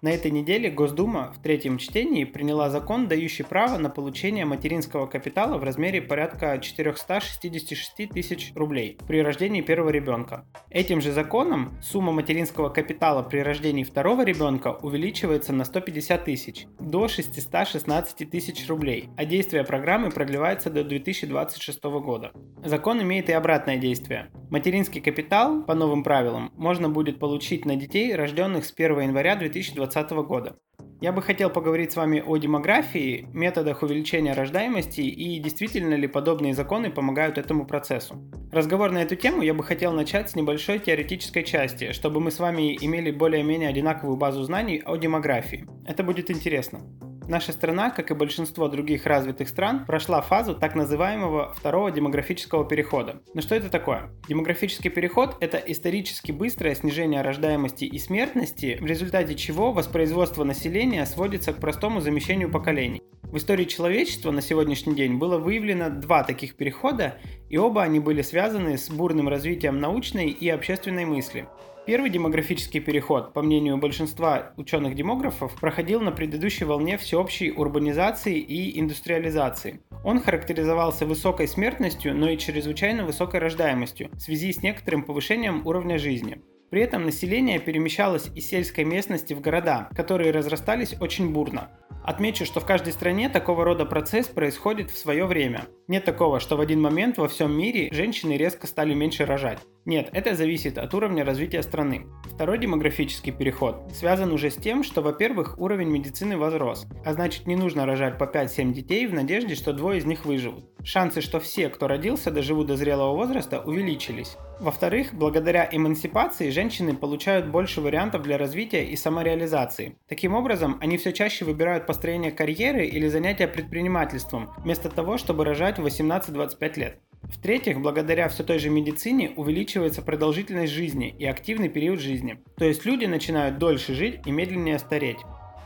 На 0.00 0.10
этой 0.10 0.30
неделе 0.30 0.70
Госдума 0.70 1.32
в 1.32 1.42
третьем 1.42 1.76
чтении 1.78 2.22
приняла 2.22 2.70
закон, 2.70 3.08
дающий 3.08 3.42
право 3.42 3.78
на 3.78 3.90
получение 3.90 4.44
материнского 4.44 5.06
капитала 5.06 5.58
в 5.58 5.64
размере 5.64 6.00
порядка 6.00 6.58
466 6.58 8.08
тысяч 8.08 8.52
рублей 8.54 8.96
при 9.08 9.22
рождении 9.22 9.60
первого 9.60 9.90
ребенка. 9.90 10.44
Этим 10.70 11.00
же 11.00 11.10
законом 11.10 11.72
сумма 11.82 12.12
материнского 12.12 12.68
капитала 12.68 13.22
при 13.22 13.40
рождении 13.40 13.82
второго 13.82 14.24
ребенка 14.24 14.68
увеличивается 14.82 15.52
на 15.52 15.64
150 15.64 16.24
тысяч 16.24 16.66
до 16.78 17.08
616 17.08 18.30
тысяч 18.30 18.68
рублей, 18.68 19.08
а 19.16 19.24
действие 19.24 19.64
программы 19.64 20.10
продлевается 20.10 20.70
до 20.70 20.84
2026 20.84 21.82
года. 21.82 22.30
Закон 22.64 23.02
имеет 23.02 23.28
и 23.30 23.32
обратное 23.32 23.78
действие. 23.78 24.30
Материнский 24.50 25.00
капитал, 25.00 25.62
по 25.62 25.74
новым 25.74 26.02
правилам, 26.02 26.52
можно 26.56 26.88
будет 26.88 27.18
получить 27.18 27.64
на 27.64 27.76
детей, 27.76 28.14
рожденных 28.14 28.64
с 28.64 28.72
1 28.76 29.00
января 29.00 29.36
2020 29.36 29.78
2020 29.78 30.10
года. 30.26 30.56
Я 31.00 31.12
бы 31.12 31.22
хотел 31.22 31.48
поговорить 31.48 31.92
с 31.92 31.96
вами 31.96 32.22
о 32.26 32.36
демографии, 32.38 33.28
методах 33.32 33.82
увеличения 33.82 34.32
рождаемости 34.32 35.00
и 35.00 35.38
действительно 35.38 35.94
ли 35.94 36.08
подобные 36.08 36.54
законы 36.54 36.90
помогают 36.90 37.38
этому 37.38 37.66
процессу. 37.66 38.16
Разговор 38.50 38.90
на 38.90 38.98
эту 38.98 39.14
тему 39.14 39.42
я 39.42 39.54
бы 39.54 39.62
хотел 39.62 39.92
начать 39.92 40.30
с 40.30 40.34
небольшой 40.34 40.80
теоретической 40.80 41.44
части, 41.44 41.92
чтобы 41.92 42.20
мы 42.20 42.32
с 42.32 42.40
вами 42.40 42.76
имели 42.80 43.12
более-менее 43.12 43.68
одинаковую 43.68 44.16
базу 44.16 44.42
знаний 44.42 44.82
о 44.84 44.96
демографии. 44.96 45.66
Это 45.86 46.02
будет 46.02 46.30
интересно. 46.30 46.80
Наша 47.28 47.52
страна, 47.52 47.90
как 47.90 48.10
и 48.10 48.14
большинство 48.14 48.68
других 48.68 49.04
развитых 49.04 49.50
стран, 49.50 49.84
прошла 49.84 50.22
фазу 50.22 50.54
так 50.54 50.74
называемого 50.74 51.52
второго 51.54 51.90
демографического 51.90 52.64
перехода. 52.64 53.20
Но 53.34 53.42
что 53.42 53.54
это 53.54 53.68
такое? 53.68 54.08
Демографический 54.30 54.88
переход– 54.88 55.36
это 55.40 55.58
исторически 55.58 56.32
быстрое 56.32 56.74
снижение 56.74 57.20
рождаемости 57.20 57.84
и 57.84 57.98
смертности, 57.98 58.78
в 58.80 58.86
результате 58.86 59.34
чего 59.34 59.72
воспроизводство 59.72 60.42
населения 60.42 61.04
сводится 61.04 61.52
к 61.52 61.60
простому 61.60 62.00
замещению 62.00 62.50
поколений. 62.50 63.02
В 63.24 63.36
истории 63.36 63.64
человечества 63.66 64.30
на 64.30 64.40
сегодняшний 64.40 64.94
день 64.94 65.18
было 65.18 65.36
выявлено 65.36 65.90
два 65.90 66.24
таких 66.24 66.56
перехода, 66.56 67.18
и 67.50 67.58
оба 67.58 67.82
они 67.82 68.00
были 68.00 68.22
связаны 68.22 68.78
с 68.78 68.88
бурным 68.88 69.28
развитием 69.28 69.80
научной 69.80 70.30
и 70.30 70.48
общественной 70.48 71.04
мысли. 71.04 71.46
Первый 71.88 72.10
демографический 72.10 72.80
переход, 72.80 73.32
по 73.32 73.40
мнению 73.40 73.78
большинства 73.78 74.52
ученых-демографов, 74.58 75.58
проходил 75.58 76.02
на 76.02 76.12
предыдущей 76.12 76.66
волне 76.66 76.98
всеобщей 76.98 77.50
урбанизации 77.50 78.38
и 78.38 78.78
индустриализации. 78.78 79.80
Он 80.04 80.20
характеризовался 80.20 81.06
высокой 81.06 81.48
смертностью, 81.48 82.14
но 82.14 82.28
и 82.28 82.36
чрезвычайно 82.36 83.06
высокой 83.06 83.40
рождаемостью 83.40 84.10
в 84.12 84.20
связи 84.20 84.52
с 84.52 84.62
некоторым 84.62 85.02
повышением 85.02 85.66
уровня 85.66 85.96
жизни. 85.96 86.42
При 86.68 86.82
этом 86.82 87.06
население 87.06 87.58
перемещалось 87.58 88.28
из 88.34 88.46
сельской 88.46 88.84
местности 88.84 89.32
в 89.32 89.40
города, 89.40 89.88
которые 89.96 90.30
разрастались 90.30 90.94
очень 91.00 91.32
бурно. 91.32 91.70
Отмечу, 92.04 92.44
что 92.46 92.60
в 92.60 92.64
каждой 92.64 92.92
стране 92.92 93.28
такого 93.28 93.64
рода 93.64 93.84
процесс 93.84 94.28
происходит 94.28 94.90
в 94.90 94.96
свое 94.96 95.26
время. 95.26 95.66
Нет 95.88 96.04
такого, 96.04 96.40
что 96.40 96.56
в 96.56 96.60
один 96.60 96.80
момент 96.80 97.18
во 97.18 97.28
всем 97.28 97.56
мире 97.56 97.88
женщины 97.92 98.34
резко 98.38 98.66
стали 98.66 98.94
меньше 98.94 99.26
рожать. 99.26 99.58
Нет, 99.88 100.10
это 100.12 100.34
зависит 100.34 100.76
от 100.76 100.92
уровня 100.92 101.24
развития 101.24 101.62
страны. 101.62 102.04
Второй 102.24 102.58
демографический 102.58 103.32
переход 103.32 103.90
связан 103.94 104.30
уже 104.32 104.50
с 104.50 104.56
тем, 104.56 104.84
что, 104.84 105.00
во-первых, 105.00 105.58
уровень 105.58 105.88
медицины 105.88 106.36
возрос, 106.36 106.86
а 107.06 107.14
значит 107.14 107.46
не 107.46 107.56
нужно 107.56 107.86
рожать 107.86 108.18
по 108.18 108.24
5-7 108.24 108.74
детей 108.74 109.06
в 109.06 109.14
надежде, 109.14 109.54
что 109.54 109.72
двое 109.72 109.96
из 109.96 110.04
них 110.04 110.26
выживут. 110.26 110.66
Шансы, 110.84 111.22
что 111.22 111.40
все, 111.40 111.70
кто 111.70 111.88
родился, 111.88 112.30
доживут 112.30 112.66
до 112.66 112.76
зрелого 112.76 113.16
возраста, 113.16 113.62
увеличились. 113.62 114.36
Во-вторых, 114.60 115.14
благодаря 115.14 115.66
эмансипации 115.72 116.50
женщины 116.50 116.94
получают 116.94 117.46
больше 117.46 117.80
вариантов 117.80 118.22
для 118.22 118.36
развития 118.36 118.84
и 118.84 118.94
самореализации. 118.94 119.96
Таким 120.06 120.34
образом, 120.34 120.76
они 120.82 120.98
все 120.98 121.14
чаще 121.14 121.46
выбирают 121.46 121.86
построение 121.86 122.30
карьеры 122.30 122.84
или 122.84 123.08
занятия 123.08 123.48
предпринимательством, 123.48 124.50
вместо 124.58 124.90
того, 124.90 125.16
чтобы 125.16 125.46
рожать 125.46 125.78
в 125.78 125.86
18-25 125.86 126.78
лет. 126.78 127.00
В-третьих, 127.22 127.80
благодаря 127.80 128.28
все 128.28 128.42
той 128.42 128.58
же 128.58 128.70
медицине 128.70 129.32
увеличивается 129.36 130.02
продолжительность 130.02 130.72
жизни 130.72 131.14
и 131.18 131.26
активный 131.26 131.68
период 131.68 132.00
жизни. 132.00 132.40
То 132.56 132.64
есть 132.64 132.84
люди 132.84 133.04
начинают 133.04 133.58
дольше 133.58 133.94
жить 133.94 134.20
и 134.24 134.30
медленнее 134.30 134.78
стареть. 134.78 135.18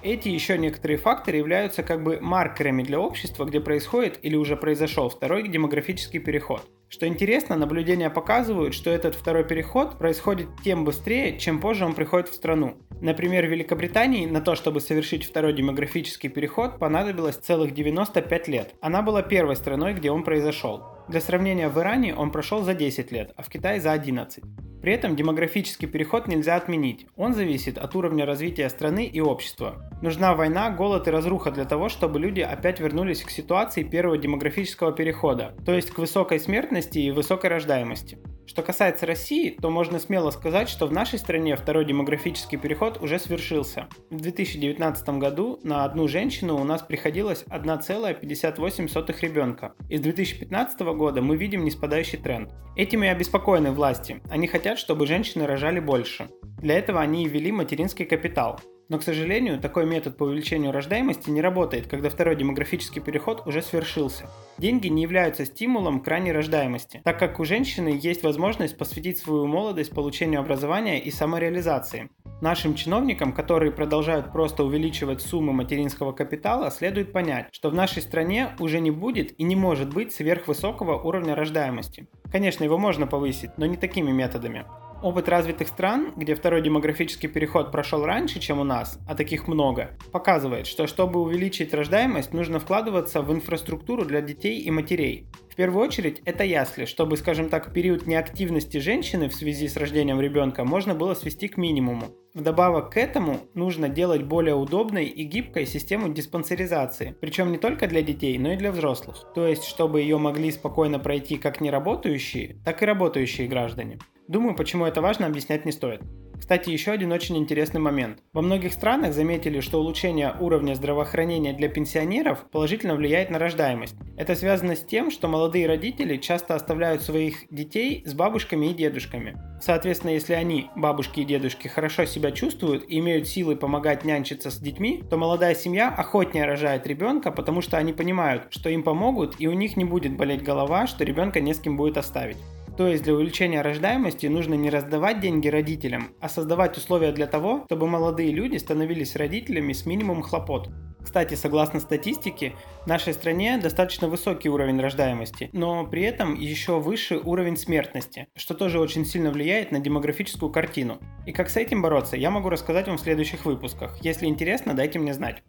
Эти 0.03 0.29
еще 0.29 0.59
некоторые 0.59 0.97
факторы 0.97 1.37
являются 1.37 1.85
как 1.85 2.03
бы 2.03 2.19
маркерами 2.21 2.83
для 2.83 2.99
общества, 2.99 3.45
где 3.45 3.61
происходит 3.61 4.19
или 4.23 4.35
уже 4.35 4.57
произошел 4.57 5.09
второй 5.09 5.49
демографический 5.49 6.19
переход. 6.19 6.69
Что 6.93 7.07
интересно, 7.07 7.57
наблюдения 7.57 8.11
показывают, 8.11 8.75
что 8.75 8.91
этот 8.91 9.15
второй 9.15 9.45
переход 9.45 9.97
происходит 9.97 10.49
тем 10.63 10.85
быстрее, 10.85 11.39
чем 11.39 11.59
позже 11.59 11.87
он 11.87 11.95
приходит 11.95 12.29
в 12.29 12.35
страну. 12.35 12.77
Например, 13.01 13.47
в 13.47 13.51
Великобритании 13.51 14.27
на 14.27 14.43
то, 14.43 14.55
чтобы 14.55 14.83
совершить 14.83 15.25
второй 15.25 15.55
демографический 15.55 16.29
переход, 16.29 16.79
понадобилось 16.79 17.37
целых 17.37 17.73
95 17.73 18.49
лет. 18.49 18.75
Она 18.83 19.01
была 19.01 19.23
первой 19.23 19.57
страной, 19.57 19.95
где 19.95 20.11
он 20.11 20.23
произошел. 20.23 20.83
Для 21.09 21.23
сравнения, 21.23 21.71
в 21.71 21.79
Иране 21.79 22.15
он 22.15 22.31
прошел 22.31 22.63
за 22.63 22.75
10 22.75 23.11
лет, 23.11 23.33
а 23.37 23.43
в 23.43 23.49
Китае 23.49 23.81
за 23.81 23.93
11. 23.93 24.45
При 24.83 24.93
этом 24.93 25.15
демографический 25.15 25.87
переход 25.87 26.27
нельзя 26.27 26.57
отменить. 26.57 27.07
Он 27.17 27.35
зависит 27.35 27.79
от 27.79 27.95
уровня 27.95 28.27
развития 28.27 28.69
страны 28.69 29.07
и 29.07 29.21
общества. 29.21 29.89
Нужна 30.03 30.35
война, 30.35 30.71
голод 30.71 31.07
и 31.07 31.13
разруха 31.13 31.53
для 31.53 31.65
того, 31.65 31.89
чтобы 31.89 32.19
люди 32.19 32.41
опять 32.41 32.81
вернулись 32.81 33.23
к 33.23 33.31
ситуации 33.31 33.85
первого 33.85 34.19
демографического 34.19 34.91
перехода, 34.91 35.55
то 35.65 35.73
есть 35.73 35.93
к 35.93 35.99
высокой 35.99 36.41
смертности 36.41 36.82
и 36.97 37.11
высокой 37.11 37.51
рождаемости. 37.51 38.19
Что 38.53 38.63
касается 38.63 39.07
России, 39.07 39.57
то 39.61 39.71
можно 39.71 39.99
смело 39.99 40.31
сказать, 40.31 40.69
что 40.69 40.87
в 40.87 40.93
нашей 40.93 41.19
стране 41.19 41.57
второй 41.57 41.85
демографический 41.87 42.59
переход 42.59 43.01
уже 43.01 43.19
свершился. 43.19 43.89
В 44.11 44.21
2019 44.21 45.09
году 45.11 45.59
на 45.63 45.85
одну 45.85 46.07
женщину 46.09 46.61
у 46.61 46.65
нас 46.65 46.83
приходилось 46.83 47.45
1,58 47.49 49.15
ребенка. 49.23 49.75
И 49.89 49.97
с 49.97 50.01
2015 50.01 50.81
года 50.81 51.23
мы 51.23 51.37
видим 51.37 51.65
неспадающий 51.65 52.19
тренд. 52.19 52.51
Этим 52.77 53.05
и 53.05 53.07
обеспокоены 53.07 53.71
власти. 53.71 54.21
Они 54.29 54.47
хотят, 54.47 54.79
чтобы 54.79 55.07
женщины 55.07 55.47
рожали 55.47 55.81
больше. 55.81 56.29
Для 56.59 56.79
этого 56.79 57.01
они 57.01 57.25
и 57.25 57.29
ввели 57.29 57.53
материнский 57.53 58.05
капитал. 58.05 58.61
Но, 58.93 58.99
к 58.99 59.03
сожалению, 59.03 59.59
такой 59.59 59.87
метод 59.87 60.19
по 60.19 60.25
увеличению 60.25 60.71
рождаемости 60.71 61.31
не 61.31 61.41
работает, 61.41 61.87
когда 61.87 62.11
второй 62.11 62.37
демографический 62.37 63.01
переход 63.01 63.47
уже 63.47 63.63
свершился. 63.63 64.29
Деньги 64.59 64.89
не 64.89 65.01
являются 65.01 65.47
стимулом 65.47 66.01
к 66.01 66.09
ранней 66.09 66.31
рождаемости, 66.31 67.01
так 67.03 67.19
как 67.19 67.41
у 67.41 67.45
женщины 67.47 67.99
есть 67.99 68.23
возможность 68.23 68.77
посвятить 68.77 69.17
свою 69.17 69.47
молодость 69.47 69.93
получению 69.93 70.41
образования 70.41 71.01
и 71.01 71.11
самореализации. 71.11 72.11
Нашим 72.43 72.75
чиновникам, 72.75 73.33
которые 73.33 73.73
продолжают 73.73 74.31
просто 74.31 74.63
увеличивать 74.63 75.23
суммы 75.23 75.55
материнского 75.55 76.13
капитала, 76.13 76.71
следует 76.71 77.13
понять, 77.13 77.47
что 77.51 77.71
в 77.71 77.75
нашей 77.75 78.03
стране 78.03 78.51
уже 78.59 78.79
не 78.81 78.91
будет 78.91 79.41
и 79.41 79.45
не 79.45 79.57
может 79.57 79.95
быть 79.95 80.13
сверхвысокого 80.13 81.01
уровня 81.01 81.35
рождаемости. 81.35 82.09
Конечно, 82.31 82.63
его 82.63 82.77
можно 82.77 83.07
повысить, 83.07 83.57
но 83.57 83.65
не 83.65 83.79
такими 83.79 84.11
методами. 84.11 84.67
Опыт 85.03 85.29
развитых 85.29 85.67
стран, 85.67 86.13
где 86.17 86.37
второй 86.37 86.63
демографический 86.63 87.29
переход 87.29 87.73
прошел 87.73 88.07
раньше, 88.07 88.39
чем 88.39 88.61
у 88.61 88.65
нас, 88.65 89.01
а 89.09 89.17
таких 89.17 89.49
много, 89.49 89.99
показывает, 90.13 90.69
что 90.69 90.87
чтобы 90.87 91.21
увеличить 91.21 91.75
рождаемость, 91.75 92.33
нужно 92.33 92.61
вкладываться 92.61 93.21
в 93.21 93.33
инфраструктуру 93.33 94.05
для 94.05 94.21
детей 94.21 94.61
и 94.61 94.71
матерей. 94.71 95.27
В 95.51 95.57
первую 95.57 95.85
очередь, 95.85 96.23
это 96.25 96.45
ясли, 96.45 96.85
чтобы, 96.85 97.17
скажем 97.17 97.49
так, 97.49 97.73
период 97.73 98.07
неактивности 98.07 98.79
женщины 98.79 99.29
в 99.29 99.35
связи 99.35 99.67
с 99.67 99.77
рождением 99.77 100.21
ребенка 100.21 100.65
можно 100.65 100.95
было 100.95 101.15
свести 101.15 101.49
к 101.49 101.57
минимуму. 101.57 102.07
Вдобавок 102.33 102.93
к 102.93 102.97
этому 102.97 103.41
нужно 103.55 103.89
делать 103.89 104.23
более 104.23 104.55
удобной 104.55 105.07
и 105.07 105.25
гибкой 105.25 105.67
систему 105.67 106.11
диспансеризации, 106.11 107.17
причем 107.21 107.51
не 107.51 107.59
только 107.59 107.89
для 107.89 108.03
детей, 108.03 108.39
но 108.39 108.53
и 108.53 108.57
для 108.57 108.71
взрослых. 108.71 109.27
То 109.35 109.49
есть, 109.49 109.65
чтобы 109.65 110.01
ее 110.01 110.17
могли 110.17 110.53
спокойно 110.53 111.01
пройти 111.01 111.37
как 111.37 111.61
неработающие, 111.61 112.57
так 112.65 112.83
и 112.83 112.87
работающие 112.87 113.49
граждане. 113.49 113.99
Думаю, 114.33 114.55
почему 114.57 114.87
это 114.87 115.03
важно, 115.03 115.27
объяснять 115.27 115.67
не 115.67 115.73
стоит. 115.73 116.01
Кстати, 116.39 116.71
еще 116.71 116.93
один 116.93 117.13
очень 117.13 117.37
интересный 117.37 117.83
момент. 117.83 118.21
Во 118.33 118.41
многих 118.41 118.73
странах 118.73 119.13
заметили, 119.13 119.61
что 119.61 119.79
улучшение 119.79 120.35
уровня 120.41 120.73
здравоохранения 120.73 121.53
для 121.53 121.69
пенсионеров 121.69 122.47
положительно 122.51 122.95
влияет 122.95 123.29
на 123.29 123.39
рождаемость. 123.39 123.95
Это 124.17 124.35
связано 124.35 124.75
с 124.75 124.81
тем, 124.81 125.11
что 125.11 125.29
молодые 125.29 125.67
родители 125.67 126.17
часто 126.17 126.55
оставляют 126.55 127.03
своих 127.03 127.45
детей 127.51 128.05
с 128.07 128.15
бабушками 128.15 128.71
и 128.71 128.75
дедушками. 128.75 129.37
Соответственно, 129.61 130.13
если 130.13 130.33
они, 130.33 130.71
бабушки 130.77 131.21
и 131.21 131.25
дедушки, 131.25 131.69
хорошо 131.69 132.07
себя 132.07 132.31
чувствуют 132.33 132.87
и 132.89 133.01
имеют 133.01 133.29
силы 133.29 133.55
помогать 133.55 134.03
нянчиться 134.03 134.51
с 134.51 134.57
детьми, 134.57 135.05
то 135.11 135.19
молодая 135.19 135.55
семья 135.55 135.91
охотнее 135.91 136.47
рожает 136.47 136.87
ребенка, 136.87 137.33
потому 137.33 137.61
что 137.61 137.77
они 137.77 137.93
понимают, 137.93 138.47
что 138.49 138.71
им 138.71 138.83
помогут 138.83 139.35
и 139.39 139.47
у 139.47 139.53
них 139.53 139.77
не 139.77 139.85
будет 139.85 140.17
болеть 140.17 140.43
голова, 140.43 140.87
что 140.87 141.05
ребенка 141.05 141.41
не 141.41 141.53
с 141.53 141.61
кем 141.61 141.77
будет 141.77 141.99
оставить. 141.99 142.39
То 142.77 142.89
есть 142.89 143.05
для 143.05 143.15
увеличения 143.15 143.61
рождаемости 143.61 144.27
нужно 144.27 144.55
не 144.55 144.71
раздавать 144.71 145.21
деньги 145.21 145.49
родителям, 145.49 146.15
а 146.21 146.29
создавать 146.29 146.77
условия 146.79 147.13
для 147.13 147.27
того, 147.27 147.65
чтобы 147.67 147.87
молодые 147.87 148.33
люди 148.33 148.57
становились 148.57 149.17
родителями 149.17 149.73
с 149.73 149.85
минимумом 149.85 150.23
хлопот. 150.23 150.71
Кстати, 151.03 151.35
согласно 151.35 151.81
статистике, 151.81 152.53
в 152.85 152.87
нашей 152.87 153.13
стране 153.13 153.59
достаточно 153.59 154.09
высокий 154.09 154.49
уровень 154.49 154.81
рождаемости, 154.81 155.51
но 155.53 155.85
при 155.85 156.03
этом 156.03 156.35
еще 156.35 156.79
выше 156.79 157.19
уровень 157.19 157.57
смертности, 157.57 158.29
что 158.37 158.55
тоже 158.55 158.79
очень 158.79 159.05
сильно 159.05 159.31
влияет 159.31 159.73
на 159.73 159.81
демографическую 159.81 160.51
картину. 160.51 161.01
И 161.27 161.33
как 161.33 161.51
с 161.51 161.57
этим 161.57 161.83
бороться, 161.83 162.17
я 162.17 162.31
могу 162.31 162.49
рассказать 162.49 162.87
вам 162.87 162.99
в 162.99 163.01
следующих 163.01 163.45
выпусках. 163.45 163.99
Если 164.03 164.27
интересно, 164.27 164.75
дайте 164.75 164.99
мне 164.99 165.13
знать. 165.13 165.43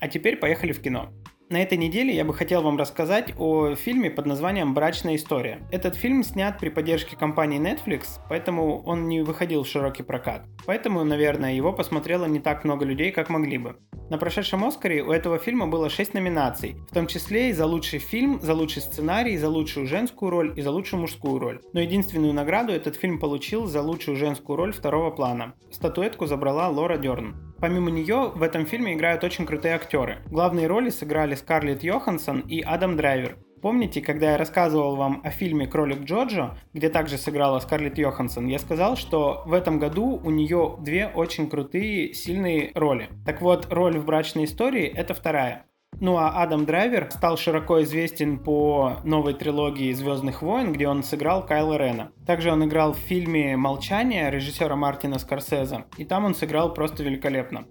А 0.00 0.08
теперь 0.08 0.36
поехали 0.36 0.72
в 0.72 0.80
кино. 0.80 1.10
На 1.50 1.62
этой 1.62 1.76
неделе 1.76 2.14
я 2.14 2.24
бы 2.24 2.32
хотел 2.32 2.62
вам 2.62 2.78
рассказать 2.78 3.34
о 3.36 3.74
фильме 3.74 4.10
под 4.10 4.24
названием 4.24 4.72
«Брачная 4.72 5.16
история». 5.16 5.60
Этот 5.70 5.94
фильм 5.94 6.22
снят 6.22 6.58
при 6.58 6.70
поддержке 6.70 7.16
компании 7.16 7.60
Netflix, 7.60 8.18
поэтому 8.30 8.82
он 8.84 9.08
не 9.08 9.20
выходил 9.20 9.62
в 9.62 9.68
широкий 9.68 10.02
прокат. 10.02 10.46
Поэтому, 10.64 11.04
наверное, 11.04 11.52
его 11.52 11.74
посмотрело 11.74 12.24
не 12.24 12.40
так 12.40 12.64
много 12.64 12.86
людей, 12.86 13.10
как 13.10 13.28
могли 13.28 13.58
бы. 13.58 13.76
На 14.08 14.16
прошедшем 14.16 14.64
Оскаре 14.64 15.02
у 15.02 15.12
этого 15.12 15.38
фильма 15.38 15.66
было 15.66 15.90
6 15.90 16.14
номинаций, 16.14 16.76
в 16.90 16.94
том 16.94 17.06
числе 17.06 17.50
и 17.50 17.52
за 17.52 17.66
лучший 17.66 17.98
фильм, 17.98 18.40
за 18.40 18.54
лучший 18.54 18.80
сценарий, 18.80 19.36
за 19.36 19.50
лучшую 19.50 19.86
женскую 19.86 20.30
роль 20.30 20.54
и 20.56 20.62
за 20.62 20.70
лучшую 20.70 21.02
мужскую 21.02 21.38
роль. 21.38 21.60
Но 21.74 21.80
единственную 21.80 22.32
награду 22.32 22.72
этот 22.72 22.96
фильм 22.96 23.18
получил 23.18 23.66
за 23.66 23.82
лучшую 23.82 24.16
женскую 24.16 24.56
роль 24.56 24.72
второго 24.72 25.10
плана. 25.10 25.54
Статуэтку 25.70 26.26
забрала 26.26 26.68
Лора 26.68 26.96
Дерн. 26.96 27.53
Помимо 27.64 27.90
нее, 27.90 28.30
в 28.34 28.42
этом 28.42 28.66
фильме 28.66 28.92
играют 28.92 29.24
очень 29.24 29.46
крутые 29.46 29.74
актеры. 29.74 30.18
Главные 30.30 30.66
роли 30.66 30.90
сыграли 30.90 31.34
Скарлетт 31.34 31.82
Йоханссон 31.82 32.40
и 32.40 32.60
Адам 32.60 32.94
Драйвер. 32.94 33.38
Помните, 33.62 34.02
когда 34.02 34.32
я 34.32 34.36
рассказывал 34.36 34.96
вам 34.96 35.22
о 35.24 35.30
фильме 35.30 35.66
«Кролик 35.66 36.00
Джоджо», 36.00 36.58
где 36.74 36.90
также 36.90 37.16
сыграла 37.16 37.60
Скарлетт 37.60 37.96
Йоханссон, 37.96 38.48
я 38.48 38.58
сказал, 38.58 38.98
что 38.98 39.44
в 39.46 39.54
этом 39.54 39.78
году 39.78 40.20
у 40.22 40.28
нее 40.28 40.76
две 40.80 41.06
очень 41.06 41.48
крутые, 41.48 42.12
сильные 42.12 42.70
роли. 42.74 43.08
Так 43.24 43.40
вот, 43.40 43.72
роль 43.72 43.96
в 43.96 44.04
брачной 44.04 44.44
истории— 44.44 44.84
это 44.94 45.14
вторая. 45.14 45.64
Ну 46.00 46.16
а 46.16 46.42
Адам 46.42 46.64
Драйвер 46.64 47.08
стал 47.10 47.36
широко 47.36 47.82
известен 47.82 48.38
по 48.38 48.96
новой 49.04 49.34
трилогии 49.34 49.92
«Звездных 49.92 50.42
войн», 50.42 50.72
где 50.72 50.88
он 50.88 51.02
сыграл 51.02 51.46
Кайла 51.46 51.76
Рена. 51.76 52.12
Также 52.26 52.50
он 52.50 52.64
играл 52.64 52.92
в 52.92 52.98
фильме 52.98 53.56
«Молчание» 53.56 54.30
режиссера 54.30 54.76
Мартина 54.76 55.18
Скорсезе, 55.18 55.84
и 55.96 56.04
там 56.04 56.24
он 56.24 56.34
сыграл 56.34 56.74
просто 56.74 57.02
великолепно. 57.02 57.66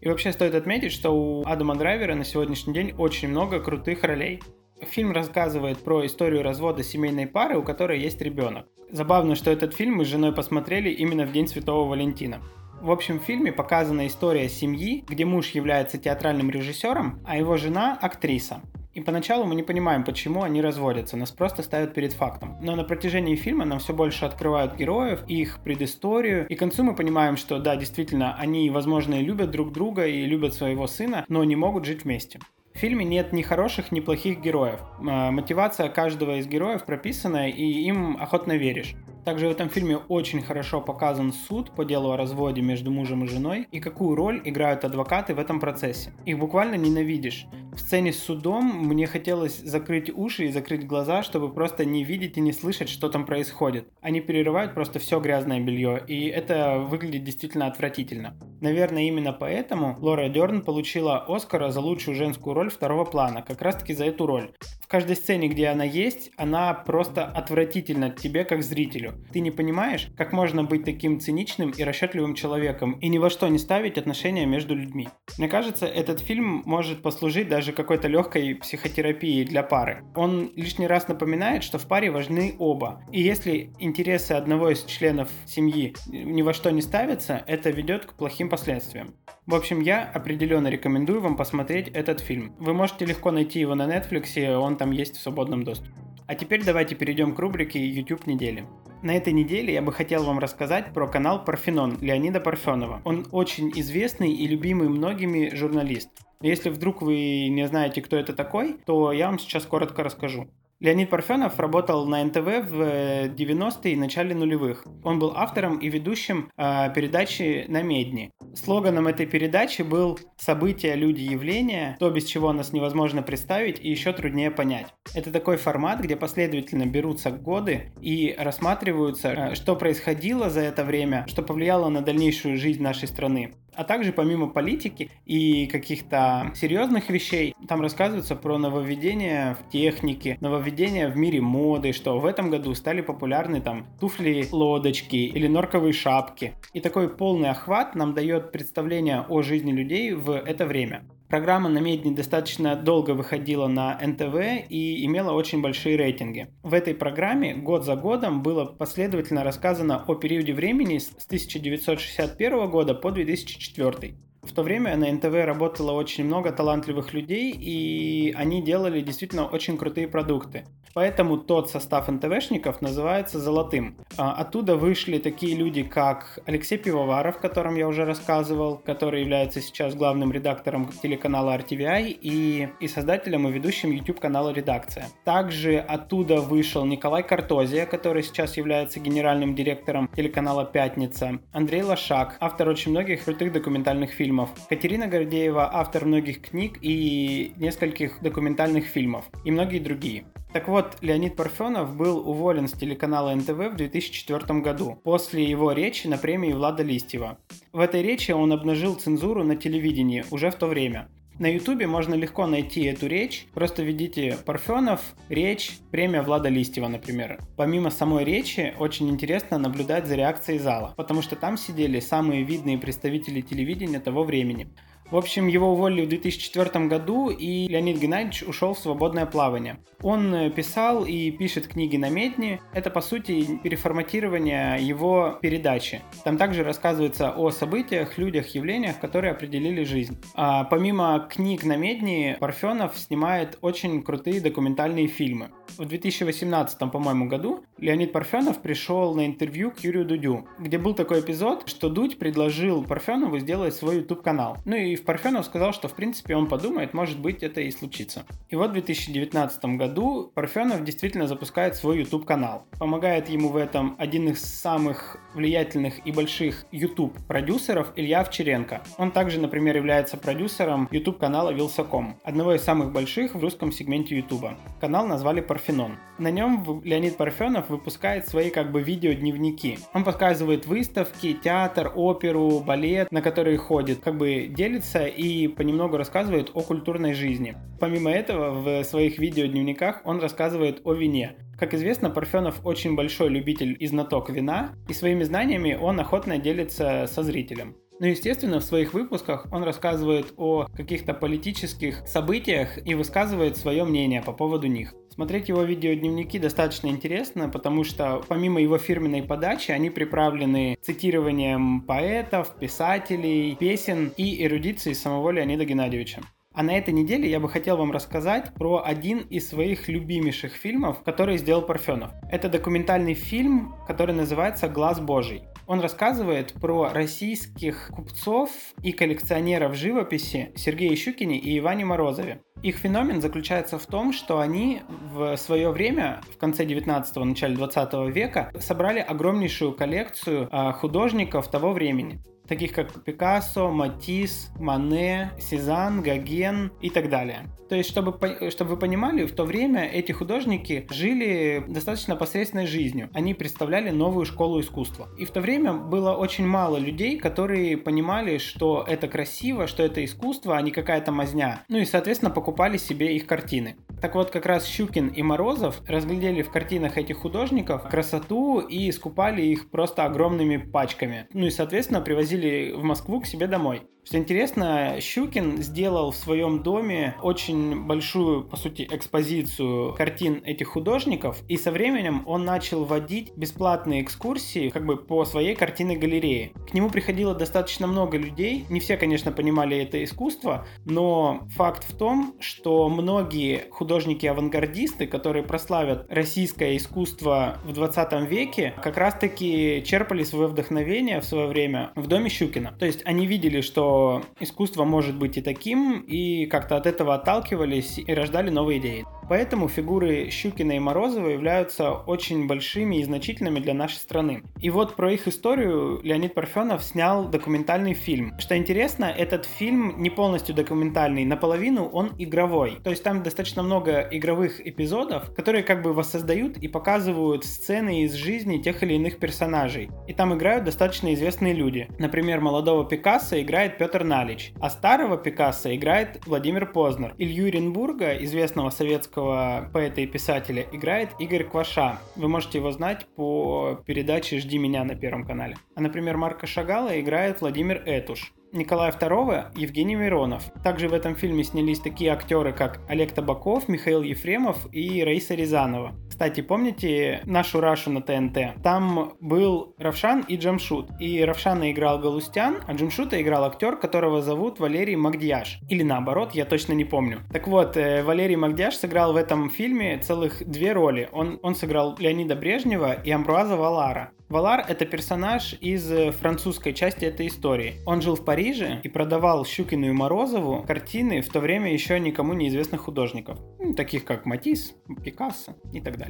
И 0.00 0.08
вообще 0.08 0.32
стоит 0.32 0.54
отметить, 0.54 0.92
что 0.92 1.10
у 1.10 1.42
Адама 1.46 1.74
Драйвера 1.74 2.14
на 2.14 2.24
сегодняшний 2.24 2.74
день 2.74 2.94
очень 2.96 3.28
много 3.28 3.60
крутых 3.60 4.04
ролей. 4.04 4.42
Фильм 4.82 5.12
рассказывает 5.12 5.78
про 5.78 6.04
историю 6.06 6.42
развода 6.42 6.82
семейной 6.82 7.26
пары, 7.26 7.58
у 7.58 7.62
которой 7.62 8.00
есть 8.00 8.20
ребенок. 8.20 8.66
Забавно, 8.90 9.34
что 9.34 9.50
этот 9.50 9.74
фильм 9.74 9.96
мы 9.96 10.04
с 10.04 10.08
женой 10.08 10.32
посмотрели 10.32 10.90
именно 10.90 11.24
в 11.24 11.32
День 11.32 11.48
Святого 11.48 11.88
Валентина. 11.88 12.40
В 12.80 12.90
общем, 12.90 13.18
в 13.18 13.22
фильме 13.22 13.52
показана 13.52 14.06
история 14.06 14.48
семьи, 14.48 15.04
где 15.08 15.24
муж 15.24 15.50
является 15.50 15.98
театральным 15.98 16.50
режиссером, 16.50 17.20
а 17.24 17.36
его 17.36 17.56
жена– 17.56 17.98
актриса. 18.00 18.60
И 18.96 19.00
поначалу 19.02 19.44
мы 19.44 19.54
не 19.54 19.62
понимаем, 19.62 20.04
почему 20.04 20.42
они 20.42 20.62
разводятся, 20.62 21.18
нас 21.18 21.30
просто 21.30 21.62
ставят 21.62 21.92
перед 21.92 22.14
фактом. 22.14 22.56
Но 22.62 22.76
на 22.76 22.84
протяжении 22.84 23.36
фильма 23.36 23.66
нам 23.66 23.78
все 23.78 23.92
больше 23.92 24.24
открывают 24.24 24.74
героев, 24.76 25.22
их 25.28 25.58
предысторию, 25.62 26.46
и 26.48 26.54
к 26.54 26.58
концу 26.58 26.82
мы 26.82 26.94
понимаем, 26.94 27.36
что 27.36 27.58
да, 27.58 27.76
действительно, 27.76 28.34
они, 28.36 28.70
возможно, 28.70 29.16
и 29.16 29.22
любят 29.22 29.50
друг 29.50 29.72
друга, 29.72 30.06
и 30.06 30.24
любят 30.24 30.54
своего 30.54 30.86
сына, 30.86 31.26
но 31.28 31.44
не 31.44 31.56
могут 31.56 31.84
жить 31.84 32.04
вместе. 32.04 32.40
В 32.76 32.78
фильме 32.78 33.06
нет 33.06 33.32
ни 33.32 33.40
хороших, 33.40 33.90
ни 33.90 34.00
плохих 34.00 34.38
героев. 34.42 34.80
А, 34.98 35.30
мотивация 35.30 35.88
каждого 35.88 36.36
из 36.36 36.46
героев 36.46 36.84
прописана, 36.84 37.48
и 37.48 37.62
им 37.62 38.18
охотно 38.20 38.52
веришь. 38.58 38.94
Также 39.24 39.48
в 39.48 39.50
этом 39.50 39.70
фильме 39.70 39.96
очень 39.96 40.40
хорошо 40.40 40.82
показан 40.82 41.32
суд 41.32 41.72
по 41.72 41.84
делу 41.84 42.12
о 42.12 42.16
разводе 42.16 42.60
между 42.60 42.92
мужем 42.92 43.24
и 43.24 43.26
женой 43.26 43.66
и 43.72 43.80
какую 43.80 44.14
роль 44.14 44.40
играют 44.44 44.84
адвокаты 44.84 45.34
в 45.34 45.40
этом 45.40 45.58
процессе. 45.58 46.12
Их 46.26 46.38
буквально 46.38 46.74
ненавидишь. 46.74 47.46
В 47.72 47.80
сцене 47.80 48.12
с 48.12 48.18
судом 48.18 48.86
мне 48.86 49.06
хотелось 49.06 49.58
закрыть 49.58 50.10
уши 50.14 50.44
и 50.44 50.52
закрыть 50.52 50.86
глаза, 50.86 51.24
чтобы 51.24 51.52
просто 51.52 51.84
не 51.84 52.04
видеть 52.04 52.36
и 52.36 52.40
не 52.40 52.52
слышать, 52.52 52.88
что 52.88 53.08
там 53.08 53.26
происходит. 53.26 53.88
Они 54.00 54.20
перерывают 54.20 54.74
просто 54.74 55.00
все 55.00 55.18
грязное 55.18 55.60
белье, 55.60 56.04
и 56.06 56.26
это 56.26 56.78
выглядит 56.78 57.24
действительно 57.24 57.66
отвратительно. 57.66 58.36
Наверное, 58.60 59.02
именно 59.02 59.32
поэтому 59.32 59.96
Лора 60.00 60.28
Дерн 60.28 60.62
получила 60.62 61.18
Оскара 61.28 61.70
за 61.70 61.80
лучшую 61.80 62.14
женскую 62.14 62.54
роль 62.54 62.70
второго 62.70 63.04
плана, 63.04 63.42
как 63.42 63.60
раз 63.60 63.76
таки 63.76 63.92
за 63.92 64.06
эту 64.06 64.26
роль. 64.26 64.50
В 64.86 64.88
каждой 64.88 65.16
сцене, 65.16 65.48
где 65.48 65.66
она 65.66 65.82
есть, 65.82 66.30
она 66.36 66.72
просто 66.72 67.24
отвратительна 67.24 68.10
тебе 68.10 68.44
как 68.44 68.62
зрителю. 68.62 69.14
Ты 69.32 69.40
не 69.40 69.50
понимаешь, 69.50 70.10
как 70.16 70.32
можно 70.32 70.62
быть 70.62 70.84
таким 70.84 71.18
циничным 71.18 71.70
и 71.70 71.82
расчетливым 71.82 72.36
человеком 72.36 72.92
и 73.00 73.08
ни 73.08 73.18
во 73.18 73.28
что 73.28 73.48
не 73.48 73.58
ставить 73.58 73.98
отношения 73.98 74.46
между 74.46 74.76
людьми. 74.76 75.08
Мне 75.38 75.48
кажется, 75.48 75.86
этот 75.86 76.20
фильм 76.20 76.62
может 76.66 77.02
послужить 77.02 77.48
даже 77.48 77.72
какой-то 77.72 78.06
легкой 78.06 78.54
психотерапией 78.54 79.44
для 79.44 79.64
пары. 79.64 80.04
Он 80.14 80.52
лишний 80.54 80.86
раз 80.86 81.08
напоминает, 81.08 81.64
что 81.64 81.78
в 81.78 81.88
паре 81.88 82.12
важны 82.12 82.54
оба. 82.60 83.02
И 83.10 83.20
если 83.20 83.72
интересы 83.80 84.34
одного 84.34 84.70
из 84.70 84.84
членов 84.84 85.28
семьи 85.46 85.96
ни 86.06 86.42
во 86.42 86.52
что 86.52 86.70
не 86.70 86.80
ставятся, 86.80 87.42
это 87.48 87.70
ведет 87.70 88.06
к 88.06 88.12
плохим 88.12 88.48
последствиям. 88.48 89.16
В 89.46 89.54
общем, 89.54 89.80
я 89.80 90.04
определенно 90.04 90.68
рекомендую 90.68 91.20
вам 91.20 91.36
посмотреть 91.36 91.88
этот 91.88 92.20
фильм. 92.20 92.54
Вы 92.58 92.72
можете 92.72 93.04
легко 93.04 93.30
найти 93.30 93.60
его 93.60 93.74
на 93.74 93.86
Netflix, 93.86 94.54
он 94.56 94.75
там 94.76 94.90
есть 94.92 95.16
в 95.16 95.20
свободном 95.20 95.64
доступе. 95.64 95.92
А 96.26 96.34
теперь 96.34 96.64
давайте 96.64 96.94
перейдем 96.94 97.34
к 97.34 97.38
рубрике 97.38 97.84
YouTube 97.86 98.26
недели. 98.26 98.66
На 99.02 99.16
этой 99.16 99.32
неделе 99.32 99.72
я 99.72 99.82
бы 99.82 99.92
хотел 99.92 100.24
вам 100.24 100.38
рассказать 100.38 100.92
про 100.92 101.06
канал 101.06 101.44
Парфенон 101.44 101.98
Леонида 102.00 102.40
Парфенова. 102.40 103.00
Он 103.04 103.26
очень 103.30 103.70
известный 103.76 104.32
и 104.32 104.46
любимый 104.48 104.88
многими 104.88 105.54
журналист. 105.54 106.10
Если 106.40 106.70
вдруг 106.70 107.02
вы 107.02 107.48
не 107.48 107.66
знаете, 107.68 108.02
кто 108.02 108.16
это 108.16 108.32
такой, 108.32 108.76
то 108.84 109.12
я 109.12 109.26
вам 109.26 109.38
сейчас 109.38 109.64
коротко 109.64 110.02
расскажу. 110.02 110.48
Леонид 110.78 111.08
Парфенов 111.08 111.58
работал 111.58 112.06
на 112.06 112.22
НТВ 112.22 112.68
в 112.68 113.28
90-е 113.28 113.94
и 113.94 113.96
начале 113.96 114.34
нулевых. 114.34 114.84
Он 115.04 115.18
был 115.18 115.32
автором 115.34 115.78
и 115.78 115.88
ведущим 115.88 116.50
э, 116.58 116.92
передачи 116.94 117.64
«На 117.68 117.80
медне». 117.80 118.30
Слоганом 118.54 119.06
этой 119.06 119.24
передачи 119.24 119.80
был 119.80 120.18
«События, 120.36 120.94
люди, 120.94 121.22
явления, 121.22 121.96
то, 121.98 122.10
без 122.10 122.24
чего 122.24 122.52
нас 122.52 122.74
невозможно 122.74 123.22
представить 123.22 123.80
и 123.80 123.88
еще 123.90 124.12
труднее 124.12 124.50
понять». 124.50 124.88
Это 125.14 125.32
такой 125.32 125.56
формат, 125.56 126.00
где 126.00 126.14
последовательно 126.14 126.84
берутся 126.84 127.30
годы 127.30 127.92
и 128.02 128.34
рассматриваются, 128.38 129.28
э, 129.28 129.54
что 129.54 129.76
происходило 129.76 130.50
за 130.50 130.60
это 130.60 130.84
время, 130.84 131.24
что 131.26 131.42
повлияло 131.42 131.88
на 131.88 132.02
дальнейшую 132.02 132.58
жизнь 132.58 132.82
нашей 132.82 133.08
страны 133.08 133.54
а 133.76 133.84
также 133.84 134.12
помимо 134.12 134.48
политики 134.48 135.10
и 135.24 135.66
каких-то 135.66 136.52
серьезных 136.54 137.10
вещей, 137.10 137.54
там 137.68 137.80
рассказывается 137.80 138.36
про 138.36 138.58
нововведения 138.58 139.54
в 139.54 139.70
технике, 139.70 140.38
нововведения 140.40 141.08
в 141.08 141.16
мире 141.16 141.40
моды, 141.40 141.92
что 141.92 142.18
в 142.18 142.26
этом 142.26 142.50
году 142.50 142.74
стали 142.74 143.00
популярны 143.00 143.60
там 143.60 143.86
туфли-лодочки 144.00 145.16
или 145.16 145.46
норковые 145.46 145.92
шапки. 145.92 146.54
И 146.72 146.80
такой 146.80 147.08
полный 147.08 147.50
охват 147.50 147.94
нам 147.94 148.14
дает 148.14 148.52
представление 148.52 149.24
о 149.28 149.42
жизни 149.42 149.72
людей 149.72 150.12
в 150.12 150.30
это 150.30 150.66
время. 150.66 151.04
Программа 151.28 151.68
на 151.68 151.78
Медне 151.78 152.12
достаточно 152.12 152.76
долго 152.76 153.10
выходила 153.10 153.66
на 153.66 153.98
НТВ 154.00 154.68
и 154.68 155.04
имела 155.06 155.32
очень 155.32 155.60
большие 155.60 155.96
рейтинги. 155.96 156.48
В 156.62 156.72
этой 156.72 156.94
программе 156.94 157.54
год 157.54 157.84
за 157.84 157.96
годом 157.96 158.42
было 158.42 158.64
последовательно 158.64 159.42
рассказано 159.42 160.04
о 160.06 160.14
периоде 160.14 160.52
времени 160.52 160.98
с 160.98 161.08
1961 161.26 162.70
года 162.70 162.94
по 162.94 163.10
2004. 163.10 164.14
В 164.46 164.52
то 164.52 164.62
время 164.62 164.96
на 164.96 165.10
НТВ 165.10 165.44
работало 165.44 165.90
очень 165.90 166.24
много 166.24 166.52
талантливых 166.52 167.12
людей, 167.12 167.50
и 167.50 168.32
они 168.36 168.62
делали 168.62 169.00
действительно 169.00 169.46
очень 169.46 169.76
крутые 169.76 170.06
продукты. 170.06 170.64
Поэтому 170.96 171.36
тот 171.36 171.68
состав 171.68 172.08
НТВшников 172.08 172.80
называется 172.80 173.38
«Золотым». 173.38 173.98
А, 174.16 174.32
оттуда 174.32 174.76
вышли 174.76 175.18
такие 175.18 175.54
люди, 175.54 175.82
как 175.82 176.38
Алексей 176.46 176.78
Пивоваров, 176.78 177.36
о 177.36 177.38
котором 177.38 177.74
я 177.74 177.86
уже 177.86 178.06
рассказывал, 178.06 178.78
который 178.78 179.20
является 179.20 179.60
сейчас 179.60 179.94
главным 179.94 180.32
редактором 180.32 180.90
телеканала 181.02 181.54
RTVI 181.58 182.16
и, 182.18 182.70
и 182.80 182.88
создателем 182.88 183.46
и 183.46 183.52
ведущим 183.52 183.90
YouTube-канала 183.90 184.54
«Редакция». 184.54 185.08
Также 185.24 185.76
оттуда 185.80 186.40
вышел 186.40 186.86
Николай 186.86 187.22
Картозия, 187.22 187.84
который 187.84 188.22
сейчас 188.22 188.56
является 188.56 188.98
генеральным 188.98 189.54
директором 189.54 190.08
телеканала 190.16 190.64
«Пятница», 190.64 191.40
Андрей 191.52 191.82
Лошак, 191.82 192.38
автор 192.40 192.70
очень 192.70 192.92
многих 192.92 193.24
крутых 193.24 193.52
документальных 193.52 194.12
фильмов, 194.12 194.35
Катерина 194.68 195.06
Гордеева, 195.06 195.70
автор 195.72 196.04
многих 196.04 196.42
книг 196.42 196.78
и 196.82 197.52
нескольких 197.56 198.20
документальных 198.22 198.86
фильмов, 198.86 199.24
и 199.44 199.50
многие 199.50 199.78
другие. 199.78 200.24
Так 200.52 200.68
вот, 200.68 200.96
Леонид 201.02 201.36
Парфенов 201.36 201.96
был 201.96 202.18
уволен 202.28 202.66
с 202.66 202.72
телеканала 202.72 203.34
НТВ 203.34 203.50
в 203.50 203.76
2004 203.76 204.60
году, 204.60 204.98
после 205.04 205.44
его 205.44 205.72
речи 205.72 206.06
на 206.06 206.18
премии 206.18 206.52
Влада 206.52 206.82
Листьева. 206.82 207.38
В 207.72 207.80
этой 207.80 208.02
речи 208.02 208.30
он 208.30 208.52
обнажил 208.52 208.94
цензуру 208.94 209.44
на 209.44 209.56
телевидении 209.56 210.24
уже 210.30 210.50
в 210.50 210.54
то 210.54 210.66
время. 210.66 211.08
На 211.38 211.48
ютубе 211.48 211.86
можно 211.86 212.14
легко 212.14 212.46
найти 212.46 212.84
эту 212.84 213.08
речь, 213.08 213.46
просто 213.52 213.82
введите 213.82 214.38
Парфенов, 214.46 215.02
речь, 215.28 215.78
премия 215.90 216.22
Влада 216.22 216.48
Листьева, 216.48 216.88
например. 216.88 217.38
Помимо 217.58 217.90
самой 217.90 218.24
речи, 218.24 218.72
очень 218.78 219.10
интересно 219.10 219.58
наблюдать 219.58 220.06
за 220.06 220.14
реакцией 220.14 220.58
зала, 220.58 220.94
потому 220.96 221.20
что 221.20 221.36
там 221.36 221.58
сидели 221.58 222.00
самые 222.00 222.42
видные 222.42 222.78
представители 222.78 223.42
телевидения 223.42 224.00
того 224.00 224.24
времени. 224.24 224.68
В 225.10 225.16
общем, 225.16 225.46
его 225.46 225.72
уволили 225.72 226.04
в 226.04 226.08
2004 226.08 226.86
году, 226.86 227.30
и 227.30 227.68
Леонид 227.68 227.98
Геннадьевич 227.98 228.42
ушел 228.42 228.74
в 228.74 228.78
свободное 228.78 229.24
плавание. 229.24 229.78
Он 230.02 230.34
э, 230.34 230.50
писал 230.50 231.04
и 231.04 231.30
пишет 231.30 231.68
книги 231.68 231.96
на 231.96 232.10
Медне. 232.10 232.60
Это, 232.72 232.90
по 232.90 233.00
сути, 233.00 233.58
переформатирование 233.62 234.78
его 234.80 235.38
передачи. 235.40 236.02
Там 236.24 236.36
также 236.36 236.64
рассказывается 236.64 237.30
о 237.30 237.50
событиях, 237.50 238.18
людях, 238.18 238.48
явлениях, 238.48 238.98
которые 238.98 239.30
определили 239.30 239.84
жизнь. 239.84 240.18
А 240.34 240.64
помимо 240.64 241.28
книг 241.30 241.64
на 241.64 241.76
Медне, 241.76 242.36
Парфенов 242.40 242.98
снимает 242.98 243.58
очень 243.60 244.02
крутые 244.02 244.40
документальные 244.40 245.06
фильмы. 245.06 245.50
В 245.78 245.84
2018, 245.84 246.78
по-моему, 246.90 247.28
году 247.28 247.64
Леонид 247.78 248.12
Парфенов 248.12 248.60
пришел 248.60 249.14
на 249.14 249.26
интервью 249.26 249.70
к 249.70 249.80
Юрию 249.80 250.04
Дудю, 250.04 250.48
где 250.58 250.78
был 250.78 250.94
такой 250.94 251.20
эпизод, 251.20 251.68
что 251.68 251.88
Дудь 251.88 252.18
предложил 252.18 252.82
Парфенову 252.82 253.38
сделать 253.38 253.74
свой 253.74 253.96
YouTube-канал. 253.96 254.56
Ну 254.64 254.74
и 254.74 254.95
Парфенов 255.04 255.46
сказал, 255.46 255.72
что 255.72 255.88
в 255.88 255.94
принципе 255.94 256.36
он 256.36 256.48
подумает, 256.48 256.94
может 256.94 257.18
быть 257.18 257.42
это 257.42 257.60
и 257.60 257.70
случится. 257.70 258.24
И 258.48 258.56
вот 258.56 258.70
в 258.70 258.72
2019 258.74 259.64
году 259.76 260.30
Парфенов 260.34 260.84
действительно 260.84 261.26
запускает 261.26 261.76
свой 261.76 261.98
YouTube-канал. 261.98 262.64
Помогает 262.78 263.28
ему 263.28 263.48
в 263.48 263.56
этом 263.56 263.96
один 263.98 264.28
из 264.28 264.42
самых 264.42 265.18
влиятельных 265.34 266.06
и 266.06 266.12
больших 266.12 266.64
YouTube-продюсеров 266.72 267.92
Илья 267.96 268.20
Овчаренко. 268.20 268.82
Он 268.98 269.10
также, 269.10 269.40
например, 269.40 269.76
является 269.76 270.16
продюсером 270.16 270.88
YouTube-канала 270.90 271.50
Вилсаком, 271.52 272.18
одного 272.24 272.54
из 272.54 272.62
самых 272.62 272.92
больших 272.92 273.34
в 273.34 273.40
русском 273.40 273.72
сегменте 273.72 274.16
YouTube. 274.16 274.50
Канал 274.80 275.06
назвали 275.06 275.40
Парфенон. 275.40 275.98
На 276.18 276.30
нем 276.30 276.82
Леонид 276.82 277.16
Парфенов 277.16 277.68
выпускает 277.68 278.26
свои 278.26 278.50
как 278.50 278.72
бы 278.72 278.82
видеодневники. 278.82 279.78
Он 279.92 280.02
показывает 280.04 280.66
выставки, 280.66 281.34
театр, 281.34 281.92
оперу, 281.94 282.60
балет, 282.60 283.12
на 283.12 283.20
которые 283.20 283.58
ходит, 283.58 284.00
как 284.00 284.16
бы 284.16 284.46
делится 284.48 284.85
и 284.94 285.48
понемногу 285.48 285.96
рассказывает 285.96 286.50
о 286.54 286.60
культурной 286.60 287.14
жизни. 287.14 287.56
Помимо 287.80 288.10
этого, 288.10 288.50
в 288.52 288.84
своих 288.84 289.18
видеодневниках 289.18 290.02
он 290.04 290.20
рассказывает 290.20 290.80
о 290.84 290.92
вине. 290.94 291.36
Как 291.58 291.74
известно, 291.74 292.10
Парфенов 292.10 292.64
очень 292.64 292.94
большой 292.94 293.30
любитель 293.30 293.76
и 293.78 293.86
знаток 293.86 294.30
вина, 294.30 294.74
и 294.88 294.92
своими 294.92 295.24
знаниями 295.24 295.74
он 295.74 295.98
охотно 295.98 296.38
делится 296.38 297.06
со 297.06 297.22
зрителем. 297.22 297.76
Ну, 297.98 298.06
естественно, 298.06 298.60
в 298.60 298.64
своих 298.64 298.92
выпусках 298.92 299.46
он 299.50 299.62
рассказывает 299.62 300.34
о 300.36 300.66
каких-то 300.66 301.14
политических 301.14 302.06
событиях 302.06 302.78
и 302.86 302.94
высказывает 302.94 303.56
свое 303.56 303.84
мнение 303.84 304.20
по 304.20 304.32
поводу 304.32 304.66
них. 304.66 304.94
Смотреть 305.16 305.48
его 305.48 305.62
видеодневники 305.62 306.38
достаточно 306.38 306.88
интересно, 306.88 307.48
потому 307.48 307.84
что 307.84 308.22
помимо 308.28 308.60
его 308.60 308.76
фирменной 308.76 309.22
подачи, 309.22 309.70
они 309.70 309.88
приправлены 309.88 310.76
цитированием 310.82 311.80
поэтов, 311.80 312.54
писателей, 312.58 313.56
песен 313.56 314.12
и 314.18 314.44
эрудиции 314.44 314.92
самого 314.92 315.30
Леонида 315.30 315.64
Геннадьевича. 315.64 316.20
А 316.52 316.62
на 316.62 316.76
этой 316.76 316.92
неделе 316.92 317.30
я 317.30 317.40
бы 317.40 317.48
хотел 317.48 317.78
вам 317.78 317.92
рассказать 317.92 318.52
про 318.52 318.82
один 318.84 319.20
из 319.20 319.48
своих 319.48 319.88
любимейших 319.88 320.52
фильмов, 320.52 321.02
который 321.02 321.38
сделал 321.38 321.62
Парфенов. 321.62 322.10
Это 322.30 322.50
документальный 322.50 323.14
фильм, 323.14 323.74
который 323.86 324.14
называется 324.14 324.68
«Глаз 324.68 325.00
Божий». 325.00 325.44
Он 325.66 325.80
рассказывает 325.80 326.52
про 326.54 326.90
российских 326.92 327.90
купцов 327.94 328.50
и 328.82 328.92
коллекционеров 328.92 329.74
живописи 329.74 330.52
Сергея 330.54 330.94
Щукине 330.94 331.38
и 331.38 331.58
Иване 331.58 331.84
Морозове. 331.84 332.40
Их 332.62 332.76
феномен 332.76 333.20
заключается 333.20 333.78
в 333.78 333.86
том, 333.86 334.12
что 334.12 334.38
они 334.40 334.82
в 335.12 335.36
свое 335.36 335.70
время, 335.70 336.20
в 336.32 336.38
конце 336.38 336.64
19-го, 336.64 337.24
начале 337.24 337.56
20 337.56 338.14
века, 338.14 338.52
собрали 338.60 339.00
огромнейшую 339.00 339.72
коллекцию 339.72 340.48
а, 340.50 340.72
художников 340.72 341.48
того 341.50 341.72
времени. 341.72 342.20
Таких 342.46 342.72
как 342.72 343.04
Пикассо, 343.04 343.70
Матисс, 343.70 344.50
Мане, 344.58 345.32
Сезанн, 345.38 346.02
Гоген 346.02 346.72
и 346.80 346.90
так 346.90 347.10
далее. 347.10 347.46
То 347.68 347.74
есть, 347.74 347.90
чтобы, 347.90 348.16
чтобы 348.50 348.70
вы 348.70 348.76
понимали, 348.76 349.24
в 349.24 349.32
то 349.32 349.44
время 349.44 349.84
эти 349.84 350.12
художники 350.12 350.86
жили 350.90 351.64
достаточно 351.66 352.14
посредственной 352.14 352.66
жизнью. 352.66 353.10
Они 353.12 353.34
представляли 353.34 353.90
новую 353.90 354.24
школу 354.24 354.60
искусства. 354.60 355.08
И 355.18 355.24
в 355.24 355.30
то 355.30 355.40
время 355.40 355.72
было 355.72 356.12
очень 356.12 356.46
мало 356.46 356.76
людей, 356.76 357.18
которые 357.18 357.76
понимали, 357.76 358.38
что 358.38 358.84
это 358.86 359.08
красиво, 359.08 359.66
что 359.66 359.82
это 359.82 360.04
искусство, 360.04 360.56
а 360.56 360.62
не 360.62 360.70
какая-то 360.70 361.10
мазня. 361.10 361.64
Ну 361.68 361.78
и, 361.78 361.84
соответственно, 361.84 362.30
покупали 362.30 362.76
себе 362.76 363.16
их 363.16 363.26
картины. 363.26 363.76
Так 364.00 364.14
вот, 364.14 364.30
как 364.30 364.44
раз 364.46 364.66
Щукин 364.66 365.08
и 365.08 365.22
Морозов 365.22 365.80
разглядели 365.86 366.42
в 366.42 366.50
картинах 366.50 366.98
этих 366.98 367.16
художников 367.16 367.88
красоту 367.88 368.60
и 368.60 368.92
скупали 368.92 369.42
их 369.42 369.70
просто 369.70 370.04
огромными 370.04 370.58
пачками. 370.58 371.26
Ну 371.32 371.46
и, 371.46 371.50
соответственно, 371.50 372.00
привозили 372.00 372.72
в 372.72 372.82
Москву 372.82 373.20
к 373.20 373.26
себе 373.26 373.46
домой. 373.46 373.88
Что 374.06 374.18
интересно, 374.18 374.98
Щукин 375.00 375.60
сделал 375.60 376.12
в 376.12 376.16
своем 376.16 376.62
доме 376.62 377.16
очень 377.22 377.86
большую, 377.86 378.44
по 378.44 378.56
сути, 378.56 378.86
экспозицию 378.88 379.94
картин 379.94 380.42
этих 380.44 380.68
художников, 380.68 381.42
и 381.48 381.56
со 381.56 381.72
временем 381.72 382.22
он 382.24 382.44
начал 382.44 382.84
вводить 382.84 383.32
бесплатные 383.36 384.02
экскурсии 384.02 384.68
как 384.68 384.86
бы 384.86 384.96
по 384.96 385.24
своей 385.24 385.56
картинной 385.56 385.96
галерее. 385.96 386.52
К 386.70 386.74
нему 386.74 386.88
приходило 386.88 387.34
достаточно 387.34 387.88
много 387.88 388.16
людей, 388.16 388.64
не 388.70 388.78
все, 388.78 388.96
конечно, 388.96 389.32
понимали 389.32 389.76
это 389.76 390.02
искусство, 390.04 390.68
но 390.84 391.40
факт 391.56 391.82
в 391.82 391.96
том, 391.96 392.36
что 392.38 392.88
многие 392.88 393.64
художники-авангардисты, 393.72 395.08
которые 395.08 395.42
прославят 395.42 396.06
российское 396.08 396.76
искусство 396.76 397.58
в 397.64 397.72
20 397.72 398.30
веке, 398.30 398.72
как 398.80 398.98
раз-таки 398.98 399.82
черпали 399.84 400.22
свое 400.22 400.46
вдохновение 400.46 401.20
в 401.20 401.24
свое 401.24 401.48
время 401.48 401.90
в 401.96 402.06
доме 402.06 402.30
Щукина. 402.30 402.76
То 402.78 402.86
есть 402.86 403.02
они 403.04 403.26
видели, 403.26 403.60
что 403.62 403.95
искусство 404.40 404.84
может 404.84 405.16
быть 405.16 405.36
и 405.36 405.42
таким, 405.42 406.00
и 406.00 406.46
как-то 406.46 406.76
от 406.76 406.86
этого 406.86 407.14
отталкивались 407.14 407.98
и 407.98 408.14
рождали 408.14 408.50
новые 408.50 408.78
идеи. 408.78 409.06
Поэтому 409.28 409.68
фигуры 409.68 410.30
Щукина 410.30 410.72
и 410.72 410.78
Морозова 410.78 411.28
являются 411.28 411.90
очень 411.90 412.46
большими 412.46 412.96
и 412.96 413.04
значительными 413.04 413.60
для 413.60 413.74
нашей 413.74 413.96
страны. 413.96 414.42
И 414.60 414.70
вот 414.70 414.96
про 414.96 415.12
их 415.12 415.26
историю 415.26 416.00
Леонид 416.02 416.34
Парфенов 416.34 416.84
снял 416.84 417.28
документальный 417.28 417.94
фильм. 417.94 418.38
Что 418.38 418.56
интересно, 418.56 419.06
этот 419.06 419.46
фильм 419.46 420.00
не 420.00 420.10
полностью 420.10 420.54
документальный, 420.54 421.24
наполовину 421.24 421.86
он 421.86 422.12
игровой. 422.18 422.78
То 422.84 422.90
есть 422.90 423.02
там 423.02 423.22
достаточно 423.22 423.62
много 423.62 424.08
игровых 424.10 424.66
эпизодов, 424.66 425.34
которые 425.34 425.64
как 425.64 425.82
бы 425.82 425.92
воссоздают 425.92 426.56
и 426.58 426.68
показывают 426.68 427.44
сцены 427.44 428.04
из 428.04 428.14
жизни 428.14 428.58
тех 428.58 428.82
или 428.82 428.94
иных 428.94 429.18
персонажей. 429.18 429.90
И 430.06 430.12
там 430.12 430.34
играют 430.34 430.64
достаточно 430.64 431.12
известные 431.14 431.52
люди. 431.52 431.88
Например, 431.98 432.40
молодого 432.40 432.84
Пикассо 432.84 433.40
играет 433.40 433.78
Петр 433.78 434.04
Налич, 434.04 434.52
а 434.60 434.70
старого 434.70 435.16
Пикассо 435.16 435.74
играет 435.74 436.24
Владимир 436.26 436.66
Познер. 436.66 437.14
Илью 437.18 437.46
Оренбурга, 437.46 438.12
известного 438.16 438.70
советского 438.70 439.15
русского 439.16 439.68
поэта 439.72 440.02
и 440.02 440.06
писателя 440.06 440.66
играет 440.72 441.10
Игорь 441.18 441.44
Кваша. 441.44 441.98
Вы 442.16 442.28
можете 442.28 442.58
его 442.58 442.70
знать 442.70 443.06
по 443.16 443.80
передаче 443.86 444.38
«Жди 444.38 444.58
меня» 444.58 444.84
на 444.84 444.94
Первом 444.94 445.24
канале. 445.24 445.56
А, 445.74 445.80
например, 445.80 446.16
Марка 446.16 446.46
Шагала 446.46 447.00
играет 447.00 447.40
Владимир 447.40 447.82
Этуш. 447.86 448.32
Николая 448.52 448.92
II 448.92 449.52
Евгений 449.56 449.96
Миронов. 449.96 450.44
Также 450.62 450.88
в 450.88 450.94
этом 450.94 451.16
фильме 451.16 451.44
снялись 451.44 451.80
такие 451.80 452.10
актеры, 452.12 452.52
как 452.52 452.80
Олег 452.88 453.12
Табаков, 453.12 453.68
Михаил 453.68 454.02
Ефремов 454.02 454.66
и 454.72 455.02
Раиса 455.02 455.34
Рязанова. 455.34 455.94
Кстати, 456.16 456.40
помните 456.40 457.20
нашу 457.26 457.60
Рашу 457.60 457.90
на 457.90 458.00
ТНТ? 458.00 458.62
Там 458.62 459.12
был 459.20 459.74
Равшан 459.76 460.22
и 460.22 460.38
Джамшут. 460.38 460.88
И 460.98 461.22
Равшана 461.22 461.70
играл 461.70 461.98
Галустян, 461.98 462.62
а 462.66 462.72
Джамшута 462.72 463.20
играл 463.20 463.44
актер, 463.44 463.76
которого 463.76 464.22
зовут 464.22 464.58
Валерий 464.58 464.96
Магдияш. 464.96 465.60
Или 465.68 465.82
наоборот, 465.82 466.32
я 466.32 466.46
точно 466.46 466.72
не 466.72 466.86
помню. 466.86 467.18
Так 467.30 467.46
вот, 467.46 467.76
э, 467.76 468.02
Валерий 468.02 468.36
Магдияш 468.36 468.76
сыграл 468.76 469.12
в 469.12 469.16
этом 469.16 469.50
фильме 469.50 469.98
целых 469.98 470.42
две 470.48 470.72
роли. 470.72 471.10
Он, 471.12 471.38
он 471.42 471.54
сыграл 471.54 471.94
Леонида 471.98 472.34
Брежнева 472.34 472.94
и 472.94 473.10
Амбруаза 473.10 473.56
Валара. 473.56 474.12
Валар— 474.28 474.64
это 474.68 474.86
персонаж 474.86 475.54
из 475.60 475.88
французской 476.16 476.72
части 476.72 477.04
этой 477.04 477.28
истории. 477.28 477.74
Он 477.86 478.02
жил 478.02 478.16
в 478.16 478.24
Париже 478.24 478.80
и 478.82 478.88
продавал 478.88 479.44
Щукину 479.44 479.86
и 479.86 479.92
Морозову 479.92 480.64
картины 480.66 481.20
в 481.20 481.28
то 481.28 481.38
время 481.38 481.72
еще 481.72 482.00
никому 482.00 482.32
неизвестных 482.32 482.80
художников, 482.80 483.38
ну, 483.60 483.74
таких 483.74 484.04
как 484.04 484.26
Матисс, 484.26 484.74
Пикассо 485.04 485.52
и 485.72 485.80
так 485.80 485.96
далее. 485.96 486.05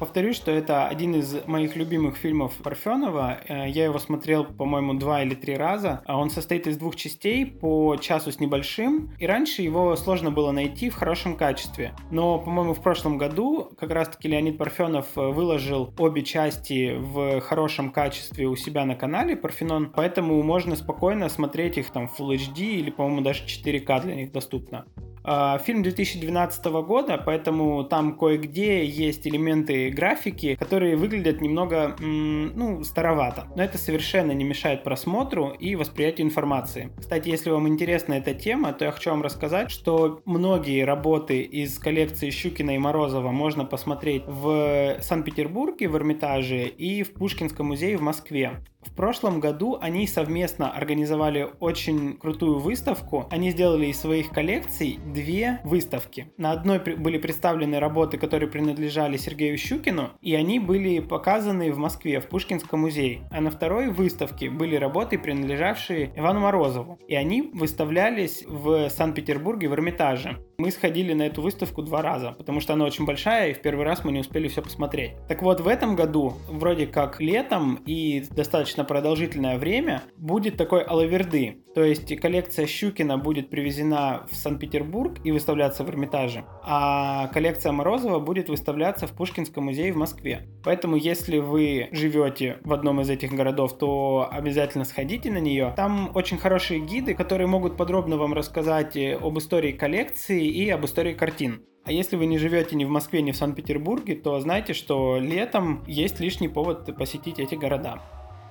Повторюсь, 0.00 0.36
что 0.36 0.50
это 0.50 0.88
один 0.88 1.14
из 1.14 1.46
моих 1.46 1.76
любимых 1.76 2.16
фильмов 2.16 2.54
Парфенова. 2.54 3.38
Э, 3.46 3.68
я 3.68 3.84
его 3.84 3.98
смотрел, 3.98 4.46
по-моему, 4.46 4.94
два 4.94 5.22
или 5.22 5.34
три 5.34 5.58
раза. 5.58 6.00
А 6.06 6.18
он 6.18 6.30
состоит 6.30 6.66
из 6.66 6.78
двух 6.78 6.96
частей 6.96 7.44
по 7.44 7.96
часу 7.96 8.32
с 8.32 8.40
небольшим. 8.40 9.12
И 9.18 9.26
раньше 9.26 9.60
его 9.60 9.94
сложно 9.96 10.30
было 10.30 10.52
найти 10.52 10.88
в 10.88 10.94
хорошем 10.94 11.36
качестве. 11.36 11.92
Но, 12.10 12.38
по-моему, 12.38 12.72
в 12.72 12.80
прошлом 12.80 13.18
году 13.18 13.72
как 13.78 13.90
раз-таки 13.90 14.26
Леонид 14.26 14.56
Парфенов 14.56 15.06
э, 15.16 15.20
выложил 15.20 15.92
обе 15.98 16.22
части 16.22 16.94
в 16.96 17.42
хорошем 17.42 17.92
качестве 17.92 18.46
у 18.46 18.56
себя 18.56 18.86
на 18.86 18.94
канале 18.94 19.36
Парфенон. 19.36 19.92
Поэтому 19.94 20.42
можно 20.42 20.76
спокойно 20.76 21.28
смотреть 21.28 21.76
их 21.76 21.90
там 21.90 22.08
в 22.08 22.18
Full 22.18 22.36
HD 22.36 22.60
или, 22.62 22.90
по-моему, 22.90 23.20
даже 23.20 23.44
4К 23.44 24.00
для 24.00 24.14
них 24.14 24.32
доступно. 24.32 24.86
А, 25.22 25.58
фильм 25.58 25.82
2012 25.82 26.64
года, 26.82 27.22
поэтому 27.24 27.84
там 27.84 28.16
кое-где 28.16 28.84
есть 28.84 29.26
элементы 29.26 29.90
графики, 29.90 30.54
которые 30.54 30.96
выглядят 30.96 31.40
немного, 31.40 31.96
ну, 31.98 32.82
старовато. 32.84 33.46
Но 33.56 33.62
это 33.62 33.78
совершенно 33.78 34.32
не 34.32 34.44
мешает 34.44 34.82
просмотру 34.84 35.50
и 35.50 35.76
восприятию 35.76 36.26
информации. 36.26 36.90
Кстати, 36.98 37.28
если 37.28 37.50
вам 37.50 37.68
интересна 37.68 38.14
эта 38.14 38.34
тема, 38.34 38.72
то 38.72 38.84
я 38.84 38.92
хочу 38.92 39.10
вам 39.10 39.22
рассказать, 39.22 39.70
что 39.70 40.22
многие 40.24 40.84
работы 40.84 41.42
из 41.42 41.78
коллекции 41.78 42.30
Щукина 42.30 42.74
и 42.74 42.78
Морозова 42.78 43.30
можно 43.30 43.64
посмотреть 43.64 44.24
в 44.26 44.96
Санкт-Петербурге, 45.00 45.88
в 45.88 45.96
Эрмитаже 45.96 46.66
и 46.66 47.02
в 47.02 47.12
Пушкинском 47.12 47.66
музее 47.66 47.96
в 47.96 48.02
Москве. 48.02 48.62
В 48.82 48.94
прошлом 48.94 49.40
году 49.40 49.78
они 49.80 50.06
совместно 50.06 50.70
организовали 50.70 51.48
очень 51.60 52.16
крутую 52.16 52.58
выставку. 52.58 53.26
Они 53.30 53.50
сделали 53.50 53.86
из 53.86 54.00
своих 54.00 54.30
коллекций 54.30 54.98
две 55.12 55.60
выставки. 55.64 56.32
На 56.38 56.52
одной 56.52 56.78
были 56.78 57.18
представлены 57.18 57.78
работы, 57.78 58.16
которые 58.16 58.50
принадлежали 58.50 59.16
Сергею 59.16 59.58
Щукину, 59.58 60.10
и 60.22 60.34
они 60.34 60.58
были 60.58 61.00
показаны 61.00 61.72
в 61.72 61.78
Москве, 61.78 62.20
в 62.20 62.28
Пушкинском 62.28 62.80
музее. 62.80 63.28
А 63.30 63.40
на 63.40 63.50
второй 63.50 63.90
выставке 63.90 64.48
были 64.48 64.76
работы, 64.76 65.18
принадлежавшие 65.18 66.12
Ивану 66.16 66.40
Морозову. 66.40 66.98
И 67.06 67.14
они 67.14 67.50
выставлялись 67.52 68.44
в 68.46 68.88
Санкт-Петербурге 68.88 69.68
в 69.68 69.74
Эрмитаже. 69.74 70.38
Мы 70.58 70.70
сходили 70.70 71.14
на 71.14 71.22
эту 71.22 71.42
выставку 71.42 71.82
два 71.82 72.02
раза, 72.02 72.32
потому 72.32 72.60
что 72.60 72.74
она 72.74 72.84
очень 72.84 73.06
большая, 73.06 73.50
и 73.50 73.54
в 73.54 73.62
первый 73.62 73.84
раз 73.84 74.04
мы 74.04 74.12
не 74.12 74.20
успели 74.20 74.48
все 74.48 74.62
посмотреть. 74.62 75.12
Так 75.28 75.42
вот, 75.42 75.60
в 75.60 75.68
этом 75.68 75.96
году, 75.96 76.34
вроде 76.48 76.86
как 76.86 77.20
летом 77.20 77.76
и 77.86 78.24
достаточно 78.30 78.69
продолжительное 78.84 79.58
время, 79.58 80.02
будет 80.16 80.56
такой 80.56 80.82
алаверды. 80.82 81.58
То 81.74 81.84
есть 81.84 82.14
коллекция 82.16 82.66
Щукина 82.66 83.16
будет 83.18 83.48
привезена 83.48 84.26
в 84.30 84.34
Санкт-Петербург 84.34 85.18
и 85.22 85.30
выставляться 85.30 85.84
в 85.84 85.88
Эрмитаже, 85.88 86.44
а 86.62 87.28
коллекция 87.28 87.70
Морозова 87.72 88.18
будет 88.18 88.48
выставляться 88.48 89.06
в 89.06 89.12
Пушкинском 89.12 89.64
музее 89.64 89.92
в 89.92 89.96
Москве. 89.96 90.48
Поэтому, 90.64 90.96
если 90.96 91.38
вы 91.38 91.88
живете 91.92 92.58
в 92.64 92.72
одном 92.72 93.00
из 93.00 93.10
этих 93.10 93.32
городов, 93.32 93.78
то 93.78 94.28
обязательно 94.30 94.84
сходите 94.84 95.30
на 95.30 95.38
нее. 95.38 95.72
Там 95.76 96.10
очень 96.14 96.38
хорошие 96.38 96.80
гиды, 96.80 97.14
которые 97.14 97.46
могут 97.46 97.76
подробно 97.76 98.16
вам 98.16 98.34
рассказать 98.34 98.96
об 98.96 99.38
истории 99.38 99.72
коллекции 99.72 100.44
и 100.46 100.68
об 100.70 100.84
истории 100.84 101.12
картин. 101.12 101.62
А 101.82 101.92
если 101.92 102.16
вы 102.16 102.26
не 102.26 102.36
живете 102.36 102.76
ни 102.76 102.84
в 102.84 102.90
Москве, 102.90 103.22
ни 103.22 103.30
в 103.30 103.36
Санкт-Петербурге, 103.36 104.14
то 104.14 104.38
знайте, 104.38 104.74
что 104.74 105.18
летом 105.18 105.82
есть 105.86 106.20
лишний 106.20 106.48
повод 106.48 106.94
посетить 106.96 107.40
эти 107.40 107.54
города. 107.54 108.02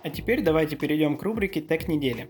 А 0.04 0.10
теперь 0.10 0.42
давайте 0.42 0.76
перейдем 0.76 1.18
к 1.18 1.24
рубрике 1.24 1.62
«Тег 1.62 1.88
недели». 1.88 2.30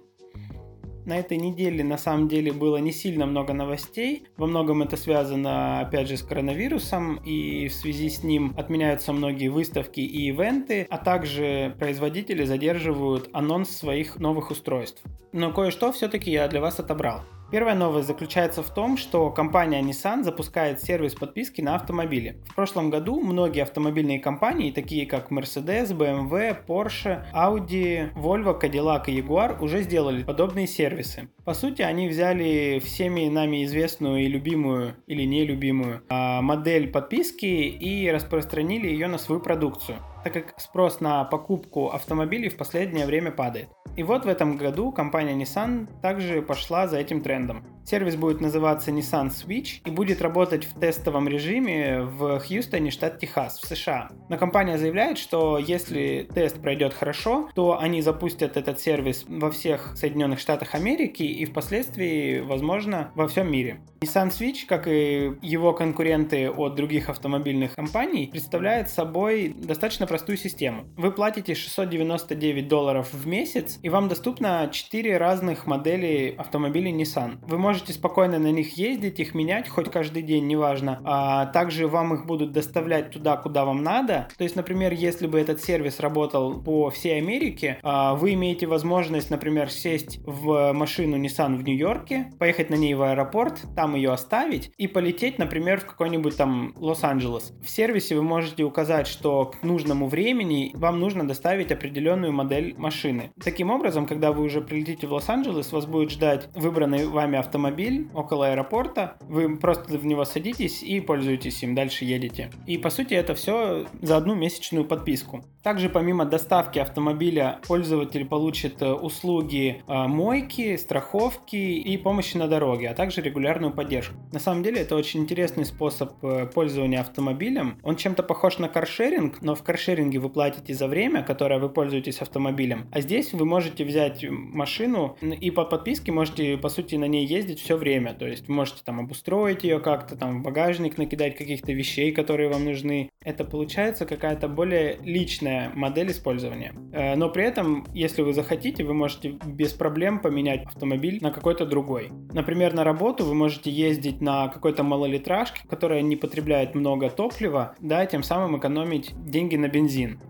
На 1.06 1.18
этой 1.18 1.38
неделе 1.38 1.84
на 1.84 1.98
самом 1.98 2.28
деле 2.28 2.52
было 2.52 2.78
не 2.78 2.92
сильно 2.92 3.26
много 3.26 3.54
новостей. 3.54 4.26
Во 4.38 4.46
многом 4.46 4.84
это 4.84 4.96
связано, 4.96 5.80
опять 5.80 6.08
же, 6.08 6.18
с 6.18 6.22
коронавирусом, 6.22 7.16
и 7.26 7.68
в 7.68 7.74
связи 7.74 8.10
с 8.10 8.24
ним 8.24 8.54
отменяются 8.56 9.12
многие 9.12 9.48
выставки 9.48 10.02
и 10.02 10.28
ивенты, 10.28 10.86
а 10.88 10.98
также 11.00 11.76
производители 11.80 12.44
задерживают 12.44 13.30
анонс 13.34 13.72
своих 13.72 14.18
новых 14.20 14.52
устройств. 14.52 15.02
Но 15.32 15.52
кое-что 15.52 15.92
все-таки 15.92 16.30
я 16.30 16.48
для 16.48 16.62
вас 16.62 16.80
отобрал. 16.80 17.22
Первая 17.52 17.74
новость 17.74 18.08
заключается 18.08 18.62
в 18.62 18.72
том, 18.72 18.96
что 18.96 19.32
компания 19.32 19.82
Nissan 19.82 20.24
запускает 20.24 20.82
сервис 20.82 21.16
подписки 21.16 21.62
на 21.62 21.74
автомобили. 21.74 22.38
В 22.48 22.54
прошлом 22.54 22.92
году 22.92 23.20
многие 23.22 23.64
автомобильные 23.64 24.20
компании, 24.20 24.72
такие 24.72 25.08
как 25.08 25.32
Mercedes, 25.32 25.88
BMW, 25.88 26.56
Porsche, 26.68 27.26
Audi, 27.34 28.14
Volvo, 28.14 28.60
Cadillac 28.62 29.06
и 29.08 29.20
Jaguar, 29.20 29.60
уже 29.64 29.82
сделали 29.82 30.22
подобные 30.22 30.68
сервисы. 30.68 31.30
По 31.44 31.56
сути, 31.56 31.82
они 31.82 32.08
взяли 32.08 32.80
всеми 32.86 33.28
нами 33.28 33.64
известную 33.66 34.24
и 34.24 34.28
любимую 34.28 34.96
или 35.08 35.24
нелюбимую 35.24 36.04
а, 36.08 36.44
модель 36.44 36.92
подписки 36.92 37.46
и 37.46 38.12
распространили 38.12 38.88
ее 38.88 39.08
на 39.08 39.18
свою 39.18 39.42
продукцию 39.42 39.98
так 40.24 40.34
как 40.34 40.54
спрос 40.60 41.00
на 41.00 41.24
покупку 41.24 41.90
автомобилей 41.90 42.50
в 42.50 42.58
последнее 42.58 43.06
время 43.06 43.32
падает. 43.32 43.70
И 43.96 44.04
вот 44.04 44.26
в 44.26 44.28
этом 44.28 44.56
году 44.56 44.92
компания 44.92 45.34
Nissan 45.34 45.90
также 46.02 46.42
пошла 46.42 46.88
за 46.88 46.98
этим 47.00 47.22
трендом. 47.22 47.66
Сервис 47.86 48.16
будет 48.16 48.40
называться 48.40 48.92
Nissan 48.92 49.30
Switch 49.30 49.82
и 49.84 49.90
будет 49.90 50.22
работать 50.22 50.64
в 50.64 50.80
тестовом 50.80 51.28
режиме 51.28 52.04
в 52.04 52.40
Хьюстоне, 52.40 52.92
штат 52.92 53.20
Техас, 53.20 53.60
в 53.60 53.66
США. 53.66 54.10
Но 54.30 54.38
компания 54.38 54.78
заявляет, 54.78 55.18
что 55.18 55.58
если 55.58 56.30
тест 56.34 56.62
пройдет 56.62 56.94
хорошо, 56.94 57.50
то 57.56 57.80
они 57.80 58.02
запустят 58.04 58.58
этот 58.58 58.80
сервис 58.80 59.26
во 59.28 59.50
всех 59.50 59.98
Соединенных 59.98 60.40
Штатах 60.40 60.76
Америки 60.76 61.24
и 61.24 61.46
впоследствии, 61.46 62.42
возможно, 62.42 63.12
во 63.16 63.28
всем 63.28 63.52
мире. 63.52 63.82
Nissan 64.02 64.30
Switch, 64.30 64.66
как 64.68 64.88
и 64.88 65.34
его 65.42 65.74
конкуренты 65.74 66.50
от 66.50 66.76
других 66.76 67.10
автомобильных 67.10 67.74
компаний, 67.76 68.30
представляет 68.32 68.90
собой 68.90 69.54
достаточно 69.58 70.06
простую 70.10 70.38
систему. 70.38 70.86
Вы 70.98 71.12
платите 71.12 71.54
699 71.54 72.68
долларов 72.68 73.14
в 73.14 73.28
месяц, 73.28 73.80
и 73.84 73.90
вам 73.90 74.10
доступно 74.10 74.68
4 74.72 75.18
разных 75.18 75.68
модели 75.68 76.34
автомобилей 76.38 76.92
Nissan. 76.92 77.38
Вы 77.44 77.60
можете 77.60 77.94
спокойно 77.94 78.40
на 78.40 78.52
них 78.52 78.78
ездить, 78.78 79.20
их 79.20 79.36
менять 79.36 79.70
хоть 79.70 79.92
каждый 79.92 80.24
день, 80.24 80.48
неважно. 80.48 81.00
А 81.06 81.46
также 81.46 81.88
вам 81.88 82.16
их 82.16 82.26
будут 82.26 82.52
доставлять 82.52 83.12
туда, 83.12 83.38
куда 83.38 83.66
вам 83.66 83.84
надо. 83.84 84.28
То 84.36 84.44
есть, 84.44 84.56
например, 84.56 84.94
если 84.94 85.28
бы 85.28 85.40
этот 85.40 85.62
сервис 85.62 86.00
работал 86.00 86.60
по 86.60 86.90
всей 86.90 87.20
Америке, 87.20 87.78
а, 87.84 88.16
вы 88.16 88.34
имеете 88.34 88.66
возможность, 88.66 89.30
например, 89.30 89.70
сесть 89.70 90.20
в 90.26 90.74
машину 90.74 91.18
Nissan 91.18 91.56
в 91.56 91.64
Нью-Йорке, 91.64 92.32
поехать 92.40 92.72
на 92.72 92.76
ней 92.76 92.96
в 92.96 93.04
аэропорт, 93.04 93.62
там 93.76 93.96
ее 93.96 94.12
оставить 94.12 94.72
и 94.78 94.88
полететь, 94.88 95.38
например, 95.38 95.82
в 95.82 95.86
какой-нибудь 95.86 96.36
там 96.36 96.74
Лос-Анджелес. 96.78 97.54
В 97.64 97.70
сервисе 97.70 98.16
вы 98.16 98.24
можете 98.24 98.64
указать, 98.64 99.06
что 99.06 99.46
к 99.46 99.62
нужному 99.62 99.99
времени 100.08 100.72
вам 100.76 101.00
нужно 101.00 101.28
доставить 101.28 101.72
определенную 101.72 102.34
модель 102.34 102.76
машины. 102.78 103.32
Таким 103.44 103.72
образом, 103.72 104.06
когда 104.06 104.32
вы 104.32 104.44
уже 104.44 104.62
прилетите 104.62 105.08
в 105.08 105.14
Лос-Анджелес, 105.14 105.72
вас 105.72 105.86
будет 105.86 106.12
ждать 106.12 106.50
выбранный 106.56 107.06
вами 107.06 107.38
автомобиль 107.38 108.08
около 108.14 108.50
аэропорта, 108.50 109.18
вы 109.22 109.58
просто 109.58 109.98
в 109.98 110.06
него 110.06 110.26
садитесь 110.26 110.84
и 110.84 111.00
пользуетесь 111.02 111.64
им, 111.64 111.76
дальше 111.76 112.06
едете. 112.06 112.52
И 112.66 112.78
по 112.78 112.90
сути 112.90 113.14
это 113.14 113.34
все 113.34 113.86
за 114.02 114.18
одну 114.18 114.36
месячную 114.36 114.86
подписку. 114.86 115.44
Также 115.64 115.90
помимо 115.90 116.26
доставки 116.26 116.80
автомобиля 116.80 117.60
пользователь 117.68 118.26
получит 118.26 118.82
э, 118.82 118.92
услуги 118.92 119.84
э, 119.88 120.08
мойки, 120.08 120.78
страховки 120.78 121.56
и 121.56 121.98
помощи 121.98 122.38
на 122.38 122.48
дороге, 122.48 122.90
а 122.90 122.94
также 122.94 123.22
регулярную 123.22 123.74
поддержку. 123.74 124.16
На 124.32 124.40
самом 124.40 124.64
деле 124.64 124.82
это 124.82 124.96
очень 124.96 125.22
интересный 125.22 125.66
способ 125.66 126.14
э, 126.24 126.48
пользования 126.48 127.02
автомобилем. 127.02 127.78
Он 127.84 127.98
чем-то 127.98 128.24
похож 128.24 128.58
на 128.58 128.70
каршеринг, 128.70 129.42
но 129.42 129.54
в 129.54 129.64
каршеринге 129.64 129.89
вы 129.96 130.30
платите 130.30 130.74
за 130.74 130.88
время, 130.88 131.24
которое 131.24 131.60
вы 131.60 131.70
пользуетесь 131.70 132.22
автомобилем, 132.22 132.88
а 132.92 133.02
здесь 133.02 133.34
вы 133.34 133.46
можете 133.46 133.84
взять 133.84 134.24
машину 134.30 135.18
и 135.22 135.52
по 135.52 135.66
подписке 135.66 136.12
можете 136.12 136.58
по 136.58 136.70
сути 136.70 136.96
на 136.96 137.06
ней 137.06 137.26
ездить 137.26 137.60
все 137.60 137.76
время. 137.76 138.14
То 138.14 138.28
есть 138.28 138.48
можете 138.48 138.82
там 138.86 139.00
обустроить 139.00 139.64
ее 139.64 139.80
как-то, 139.80 140.16
там 140.16 140.40
в 140.40 140.44
багажник 140.44 140.98
накидать 140.98 141.36
каких-то 141.36 141.72
вещей, 141.72 142.12
которые 142.12 142.50
вам 142.50 142.66
нужны. 142.66 143.10
Это 143.24 143.44
получается 143.44 144.06
какая-то 144.06 144.48
более 144.48 144.98
личная 145.04 145.72
модель 145.76 146.12
использования. 146.12 146.74
Э, 146.94 147.16
но 147.16 147.30
при 147.30 147.44
этом, 147.44 147.86
если 147.94 148.22
вы 148.22 148.34
захотите, 148.34 148.84
вы 148.84 148.94
можете 148.94 149.38
без 149.46 149.74
проблем 149.74 150.20
поменять 150.20 150.66
автомобиль 150.66 151.20
на 151.22 151.32
какой-то 151.32 151.66
другой. 151.66 152.12
Например, 152.34 152.74
на 152.74 152.84
работу 152.84 153.26
вы 153.26 153.34
можете 153.34 153.72
ездить 153.72 154.22
на 154.22 154.48
какой-то 154.48 154.84
малолитражке, 154.84 155.62
которая 155.68 156.02
не 156.02 156.16
потребляет 156.16 156.76
много 156.76 157.10
топлива, 157.10 157.76
да, 157.80 158.06
тем 158.06 158.24
самым 158.24 158.58
экономить 158.58 159.14
деньги 159.26 159.56
на 159.56 159.68
бензин. 159.68 159.79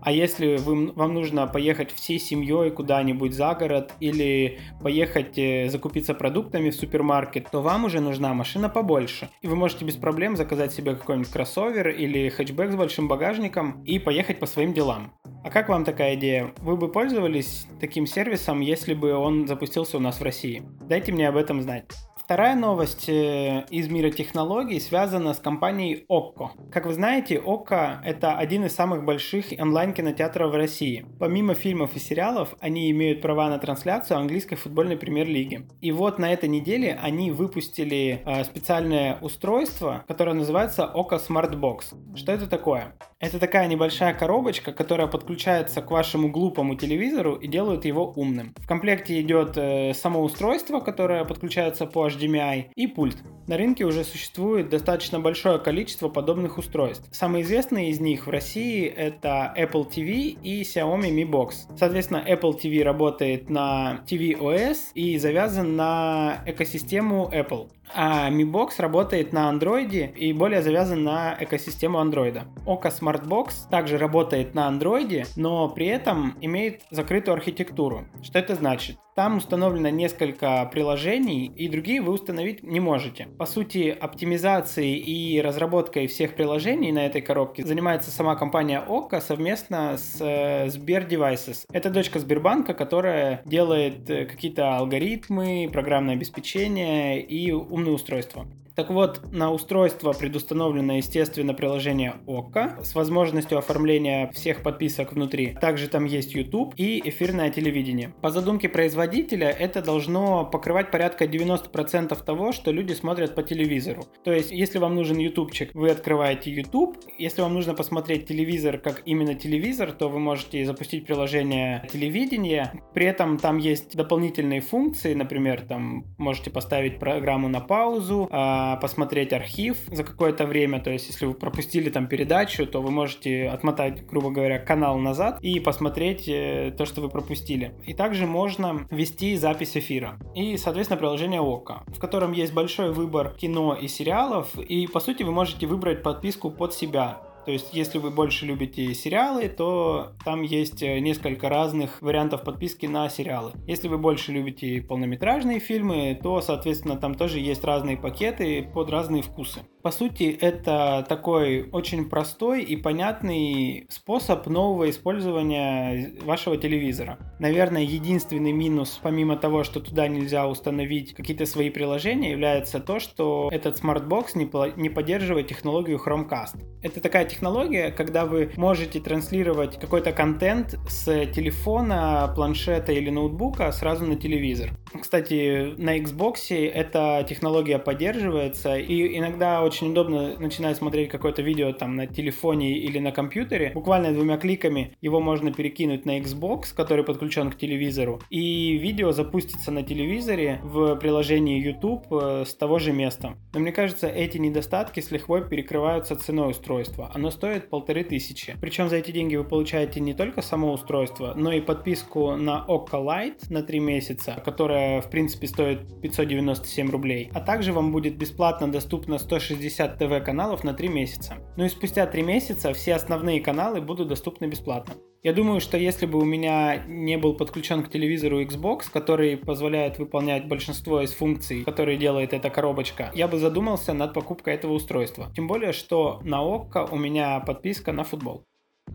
А 0.02 0.12
если 0.12 0.56
вы, 0.56 0.92
вам 0.92 1.14
нужно 1.14 1.46
поехать 1.46 1.92
всей 1.92 2.18
семьей 2.18 2.70
куда-нибудь 2.70 3.34
за 3.34 3.54
город 3.54 3.92
или 4.00 4.58
поехать 4.82 5.38
э, 5.38 5.68
закупиться 5.68 6.14
продуктами 6.14 6.70
в 6.70 6.74
супермаркет, 6.74 7.50
то 7.50 7.62
вам 7.62 7.84
уже 7.84 8.00
нужна 8.00 8.34
машина 8.34 8.68
побольше. 8.68 9.28
И 9.42 9.48
вы 9.48 9.56
можете 9.56 9.84
без 9.84 9.96
проблем 9.96 10.36
заказать 10.36 10.72
себе 10.72 10.94
какой-нибудь 10.94 11.30
кроссовер 11.30 11.88
или 11.88 12.28
хэтчбэк 12.28 12.72
с 12.72 12.76
большим 12.76 13.08
багажником 13.08 13.82
и 13.84 13.98
поехать 13.98 14.38
по 14.38 14.46
своим 14.46 14.72
делам. 14.72 15.12
А 15.42 15.50
как 15.50 15.68
вам 15.68 15.84
такая 15.84 16.14
идея? 16.14 16.52
Вы 16.58 16.76
бы 16.76 16.88
пользовались 16.88 17.66
таким 17.80 18.06
сервисом, 18.06 18.60
если 18.60 18.94
бы 18.94 19.14
он 19.14 19.46
запустился 19.46 19.96
у 19.96 20.00
нас 20.00 20.20
в 20.20 20.22
России? 20.22 20.62
Дайте 20.82 21.12
мне 21.12 21.28
об 21.28 21.36
этом 21.36 21.62
знать. 21.62 21.86
Вторая 22.30 22.54
новость 22.54 23.08
э, 23.08 23.64
из 23.70 23.88
мира 23.88 24.08
технологий 24.12 24.78
связана 24.78 25.34
с 25.34 25.40
компанией 25.40 26.04
Okko. 26.08 26.50
Как 26.70 26.86
вы 26.86 26.94
знаете, 26.94 27.42
Okko— 27.44 27.96
это 28.04 28.36
один 28.36 28.64
из 28.66 28.72
самых 28.72 29.04
больших 29.04 29.46
онлайн-кинотеатров 29.58 30.52
в 30.52 30.54
России. 30.54 31.04
Помимо 31.18 31.54
фильмов 31.54 31.96
и 31.96 31.98
сериалов, 31.98 32.54
они 32.60 32.88
имеют 32.92 33.20
права 33.20 33.48
на 33.48 33.58
трансляцию 33.58 34.18
английской 34.18 34.54
футбольной 34.54 34.96
премьер-лиги. 34.96 35.66
И 35.80 35.90
вот 35.90 36.20
на 36.20 36.32
этой 36.32 36.48
неделе 36.48 36.96
они 37.02 37.32
выпустили 37.32 38.22
э, 38.24 38.44
специальное 38.44 39.18
устройство, 39.20 40.04
которое 40.06 40.34
называется 40.34 40.88
Okko 40.94 41.18
Smart 41.18 41.58
Box. 41.58 41.96
Что 42.14 42.30
это 42.30 42.46
такое? 42.46 42.94
Это 43.20 43.38
такая 43.38 43.68
небольшая 43.68 44.14
коробочка, 44.14 44.72
которая 44.72 45.06
подключается 45.06 45.82
к 45.82 45.90
вашему 45.90 46.30
глупому 46.30 46.74
телевизору 46.74 47.34
и 47.34 47.48
делает 47.48 47.84
его 47.84 48.10
умным. 48.16 48.54
В 48.56 48.66
комплекте 48.66 49.20
идет 49.20 49.58
э, 49.58 49.92
само 49.92 50.22
устройство, 50.22 50.80
которое 50.80 51.26
подключается 51.26 51.84
по 51.84 52.08
HDMI, 52.08 52.70
и 52.74 52.86
пульт. 52.86 53.18
На 53.46 53.58
рынке 53.58 53.84
уже 53.84 54.04
существует 54.04 54.70
достаточно 54.70 55.20
большое 55.20 55.58
количество 55.58 56.08
подобных 56.08 56.56
устройств. 56.56 57.08
Самые 57.12 57.42
известные 57.42 57.90
из 57.90 58.00
них 58.00 58.26
в 58.26 58.30
России 58.30 58.86
это 58.86 59.52
Apple 59.54 59.86
TV 59.86 60.38
и 60.42 60.62
Xiaomi 60.62 61.10
Mi 61.10 61.30
Box. 61.30 61.76
Соответственно, 61.76 62.24
Apple 62.26 62.58
TV 62.58 62.82
работает 62.82 63.50
на 63.50 64.02
TV 64.06 64.34
OS 64.34 64.92
и 64.94 65.18
завязан 65.18 65.76
на 65.76 66.42
экосистему 66.46 67.30
Apple. 67.30 67.68
А 67.94 68.30
Mi 68.30 68.44
Box 68.44 68.74
работает 68.78 69.32
на 69.32 69.50
Android 69.52 70.14
и 70.14 70.32
более 70.32 70.62
завязан 70.62 71.04
на 71.04 71.36
экосистему 71.38 71.98
Android. 71.98 72.42
Oka 72.66 72.90
Smart 72.90 73.26
Box 73.26 73.68
также 73.70 73.98
работает 73.98 74.54
на 74.54 74.68
Android, 74.68 75.26
но 75.36 75.68
при 75.68 75.86
этом 75.86 76.36
имеет 76.40 76.82
закрытую 76.90 77.34
архитектуру. 77.34 78.06
Что 78.22 78.38
это 78.38 78.54
значит? 78.54 78.96
Там 79.16 79.38
установлено 79.38 79.90
несколько 79.90 80.68
приложений, 80.72 81.52
и 81.56 81.68
другие 81.68 82.00
вы 82.00 82.12
установить 82.12 82.62
не 82.62 82.80
можете. 82.80 83.26
По 83.38 83.44
сути, 83.44 83.88
оптимизацией 83.90 84.96
и 84.96 85.40
разработкой 85.42 86.06
всех 86.06 86.34
приложений 86.36 86.92
на 86.92 87.04
этой 87.04 87.20
коробке 87.20 87.64
занимается 87.64 88.10
сама 88.10 88.36
компания 88.36 88.82
Okko 88.86 89.20
совместно 89.20 89.98
с 89.98 90.16
э, 90.20 90.70
Сбер 90.70 91.06
Devices. 91.06 91.64
Это 91.72 91.90
дочка 91.90 92.18
Сбербанка, 92.18 92.72
которая 92.72 93.42
делает 93.44 94.08
э, 94.08 94.26
какие-то 94.26 94.76
алгоритмы, 94.76 95.68
программное 95.70 96.14
обеспечение 96.14 97.20
и 97.20 97.52
умные 97.80 97.94
устройства. 97.94 98.46
Так 98.80 98.88
вот, 98.88 99.30
на 99.30 99.52
устройство 99.52 100.14
предустановлено, 100.14 100.96
естественно, 100.96 101.52
приложение 101.52 102.14
ОККО 102.26 102.78
с 102.82 102.94
возможностью 102.94 103.58
оформления 103.58 104.30
всех 104.32 104.62
подписок 104.62 105.12
внутри. 105.12 105.54
Также 105.60 105.86
там 105.86 106.06
есть 106.06 106.34
YouTube 106.34 106.72
и 106.78 107.06
эфирное 107.06 107.50
телевидение. 107.50 108.14
По 108.22 108.30
задумке 108.30 108.70
производителя 108.70 109.50
это 109.50 109.82
должно 109.82 110.46
покрывать 110.46 110.90
порядка 110.90 111.26
90% 111.26 112.24
того, 112.24 112.52
что 112.52 112.70
люди 112.70 112.94
смотрят 112.94 113.34
по 113.34 113.42
телевизору. 113.42 114.06
То 114.24 114.32
есть, 114.32 114.50
если 114.50 114.78
вам 114.78 114.94
нужен 114.94 115.18
ютубчик, 115.18 115.74
вы 115.74 115.90
открываете 115.90 116.50
YouTube. 116.50 116.96
Если 117.18 117.42
вам 117.42 117.52
нужно 117.52 117.74
посмотреть 117.74 118.26
телевизор 118.26 118.78
как 118.78 119.02
именно 119.04 119.34
телевизор, 119.34 119.92
то 119.92 120.08
вы 120.08 120.20
можете 120.20 120.64
запустить 120.64 121.04
приложение 121.04 121.86
телевидения. 121.92 122.72
При 122.94 123.04
этом 123.04 123.36
там 123.36 123.58
есть 123.58 123.94
дополнительные 123.94 124.62
функции, 124.62 125.12
например, 125.12 125.60
там 125.68 126.06
можете 126.16 126.48
поставить 126.48 126.98
программу 126.98 127.48
на 127.48 127.60
паузу, 127.60 128.26
а, 128.32 128.69
посмотреть 128.76 129.32
архив 129.32 129.76
за 129.88 130.04
какое-то 130.04 130.46
время, 130.46 130.80
то 130.80 130.90
есть 130.90 131.08
если 131.08 131.26
вы 131.26 131.34
пропустили 131.34 131.90
там 131.90 132.06
передачу, 132.06 132.66
то 132.66 132.82
вы 132.82 132.90
можете 132.90 133.48
отмотать, 133.48 134.06
грубо 134.06 134.30
говоря, 134.30 134.58
канал 134.58 134.98
назад 134.98 135.38
и 135.42 135.60
посмотреть 135.60 136.28
э, 136.28 136.72
то, 136.76 136.86
что 136.86 137.00
вы 137.00 137.08
пропустили. 137.08 137.74
И 137.86 137.94
также 137.94 138.26
можно 138.26 138.86
вести 138.90 139.36
запись 139.36 139.76
эфира. 139.76 140.18
И, 140.34 140.56
соответственно, 140.56 140.98
приложение 140.98 141.40
Okko, 141.40 141.84
в 141.88 141.98
котором 141.98 142.32
есть 142.32 142.52
большой 142.52 142.92
выбор 142.92 143.34
кино 143.36 143.74
и 143.74 143.88
сериалов, 143.88 144.56
и, 144.58 144.86
по 144.86 145.00
сути, 145.00 145.22
вы 145.22 145.32
можете 145.32 145.66
выбрать 145.66 146.02
подписку 146.02 146.50
под 146.50 146.74
себя. 146.74 147.20
То 147.50 147.54
есть, 147.54 147.70
если 147.72 147.98
вы 147.98 148.10
больше 148.10 148.46
любите 148.46 148.94
сериалы, 148.94 149.48
то 149.48 150.12
там 150.24 150.42
есть 150.42 150.84
э, 150.84 151.00
несколько 151.00 151.48
разных 151.48 152.00
вариантов 152.00 152.44
подписки 152.44 152.86
на 152.86 153.08
сериалы. 153.08 153.54
Если 153.66 153.88
вы 153.88 153.98
больше 153.98 154.30
любите 154.30 154.80
полнометражные 154.80 155.58
фильмы, 155.58 156.16
то, 156.22 156.40
соответственно, 156.42 156.94
там 156.94 157.16
тоже 157.16 157.40
есть 157.40 157.64
разные 157.64 157.96
пакеты 157.96 158.62
под 158.72 158.88
разные 158.88 159.22
вкусы. 159.22 159.62
По 159.82 159.90
сути, 159.90 160.24
это 160.40 161.04
такой 161.08 161.68
очень 161.70 162.08
простой 162.08 162.62
и 162.62 162.76
понятный 162.76 163.86
способ 163.88 164.46
нового 164.46 164.90
использования 164.90 166.12
вашего 166.22 166.56
телевизора. 166.56 167.18
Наверное, 167.38 167.82
единственный 167.82 168.52
минус, 168.52 169.00
помимо 169.02 169.36
того, 169.36 169.64
что 169.64 169.80
туда 169.80 170.06
нельзя 170.06 170.46
установить 170.46 171.14
какие-то 171.14 171.46
свои 171.46 171.70
приложения, 171.70 172.30
является 172.30 172.78
то, 172.78 173.00
что 173.00 173.48
этот 173.50 173.78
смартбокс 173.78 174.34
не, 174.34 174.48
не 174.78 174.90
поддерживает 174.90 175.48
технологию 175.48 175.98
Chromecast. 175.98 176.62
Это 176.82 177.00
такая 177.00 177.24
технология, 177.24 177.39
технология, 177.40 177.90
когда 177.90 178.26
вы 178.26 178.50
можете 178.56 179.00
транслировать 179.00 179.80
какой-то 179.80 180.12
контент 180.12 180.78
с 180.86 181.04
телефона, 181.34 182.30
планшета 182.34 182.92
или 182.92 183.08
ноутбука 183.08 183.72
сразу 183.72 184.04
на 184.04 184.16
телевизор. 184.16 184.72
Кстати, 185.00 185.72
на 185.78 185.98
Xbox 185.98 186.54
эта 186.54 187.24
технология 187.26 187.78
поддерживается, 187.78 188.76
и 188.76 189.16
иногда 189.16 189.62
очень 189.62 189.92
удобно 189.92 190.38
начинать 190.38 190.76
смотреть 190.76 191.08
какое-то 191.08 191.40
видео 191.40 191.72
там 191.72 191.96
на 191.96 192.06
телефоне 192.06 192.72
или 192.72 192.98
на 192.98 193.10
компьютере. 193.10 193.70
Буквально 193.72 194.12
двумя 194.12 194.36
кликами 194.36 194.98
его 195.00 195.20
можно 195.20 195.50
перекинуть 195.50 196.04
на 196.04 196.18
Xbox, 196.18 196.74
который 196.76 197.04
подключен 197.04 197.50
к 197.50 197.56
телевизору, 197.56 198.20
и 198.28 198.76
видео 198.76 199.12
запустится 199.12 199.70
на 199.70 199.82
телевизоре 199.82 200.60
в 200.62 200.96
приложении 200.96 201.58
YouTube 201.58 202.06
э, 202.12 202.44
с 202.46 202.54
того 202.54 202.78
же 202.78 202.92
места. 202.92 203.38
Но 203.54 203.60
мне 203.60 203.72
кажется, 203.72 204.08
эти 204.08 204.36
недостатки 204.36 205.00
с 205.00 205.10
лихвой 205.10 205.48
перекрываются 205.48 206.16
ценой 206.16 206.50
устройства. 206.50 207.10
Оно 207.20 207.30
стоит 207.30 207.68
полторы 207.68 208.02
тысячи. 208.02 208.56
Причем 208.62 208.88
за 208.88 208.96
эти 208.96 209.10
деньги 209.10 209.36
вы 209.36 209.44
получаете 209.44 210.00
не 210.00 210.14
только 210.14 210.40
само 210.40 210.72
устройство, 210.72 211.34
но 211.36 211.52
и 211.52 211.60
подписку 211.60 212.34
на 212.34 212.64
Okka 212.66 212.92
Lite 212.92 213.42
на 213.50 213.62
3 213.62 213.78
месяца, 213.78 214.40
которая 214.42 215.02
в 215.02 215.10
принципе 215.10 215.46
стоит 215.46 216.00
597 216.00 216.90
рублей. 216.90 217.30
А 217.34 217.42
также 217.42 217.74
вам 217.74 217.92
будет 217.92 218.16
бесплатно 218.16 218.72
доступно 218.72 219.18
160 219.18 219.98
ТВ-каналов 219.98 220.64
на 220.64 220.72
3 220.72 220.88
месяца. 220.88 221.34
Ну 221.58 221.66
и 221.66 221.68
спустя 221.68 222.06
3 222.06 222.22
месяца 222.22 222.72
все 222.72 222.94
основные 222.94 223.42
каналы 223.42 223.82
будут 223.82 224.08
доступны 224.08 224.46
бесплатно. 224.46 224.94
Я 225.22 225.34
думаю, 225.34 225.60
что 225.60 225.76
если 225.76 226.06
бы 226.06 226.18
у 226.18 226.24
меня 226.24 226.82
не 226.86 227.18
был 227.18 227.34
подключен 227.34 227.82
к 227.82 227.90
телевизору 227.90 228.40
Xbox, 228.40 228.84
который 228.90 229.36
позволяет 229.36 229.98
выполнять 229.98 230.48
большинство 230.48 231.02
из 231.02 231.12
функций, 231.12 231.62
которые 231.62 231.98
делает 231.98 232.32
эта 232.32 232.48
коробочка, 232.48 233.10
я 233.14 233.28
бы 233.28 233.36
задумался 233.36 233.92
над 233.92 234.14
покупкой 234.14 234.54
этого 234.54 234.72
устройства. 234.72 235.30
Тем 235.36 235.46
более, 235.46 235.72
что 235.72 236.20
на 236.24 236.40
ОККО 236.40 236.88
у 236.90 236.96
меня 236.96 237.38
подписка 237.40 237.92
на 237.92 238.02
футбол. 238.02 238.46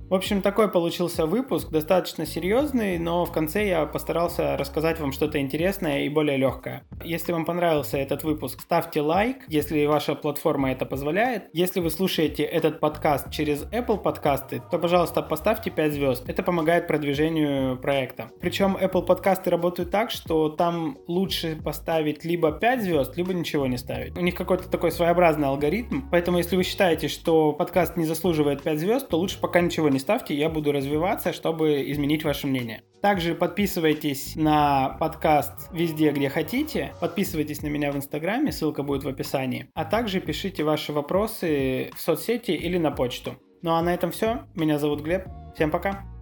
В 0.07 0.13
общем, 0.13 0.43
такой 0.43 0.69
получился 0.69 1.25
выпуск, 1.25 1.71
достаточно 1.71 2.27
серьезный, 2.27 2.99
но 2.99 3.25
в 3.25 3.31
конце 3.31 3.67
я 3.67 3.87
постарался 3.87 4.55
рассказать 4.55 4.99
вам 4.99 5.11
что-то 5.11 5.39
интересное 5.39 6.03
и 6.03 6.09
более 6.09 6.37
легкое. 6.37 6.83
Если 7.03 7.31
вам 7.31 7.43
понравился 7.43 7.97
этот 7.97 8.23
выпуск, 8.23 8.61
ставьте 8.61 9.01
лайк, 9.01 9.37
если 9.47 9.83
ваша 9.87 10.13
платформа 10.13 10.71
это 10.71 10.85
позволяет. 10.85 11.49
Если 11.53 11.79
вы 11.79 11.89
слушаете 11.89 12.43
этот 12.43 12.79
подкаст 12.79 13.31
через 13.31 13.63
Apple 13.71 13.97
подкасты, 13.97 14.61
то, 14.69 14.77
пожалуйста, 14.77 15.23
поставьте 15.23 15.71
5 15.71 15.93
звезд. 15.93 16.29
Это 16.29 16.43
помогает 16.43 16.85
продвижению 16.85 17.75
проекта. 17.77 18.29
Причем 18.39 18.77
Apple 18.79 19.07
подкасты 19.07 19.49
работают 19.49 19.89
так, 19.89 20.11
что 20.11 20.49
там 20.49 20.99
лучше 21.07 21.59
поставить 21.63 22.23
либо 22.23 22.51
5 22.51 22.83
звезд, 22.83 23.17
либо 23.17 23.33
ничего 23.33 23.65
не 23.65 23.79
ставить. 23.79 24.15
У 24.15 24.21
них 24.21 24.35
какой-то 24.35 24.69
такой 24.69 24.91
своеобразный 24.91 25.47
алгоритм, 25.47 26.01
поэтому 26.11 26.37
если 26.37 26.57
вы 26.57 26.61
считаете, 26.63 27.07
что 27.07 27.53
подкаст 27.53 27.97
не 27.97 28.05
заслуживает 28.05 28.61
5 28.61 28.79
звезд, 28.79 29.09
то 29.09 29.17
лучше 29.17 29.39
пока 29.41 29.61
ничего 29.61 29.89
не 29.89 29.94
ставьте, 29.99 30.33
я 30.33 30.49
буду 30.49 30.71
развиваться, 30.71 31.33
чтобы 31.33 31.91
изменить 31.91 32.23
ваше 32.23 32.47
мнение. 32.47 32.83
Также 33.01 33.35
подписывайтесь 33.35 34.35
на 34.35 34.97
подкаст 34.99 35.69
везде, 35.71 36.11
где 36.11 36.29
хотите. 36.29 36.93
Подписывайтесь 36.99 37.61
на 37.61 37.67
меня 37.67 37.91
в 37.91 37.95
Инстаграме, 37.95 38.51
ссылка 38.51 38.83
будет 38.83 39.03
в 39.03 39.07
описании. 39.07 39.67
А 39.73 39.85
также 39.85 40.19
пишите 40.19 40.63
ваши 40.63 40.91
вопросы 40.91 41.91
в 41.95 42.01
соцсети 42.01 42.51
или 42.51 42.77
на 42.77 42.91
почту. 42.91 43.35
Ну 43.61 43.73
а 43.73 43.81
на 43.81 43.93
этом 43.93 44.11
все. 44.11 44.45
Меня 44.55 44.79
зовут 44.79 45.01
Глеб. 45.01 45.25
Всем 45.55 45.71
пока. 45.71 46.14